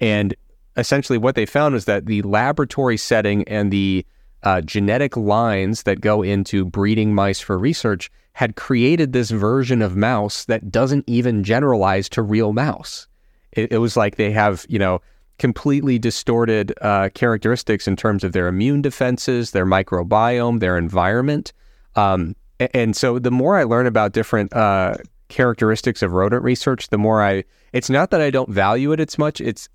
[0.00, 0.32] And
[0.76, 4.06] essentially, what they found was that the laboratory setting and the
[4.44, 9.96] uh, genetic lines that go into breeding mice for research had created this version of
[9.96, 13.08] mouse that doesn't even generalize to real mouse.
[13.50, 15.00] It, it was like they have, you know,
[15.40, 21.52] completely distorted uh, characteristics in terms of their immune defenses, their microbiome, their environment.
[21.96, 24.98] Um, and so the more I learn about different uh,
[25.34, 27.44] characteristics of rodent research, the more I.
[27.72, 29.40] It's not that I don't value it as much.
[29.40, 29.68] It's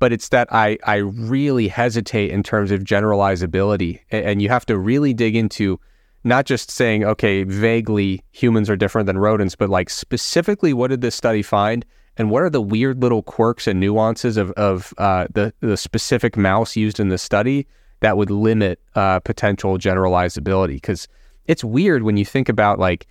[0.00, 4.76] but it's that I I really hesitate in terms of generalizability, and you have to
[4.76, 5.80] really dig into
[6.24, 11.00] not just saying okay, vaguely humans are different than rodents, but like specifically what did
[11.00, 11.86] this study find,
[12.16, 16.36] and what are the weird little quirks and nuances of of uh, the the specific
[16.36, 17.66] mouse used in the study
[18.00, 21.06] that would limit uh, potential generalizability because
[21.46, 23.06] it's weird when you think about like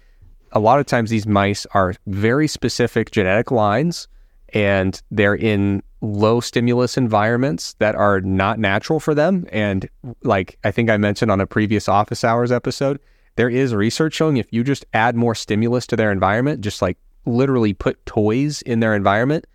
[0.54, 4.08] a lot of times these mice are very specific genetic lines
[4.50, 9.48] and they're in low stimulus environments that are not natural for them.
[9.52, 9.90] And
[10.22, 13.00] like I think I mentioned on a previous office hours episode,
[13.36, 16.98] there is research showing if you just add more stimulus to their environment, just like
[17.26, 19.46] literally put toys in their environment,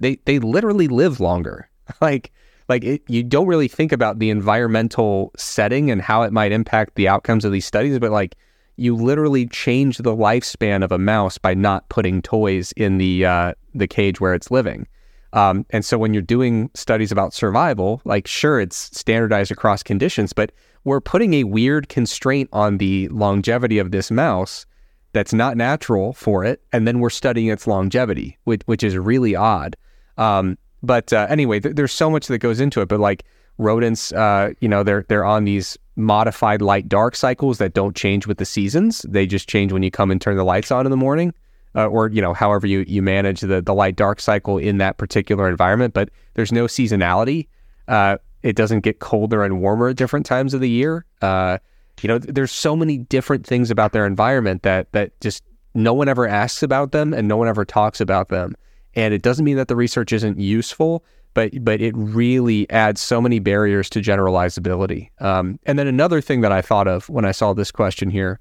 [0.00, 1.70] they they literally live longer.
[2.02, 2.30] like
[2.68, 6.94] like it, you don't really think about the environmental setting and how it might impact
[6.94, 8.36] the outcomes of these studies, but like
[8.82, 13.52] you literally change the lifespan of a mouse by not putting toys in the uh,
[13.74, 14.86] the cage where it's living.
[15.32, 20.32] Um, and so when you're doing studies about survival, like sure it's standardized across conditions,
[20.32, 20.52] but
[20.84, 24.66] we're putting a weird constraint on the longevity of this mouse
[25.12, 29.36] that's not natural for it, and then we're studying its longevity, which which is really
[29.36, 29.76] odd.
[30.18, 32.88] Um, but uh, anyway, th- there's so much that goes into it.
[32.88, 33.24] But like
[33.62, 38.26] rodents, uh, you know, they're they're on these modified light dark cycles that don't change
[38.26, 39.02] with the seasons.
[39.08, 41.34] They just change when you come and turn the lights on in the morning,
[41.74, 44.98] uh, or you know, however you you manage the the light dark cycle in that
[44.98, 45.94] particular environment.
[45.94, 47.48] But there's no seasonality.
[47.88, 51.04] Uh, it doesn't get colder and warmer at different times of the year.
[51.20, 51.58] Uh,
[52.00, 55.44] you know, there's so many different things about their environment that that just
[55.74, 58.54] no one ever asks about them and no one ever talks about them.
[58.94, 63.20] And it doesn't mean that the research isn't useful, but but it really adds so
[63.20, 65.10] many barriers to generalizability.
[65.20, 68.40] Um, and then another thing that I thought of when I saw this question here,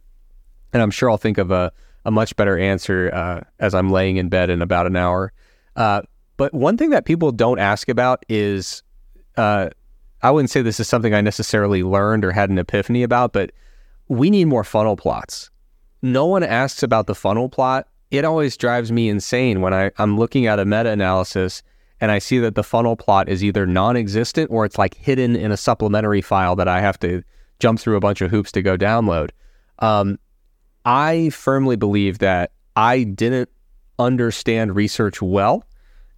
[0.73, 1.71] and I'm sure I'll think of a
[2.05, 5.31] a much better answer uh, as I'm laying in bed in about an hour.
[5.75, 6.01] Uh,
[6.37, 8.81] but one thing that people don't ask about is,
[9.37, 9.69] uh,
[10.23, 13.51] I wouldn't say this is something I necessarily learned or had an epiphany about, but
[14.07, 15.51] we need more funnel plots.
[16.01, 17.87] No one asks about the funnel plot.
[18.09, 21.61] It always drives me insane when I, I'm looking at a meta analysis
[22.01, 25.51] and I see that the funnel plot is either non-existent or it's like hidden in
[25.51, 27.23] a supplementary file that I have to
[27.59, 29.29] jump through a bunch of hoops to go download.
[29.79, 30.17] Um,
[30.83, 33.49] I firmly believe that I didn't
[33.99, 35.63] understand research well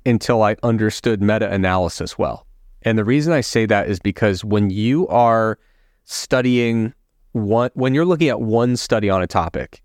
[0.05, 2.47] until I understood meta-analysis well.
[2.84, 5.60] And the reason I say that is because when you are
[6.05, 6.93] studying
[7.34, 9.81] one, when you're looking at one study on a topic,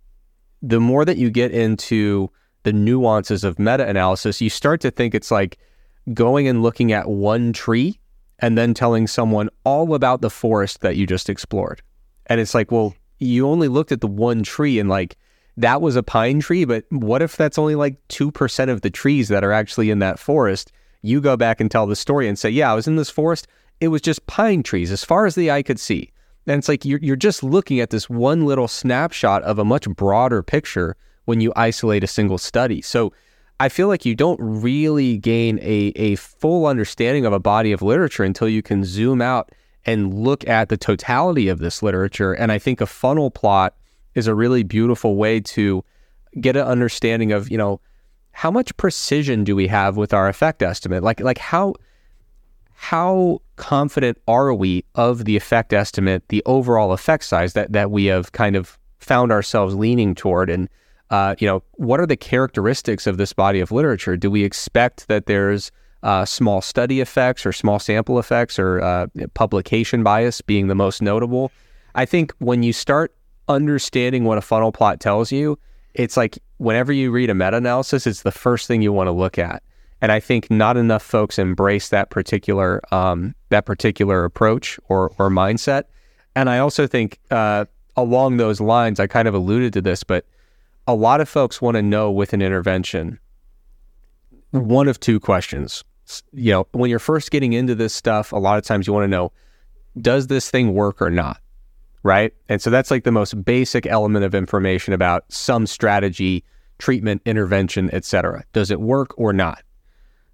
[0.62, 2.30] the more that you get into
[2.62, 5.58] the nuances of meta analysis, you start to think it's like
[6.14, 7.98] going and looking at one tree
[8.38, 11.82] and then telling someone all about the forest that you just explored.
[12.26, 15.16] And it's like, well, you only looked at the one tree and like
[15.56, 19.28] that was a pine tree, but what if that's only like 2% of the trees
[19.28, 20.70] that are actually in that forest?
[21.02, 23.48] You go back and tell the story and say, yeah, I was in this forest.
[23.80, 26.12] It was just pine trees as far as the eye could see.
[26.46, 29.88] And it's like you're, you're just looking at this one little snapshot of a much
[29.88, 32.80] broader picture when you isolate a single study.
[32.80, 33.12] So
[33.60, 37.82] I feel like you don't really gain a, a full understanding of a body of
[37.82, 39.50] literature until you can zoom out
[39.84, 42.32] and look at the totality of this literature.
[42.32, 43.74] And I think a funnel plot
[44.14, 45.84] is a really beautiful way to
[46.40, 47.80] get an understanding of, you know,
[48.32, 51.02] how much precision do we have with our effect estimate?
[51.02, 51.74] Like like how
[52.74, 58.04] how confident are we of the effect estimate, the overall effect size that that we
[58.04, 60.68] have kind of found ourselves leaning toward and
[61.10, 64.16] uh, you know, what are the characteristics of this body of literature?
[64.16, 65.70] Do we expect that there's
[66.02, 71.00] uh, small study effects or small sample effects or uh, publication bias being the most
[71.02, 71.50] notable?
[71.94, 73.14] I think when you start
[73.48, 75.58] understanding what a funnel plot tells you,
[75.94, 79.12] it's like whenever you read a meta analysis, it's the first thing you want to
[79.12, 79.62] look at.
[80.00, 85.28] And I think not enough folks embrace that particular um, that particular approach or or
[85.28, 85.84] mindset.
[86.36, 87.64] And I also think uh,
[87.96, 90.24] along those lines, I kind of alluded to this, but
[90.88, 93.20] a lot of folks want to know with an intervention
[94.52, 95.84] one of two questions.
[96.32, 99.04] You know, when you're first getting into this stuff, a lot of times you want
[99.04, 99.30] to know
[100.00, 101.40] does this thing work or not?
[102.02, 102.32] Right?
[102.48, 106.42] And so that's like the most basic element of information about some strategy,
[106.78, 108.44] treatment, intervention, etc.
[108.54, 109.62] Does it work or not?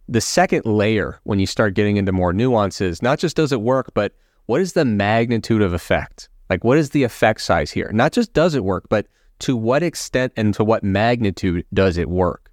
[0.08, 3.92] The second layer when you start getting into more nuances, not just does it work,
[3.94, 4.12] but
[4.46, 6.28] what is the magnitude of effect?
[6.48, 7.90] Like, what is the effect size here?
[7.92, 9.06] Not just does it work, but
[9.40, 12.50] to what extent and to what magnitude does it work?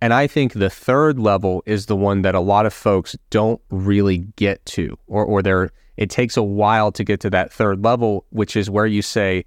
[0.00, 3.60] And I think the third level is the one that a lot of folks don't
[3.70, 7.84] really get to, or, or they're, it takes a while to get to that third
[7.84, 9.44] level, which is where you say,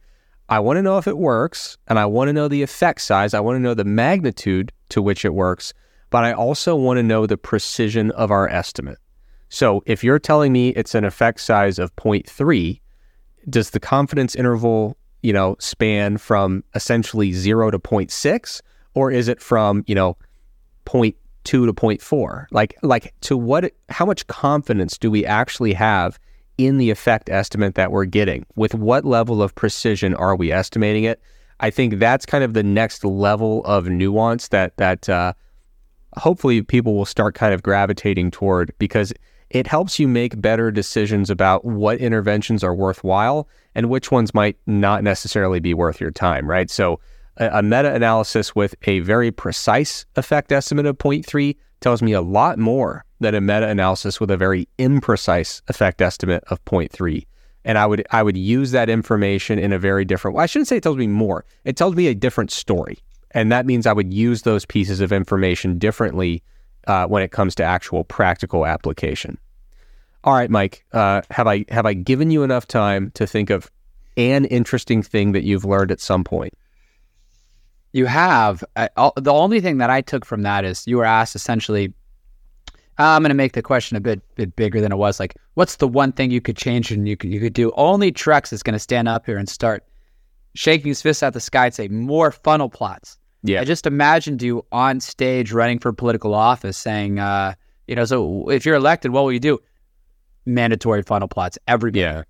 [0.47, 3.34] I want to know if it works and I want to know the effect size.
[3.34, 5.73] I want to know the magnitude to which it works,
[6.10, 8.99] but I also want to know the precision of our estimate.
[9.49, 12.80] So if you're telling me it's an effect size of 0.3,
[13.49, 18.61] does the confidence interval, you know, span from essentially 0 to 0.6
[18.93, 20.15] or is it from, you know,
[20.85, 21.15] 0.2
[21.45, 22.45] to 0.4?
[22.52, 26.19] Like like to what how much confidence do we actually have
[26.60, 28.45] in the effect estimate that we're getting?
[28.56, 31.19] With what level of precision are we estimating it?
[31.60, 35.34] I think that's kind of the next level of nuance that that uh,
[36.18, 39.11] hopefully people will start kind of gravitating toward because
[39.49, 44.57] it helps you make better decisions about what interventions are worthwhile and which ones might
[44.65, 46.69] not necessarily be worth your time, right?
[46.69, 46.99] So
[47.38, 52.57] a, a meta-analysis with a very precise effect estimate of 0.3 tells me a lot
[52.57, 57.26] more than a meta-analysis with a very imprecise effect estimate of 0.3
[57.65, 60.43] and I would I would use that information in a very different way.
[60.43, 61.43] I shouldn't say it tells me more.
[61.65, 62.99] It tells me a different story,
[63.31, 66.43] and that means I would use those pieces of information differently
[66.88, 69.38] uh, when it comes to actual practical application.
[70.24, 73.70] All right, Mike, uh, have I have I given you enough time to think of
[74.18, 76.53] an interesting thing that you've learned at some point?
[77.94, 78.64] You have.
[78.76, 81.94] I, the only thing that I took from that is you were asked essentially.
[82.98, 85.20] I'm going to make the question a bit bit bigger than it was.
[85.20, 87.72] Like, what's the one thing you could change and you could you could do?
[87.76, 89.86] Only Trex is going to stand up here and start
[90.56, 93.18] shaking his fist at the sky and say more funnel plots.
[93.45, 93.61] Yeah.
[93.61, 97.53] I just imagined you on stage running for political office saying, uh,
[97.88, 99.59] you know, so if you're elected, what will you do?
[100.45, 101.57] Mandatory funnel plots.
[101.67, 101.99] Everybody.
[101.99, 102.23] Yeah.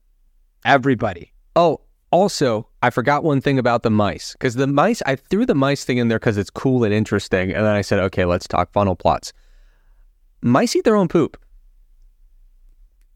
[0.66, 1.32] Everybody.
[1.56, 1.82] Oh,
[2.12, 5.86] also, I forgot one thing about the mice because the mice, I threw the mice
[5.86, 7.52] thing in there because it's cool and interesting.
[7.52, 9.32] And then I said, okay, let's talk funnel plots.
[10.42, 11.38] Mice eat their own poop.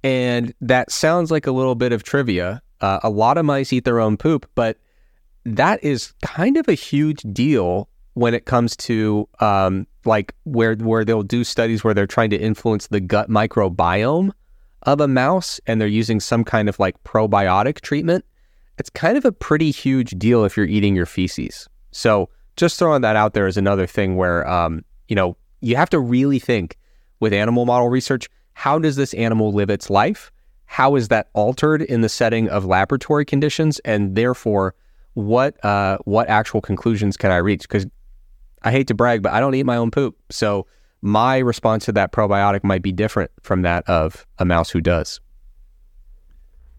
[0.04, 2.62] And that sounds like a little bit of trivia.
[2.80, 4.78] Uh, a lot of mice eat their own poop, but
[5.46, 11.06] that is kind of a huge deal when it comes to um, like where where
[11.06, 14.32] they'll do studies where they're trying to influence the gut microbiome
[14.84, 18.26] of a mouse and they're using some kind of like probiotic treatment.
[18.78, 21.68] It's kind of a pretty huge deal if you're eating your feces.
[21.92, 25.90] So just throwing that out there is another thing where um, you know you have
[25.90, 26.78] to really think
[27.20, 28.30] with animal model research.
[28.54, 30.32] How does this animal live its life?
[30.66, 33.80] How is that altered in the setting of laboratory conditions?
[33.80, 34.76] And therefore,
[35.14, 37.62] what uh, what actual conclusions can I reach?
[37.62, 37.86] Because
[38.64, 40.18] I hate to brag, but I don't eat my own poop.
[40.30, 40.68] So
[41.02, 45.20] my response to that probiotic might be different from that of a mouse who does.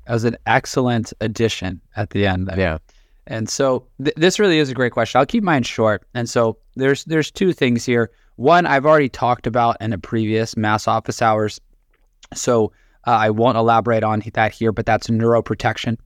[0.06, 2.48] That was an excellent addition at the end.
[2.48, 2.58] There.
[2.58, 2.78] Yeah.
[3.26, 5.18] And so th- this really is a great question.
[5.18, 6.04] I'll keep mine short.
[6.14, 8.10] And so there's there's two things here.
[8.36, 11.60] One I've already talked about in a previous MASS office hours.
[12.34, 12.72] So
[13.06, 15.96] uh, I won't elaborate on that here, but that's neuroprotection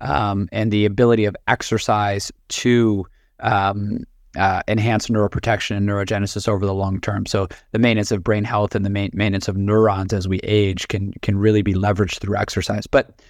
[0.00, 3.06] um, and the ability of exercise to
[3.40, 4.04] um,
[4.36, 7.26] uh, enhance neuroprotection and neurogenesis over the long term.
[7.26, 10.88] So the maintenance of brain health and the main, maintenance of neurons as we age
[10.88, 12.86] can can really be leveraged through exercise.
[12.86, 13.20] But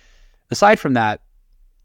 [0.51, 1.23] aside from that,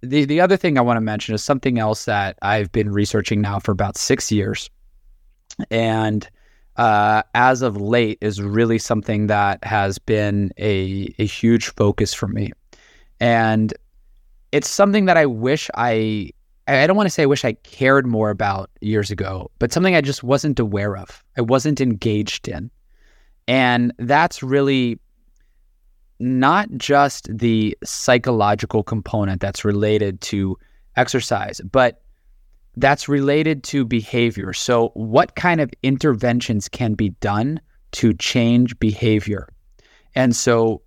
[0.02, 3.42] the the other thing I want to mention is something else that I've been researching
[3.42, 4.70] now for about six years,
[5.72, 6.30] and
[6.76, 12.28] uh, as of late is really something that has been a a huge focus for
[12.28, 12.52] me,
[13.22, 13.74] and
[14.56, 16.32] it's something that I wish I
[16.66, 19.96] I don't want to say I wish I cared more about years ago, but something
[19.96, 21.22] I just wasn't aware of.
[21.38, 22.72] I wasn't engaged in.
[23.50, 24.98] And that's really
[26.20, 30.58] not just the psychological component that's related to
[30.96, 32.02] exercise, but
[32.78, 34.54] that's related to behavior.
[34.54, 37.60] So, what kind of interventions can be done
[37.92, 39.50] to change behavior?
[40.16, 40.82] And so,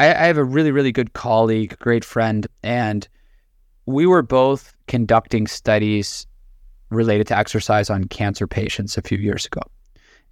[0.00, 3.06] I, I have a really, really good colleague, great friend, and
[3.84, 6.26] we were both conducting studies
[6.88, 9.60] related to exercise on cancer patients a few years ago.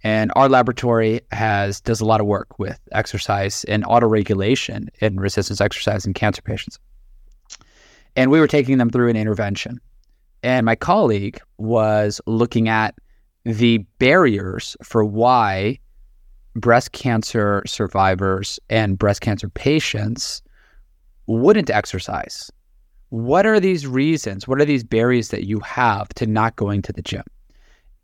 [0.03, 5.61] And our laboratory has does a lot of work with exercise and autoregulation in resistance
[5.61, 6.79] exercise in cancer patients.
[8.15, 9.79] And we were taking them through an intervention.
[10.41, 12.95] And my colleague was looking at
[13.43, 15.77] the barriers for why
[16.59, 20.41] breast cancer survivors and breast cancer patients
[21.27, 22.51] wouldn't exercise
[23.09, 24.47] what are these reasons?
[24.47, 27.23] What are these barriers that you have to not going to the gym?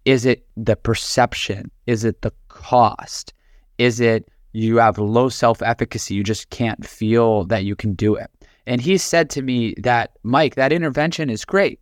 [0.04, 1.70] Is it the perception?
[1.86, 3.32] Is it the cost?
[3.78, 6.16] Is it you have low self efficacy.
[6.16, 8.32] You just can't feel that you can do it.
[8.66, 11.80] And he said to me that, Mike, that intervention is great.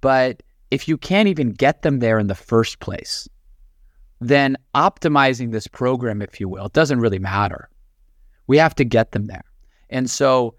[0.00, 3.28] But if you can't even get them there in the first place,
[4.20, 7.68] then optimizing this program, if you will, doesn't really matter.
[8.46, 9.44] We have to get them there.
[9.90, 10.54] And so,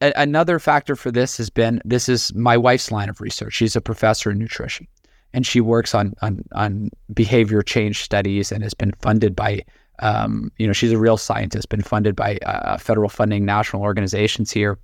[0.00, 3.54] a- another factor for this has been this is my wife's line of research.
[3.54, 4.86] She's a professor in nutrition
[5.32, 9.64] and she works on, on, on behavior change studies and has been funded by
[10.00, 14.50] um, you know, she's a real scientist, been funded by uh, federal funding national organizations
[14.50, 14.78] here,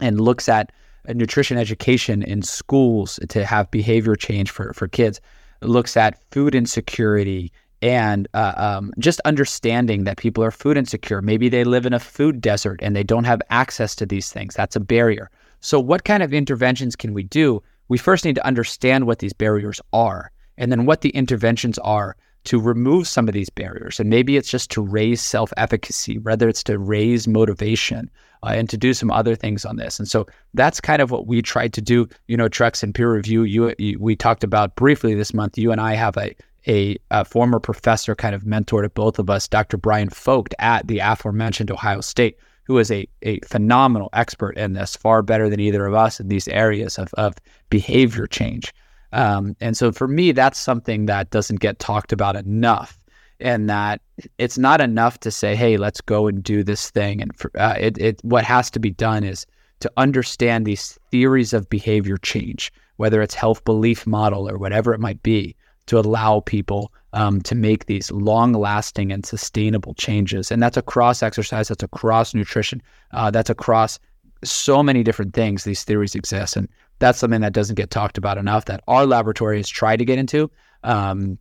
[0.00, 0.72] and looks at
[1.08, 5.20] nutrition education in schools to have behavior change for, for kids.
[5.62, 11.22] Looks at food insecurity and uh, um, just understanding that people are food insecure.
[11.22, 14.54] Maybe they live in a food desert and they don't have access to these things.
[14.54, 15.30] That's a barrier.
[15.60, 17.62] So, what kind of interventions can we do?
[17.88, 22.16] We first need to understand what these barriers are and then what the interventions are
[22.44, 24.00] to remove some of these barriers.
[24.00, 28.10] And maybe it's just to raise self efficacy, whether it's to raise motivation
[28.42, 29.98] uh, and to do some other things on this.
[29.98, 32.08] And so that's kind of what we tried to do.
[32.28, 35.58] You know, Trex and peer review, you, you, we talked about briefly this month.
[35.58, 36.34] You and I have a,
[36.66, 39.76] a, a, former professor kind of mentor to both of us, Dr.
[39.76, 44.96] Brian Focht at the aforementioned Ohio State, who is a, a phenomenal expert in this,
[44.96, 47.34] far better than either of us in these areas of, of
[47.68, 48.72] behavior change.
[49.12, 52.96] Um, and so for me, that's something that doesn't get talked about enough.
[53.40, 54.02] And that
[54.36, 57.74] it's not enough to say, "Hey, let's go and do this thing." And for, uh,
[57.78, 59.46] it, it, what has to be done is
[59.80, 65.00] to understand these theories of behavior change, whether it's health belief model or whatever it
[65.00, 65.56] might be,
[65.86, 70.52] to allow people um, to make these long-lasting and sustainable changes.
[70.52, 72.82] And that's across exercise, that's across nutrition,
[73.12, 73.98] uh, that's across
[74.42, 75.64] so many different things.
[75.64, 76.68] These theories exist, and
[76.98, 80.18] that's something that doesn't get talked about enough that our laboratory has tried to get
[80.18, 80.50] into.
[80.84, 81.38] Um,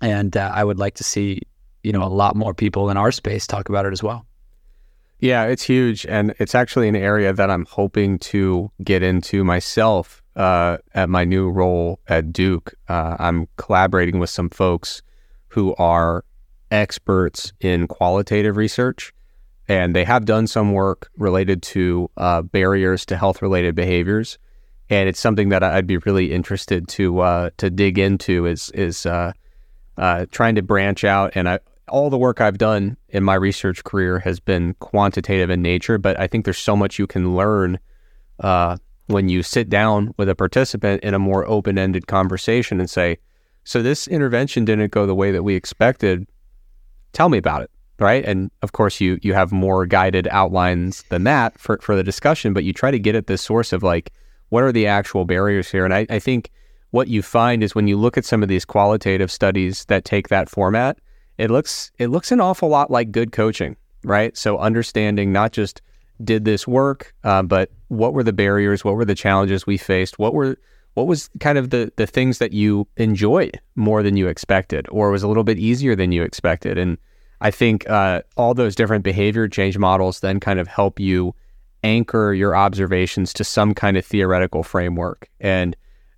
[0.00, 1.42] and uh, I would like to see,
[1.82, 4.26] you know, a lot more people in our space talk about it as well.
[5.20, 6.06] Yeah, it's huge.
[6.06, 11.24] And it's actually an area that I'm hoping to get into myself uh, at my
[11.24, 12.74] new role at Duke.
[12.88, 15.02] Uh, I'm collaborating with some folks
[15.48, 16.24] who are
[16.70, 19.12] experts in qualitative research.
[19.68, 24.38] And they have done some work related to uh, barriers to health related behaviors
[24.90, 29.04] and it's something that I'd be really interested to uh, to dig into is is
[29.06, 29.32] uh,
[29.96, 31.32] uh, trying to branch out.
[31.34, 31.58] And I,
[31.88, 36.18] all the work I've done in my research career has been quantitative in nature, but
[36.18, 37.78] I think there's so much you can learn
[38.40, 38.76] uh,
[39.06, 43.18] when you sit down with a participant in a more open ended conversation and say,
[43.64, 46.26] "So this intervention didn't go the way that we expected.
[47.12, 47.70] Tell me about it."
[48.00, 48.24] Right.
[48.24, 52.52] And of course, you you have more guided outlines than that for, for the discussion,
[52.52, 54.12] but you try to get at this source of like,
[54.50, 55.84] what are the actual barriers here?
[55.84, 56.50] And I, I think
[56.90, 60.28] what you find is when you look at some of these qualitative studies that take
[60.28, 60.98] that format,
[61.38, 64.36] it looks it looks an awful lot like good coaching, right?
[64.36, 65.82] So understanding not just
[66.22, 68.84] did this work, uh, but what were the barriers?
[68.84, 70.18] What were the challenges we faced?
[70.18, 70.56] What were
[70.94, 75.10] what was kind of the the things that you enjoyed more than you expected, or
[75.10, 76.78] was a little bit easier than you expected?
[76.78, 76.98] And
[77.40, 81.34] I think uh, all those different behavior change models then kind of help you
[81.84, 85.28] anchor your observations to some kind of theoretical framework.
[85.40, 85.76] And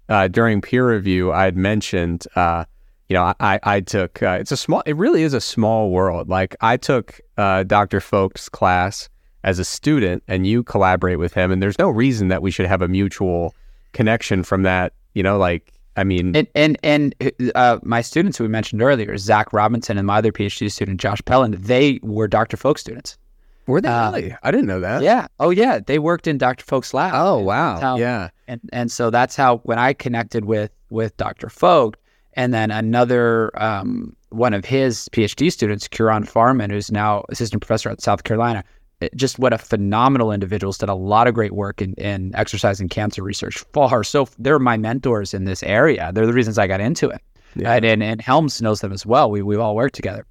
[0.09, 2.65] uh, during peer review, I had mentioned, uh,
[3.09, 6.29] you know, I, I took, uh, it's a small, it really is a small world.
[6.29, 8.01] Like I took uh, Dr.
[8.01, 9.09] Focht's class
[9.45, 11.51] as a student and you collaborate with him.
[11.51, 13.55] And there's no reason that we should have a mutual
[13.93, 17.15] connection from that, you know, like, I mean, and and and
[17.55, 21.21] uh, my students who we mentioned earlier, Zach Robinson and my other PhD student Josh
[21.23, 22.57] Pelland, they were Dr.
[22.57, 23.19] Focht students.
[23.67, 24.37] Were they uh, really?
[24.43, 25.03] I didn't know that.
[25.03, 25.27] Yeah.
[25.39, 25.79] Oh, yeah.
[25.79, 26.65] They worked in Dr.
[26.65, 27.13] Focht's lab.
[27.15, 27.79] Oh, wow.
[27.81, 28.31] How, yeah.
[28.49, 31.49] And and so that's how when I connected with with Dr.
[31.49, 31.95] Focht,
[32.35, 37.91] and then another um, one of his PhD students, Ciaran Fairman, who's now assistant professor
[37.91, 38.65] at South Carolina.
[39.15, 42.91] Just what a phenomenal individuals did a lot of great work in, in exercise and
[42.91, 43.59] cancer research.
[43.73, 46.11] Far so they're my mentors in this area.
[46.13, 47.21] They're the reasons I got into it.
[47.57, 47.73] Yeah.
[47.73, 49.31] And, and, and Helms knows them as well.
[49.31, 50.25] We we've all worked together,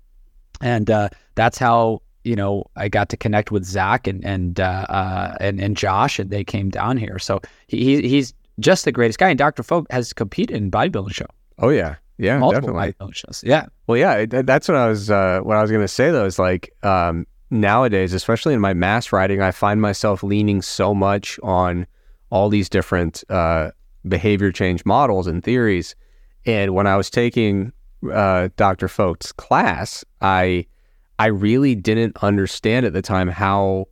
[0.62, 4.86] and uh, that's how you know, I got to connect with Zach and and uh,
[4.90, 7.20] uh, and and Josh, and they came down here.
[7.20, 9.30] So he he's just the greatest guy.
[9.30, 9.64] And Dr.
[9.64, 11.26] Focht has competed in bodybuilding show.
[11.58, 12.94] Oh yeah, yeah, Multiple definitely.
[12.94, 13.44] Bodybuilding shows.
[13.46, 13.68] Yeah.
[13.88, 16.26] Well, yeah, that's what I was uh, what I was going to say though.
[16.26, 21.40] Is like um, nowadays, especially in my mass writing, I find myself leaning so much
[21.44, 21.88] on
[22.30, 23.72] all these different uh,
[24.08, 25.96] behavior change models and theories.
[26.46, 27.74] And when I was taking
[28.12, 28.88] uh, Dr.
[28.88, 30.66] Focht's class, I
[31.18, 33.88] I really didn't understand at the time how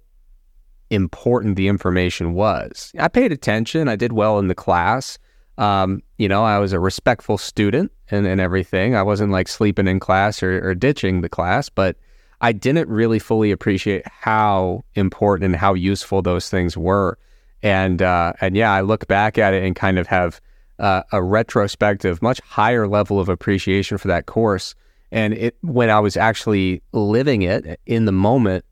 [0.90, 2.94] important the information was.
[2.98, 3.90] I paid attention.
[3.90, 5.20] I did well in the class.
[5.58, 8.96] Um, you know, I was a respectful student and, and everything.
[8.96, 11.98] I wasn't like sleeping in class or, or ditching the class, but
[12.42, 17.18] I didn't really fully appreciate how important and how useful those things were.
[17.64, 20.40] And uh, and yeah, I look back at it and kind of have
[20.80, 24.76] uh, a retrospective, much higher level of appreciation for that course.
[25.12, 28.64] And it when I was actually living it in the moment,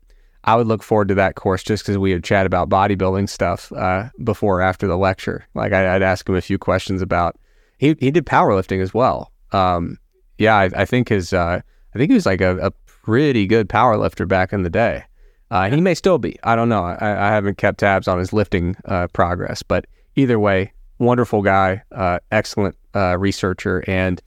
[0.44, 3.72] I would look forward to that course just because we would chat about bodybuilding stuff
[3.72, 5.44] uh, before or after the lecture.
[5.54, 7.36] Like I, would ask him a few questions about.
[7.78, 9.32] He he did powerlifting as well.
[9.52, 9.98] Um,
[10.38, 11.60] yeah, I, I, think his uh,
[11.94, 12.72] I think he was like a, a
[13.06, 15.04] pretty good power lifter back in the day.
[15.52, 16.36] Uh, he may still be.
[16.42, 16.82] I don't know.
[16.82, 21.84] I, I haven't kept tabs on his lifting uh, progress, but either way, wonderful guy,
[21.92, 24.20] uh, excellent uh, researcher, and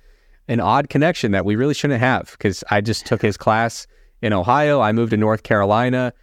[0.47, 3.85] an odd connection that we really shouldn't have because I just took his class
[4.21, 4.79] in Ohio.
[4.79, 6.13] I moved to North Carolina.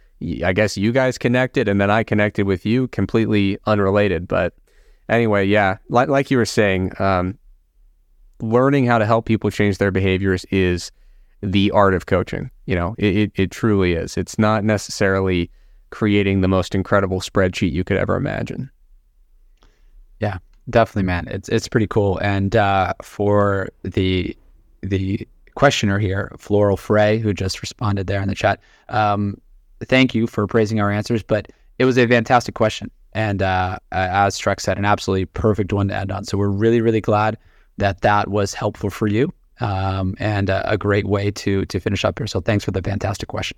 [0.43, 4.27] I guess you guys connected, and then I connected with you, completely unrelated.
[4.27, 4.55] But
[5.09, 7.37] anyway, yeah, like, like you were saying, um,
[8.41, 10.91] learning how to help people change their behaviors is
[11.41, 12.49] the art of coaching.
[12.65, 14.17] You know, it, it, it truly is.
[14.17, 15.49] It's not necessarily
[15.89, 18.69] creating the most incredible spreadsheet you could ever imagine.
[20.19, 20.37] Yeah,
[20.69, 21.27] definitely, man.
[21.29, 22.17] It's it's pretty cool.
[22.19, 24.35] And uh, for the
[24.81, 28.59] the questioner here, Floral Frey, who just responded there in the chat,
[28.89, 29.39] um,
[29.81, 31.23] thank you for praising our answers.
[31.23, 31.49] But
[31.79, 35.95] it was a fantastic question, and uh, as Trex said, an absolutely perfect one to
[35.95, 36.25] end on.
[36.25, 37.37] So we're really really glad
[37.77, 42.05] that that was helpful for you um, and a, a, great way to to finish
[42.05, 42.27] up here.
[42.27, 43.57] So thanks for the fantastic question.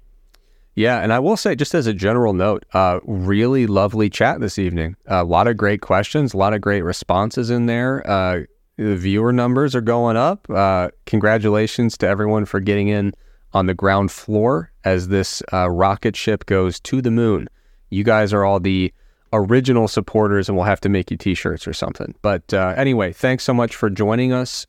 [0.76, 4.57] Yeah, and I will say, just as a general note, uh, really lovely chat this
[4.57, 4.95] evening.
[5.07, 8.07] A lot of great questions, a lot of great responses in there.
[8.09, 8.41] Uh,
[8.77, 10.49] the viewer numbers are going up.
[10.49, 13.13] Uh, congratulations to everyone for getting in
[13.51, 17.49] on the ground floor as this uh, rocket ship goes to the moon.
[17.89, 18.93] You guys are all the
[19.34, 22.15] original supporters, and we'll have to make you t-shirts or something.
[22.21, 24.65] But uh, anyway, thanks so much for joining us.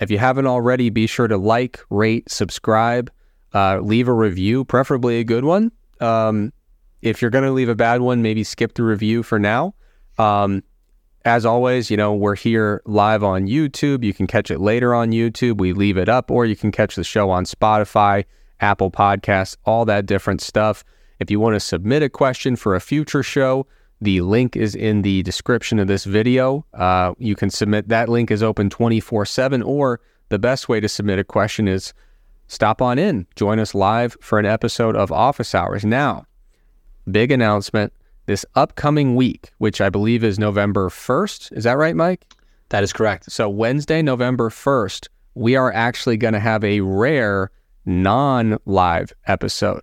[0.00, 3.10] If you haven't already, be sure to like, rate, subscribe,
[3.54, 5.72] uh, leave a review, preferably a good one.
[6.00, 6.52] Um,
[7.02, 9.74] if you're going to leave a bad one, maybe skip the review for now.
[10.18, 10.62] Um,
[11.24, 14.04] as always, you know, we're here live on YouTube.
[14.04, 15.58] You can catch it later on YouTube.
[15.58, 18.24] We leave it up, or you can catch the show on Spotify,
[18.60, 20.84] Apple Podcasts, all that different stuff.
[21.18, 23.66] If you want to submit a question for a future show,
[24.00, 26.64] the link is in the description of this video.
[26.74, 30.88] Uh, you can submit, that link is open 24 7, or the best way to
[30.88, 31.92] submit a question is
[32.46, 35.84] stop on in, join us live for an episode of Office Hours.
[35.84, 36.26] Now,
[37.10, 37.92] big announcement
[38.26, 41.52] this upcoming week, which I believe is November 1st.
[41.56, 42.26] Is that right, Mike?
[42.68, 43.32] That is correct.
[43.32, 47.50] So, Wednesday, November 1st, we are actually going to have a rare
[47.86, 49.82] non live episode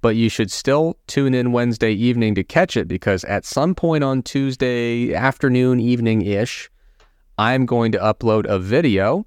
[0.00, 4.02] but you should still tune in Wednesday evening to catch it because at some point
[4.02, 6.70] on Tuesday afternoon, evening ish,
[7.38, 9.26] I'm going to upload a video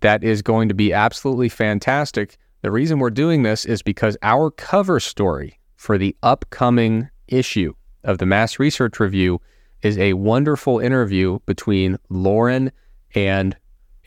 [0.00, 2.36] that is going to be absolutely fantastic.
[2.62, 7.74] The reason we're doing this is because our cover story for the upcoming issue
[8.04, 9.40] of the Mass Research Review
[9.82, 12.72] is a wonderful interview between Lauren
[13.14, 13.56] and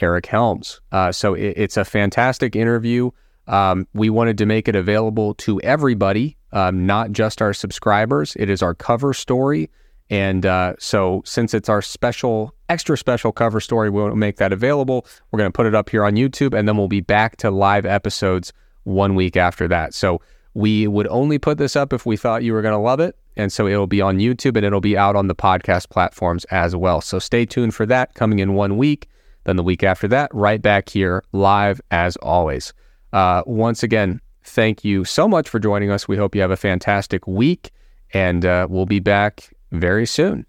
[0.01, 0.81] Eric Helms.
[0.91, 3.11] Uh, so it, it's a fantastic interview.
[3.47, 8.35] Um, we wanted to make it available to everybody, um, not just our subscribers.
[8.37, 9.69] It is our cover story.
[10.09, 15.05] And uh, so, since it's our special, extra special cover story, we'll make that available.
[15.31, 17.51] We're going to put it up here on YouTube, and then we'll be back to
[17.51, 18.53] live episodes
[18.83, 19.93] one week after that.
[19.93, 20.21] So,
[20.53, 23.17] we would only put this up if we thought you were going to love it.
[23.35, 26.73] And so, it'll be on YouTube and it'll be out on the podcast platforms as
[26.73, 27.01] well.
[27.01, 29.09] So, stay tuned for that coming in one week.
[29.43, 32.73] Then, the week after that, right back here live as always.
[33.13, 36.07] Uh, once again, thank you so much for joining us.
[36.07, 37.71] We hope you have a fantastic week,
[38.13, 40.45] and uh, we'll be back very soon.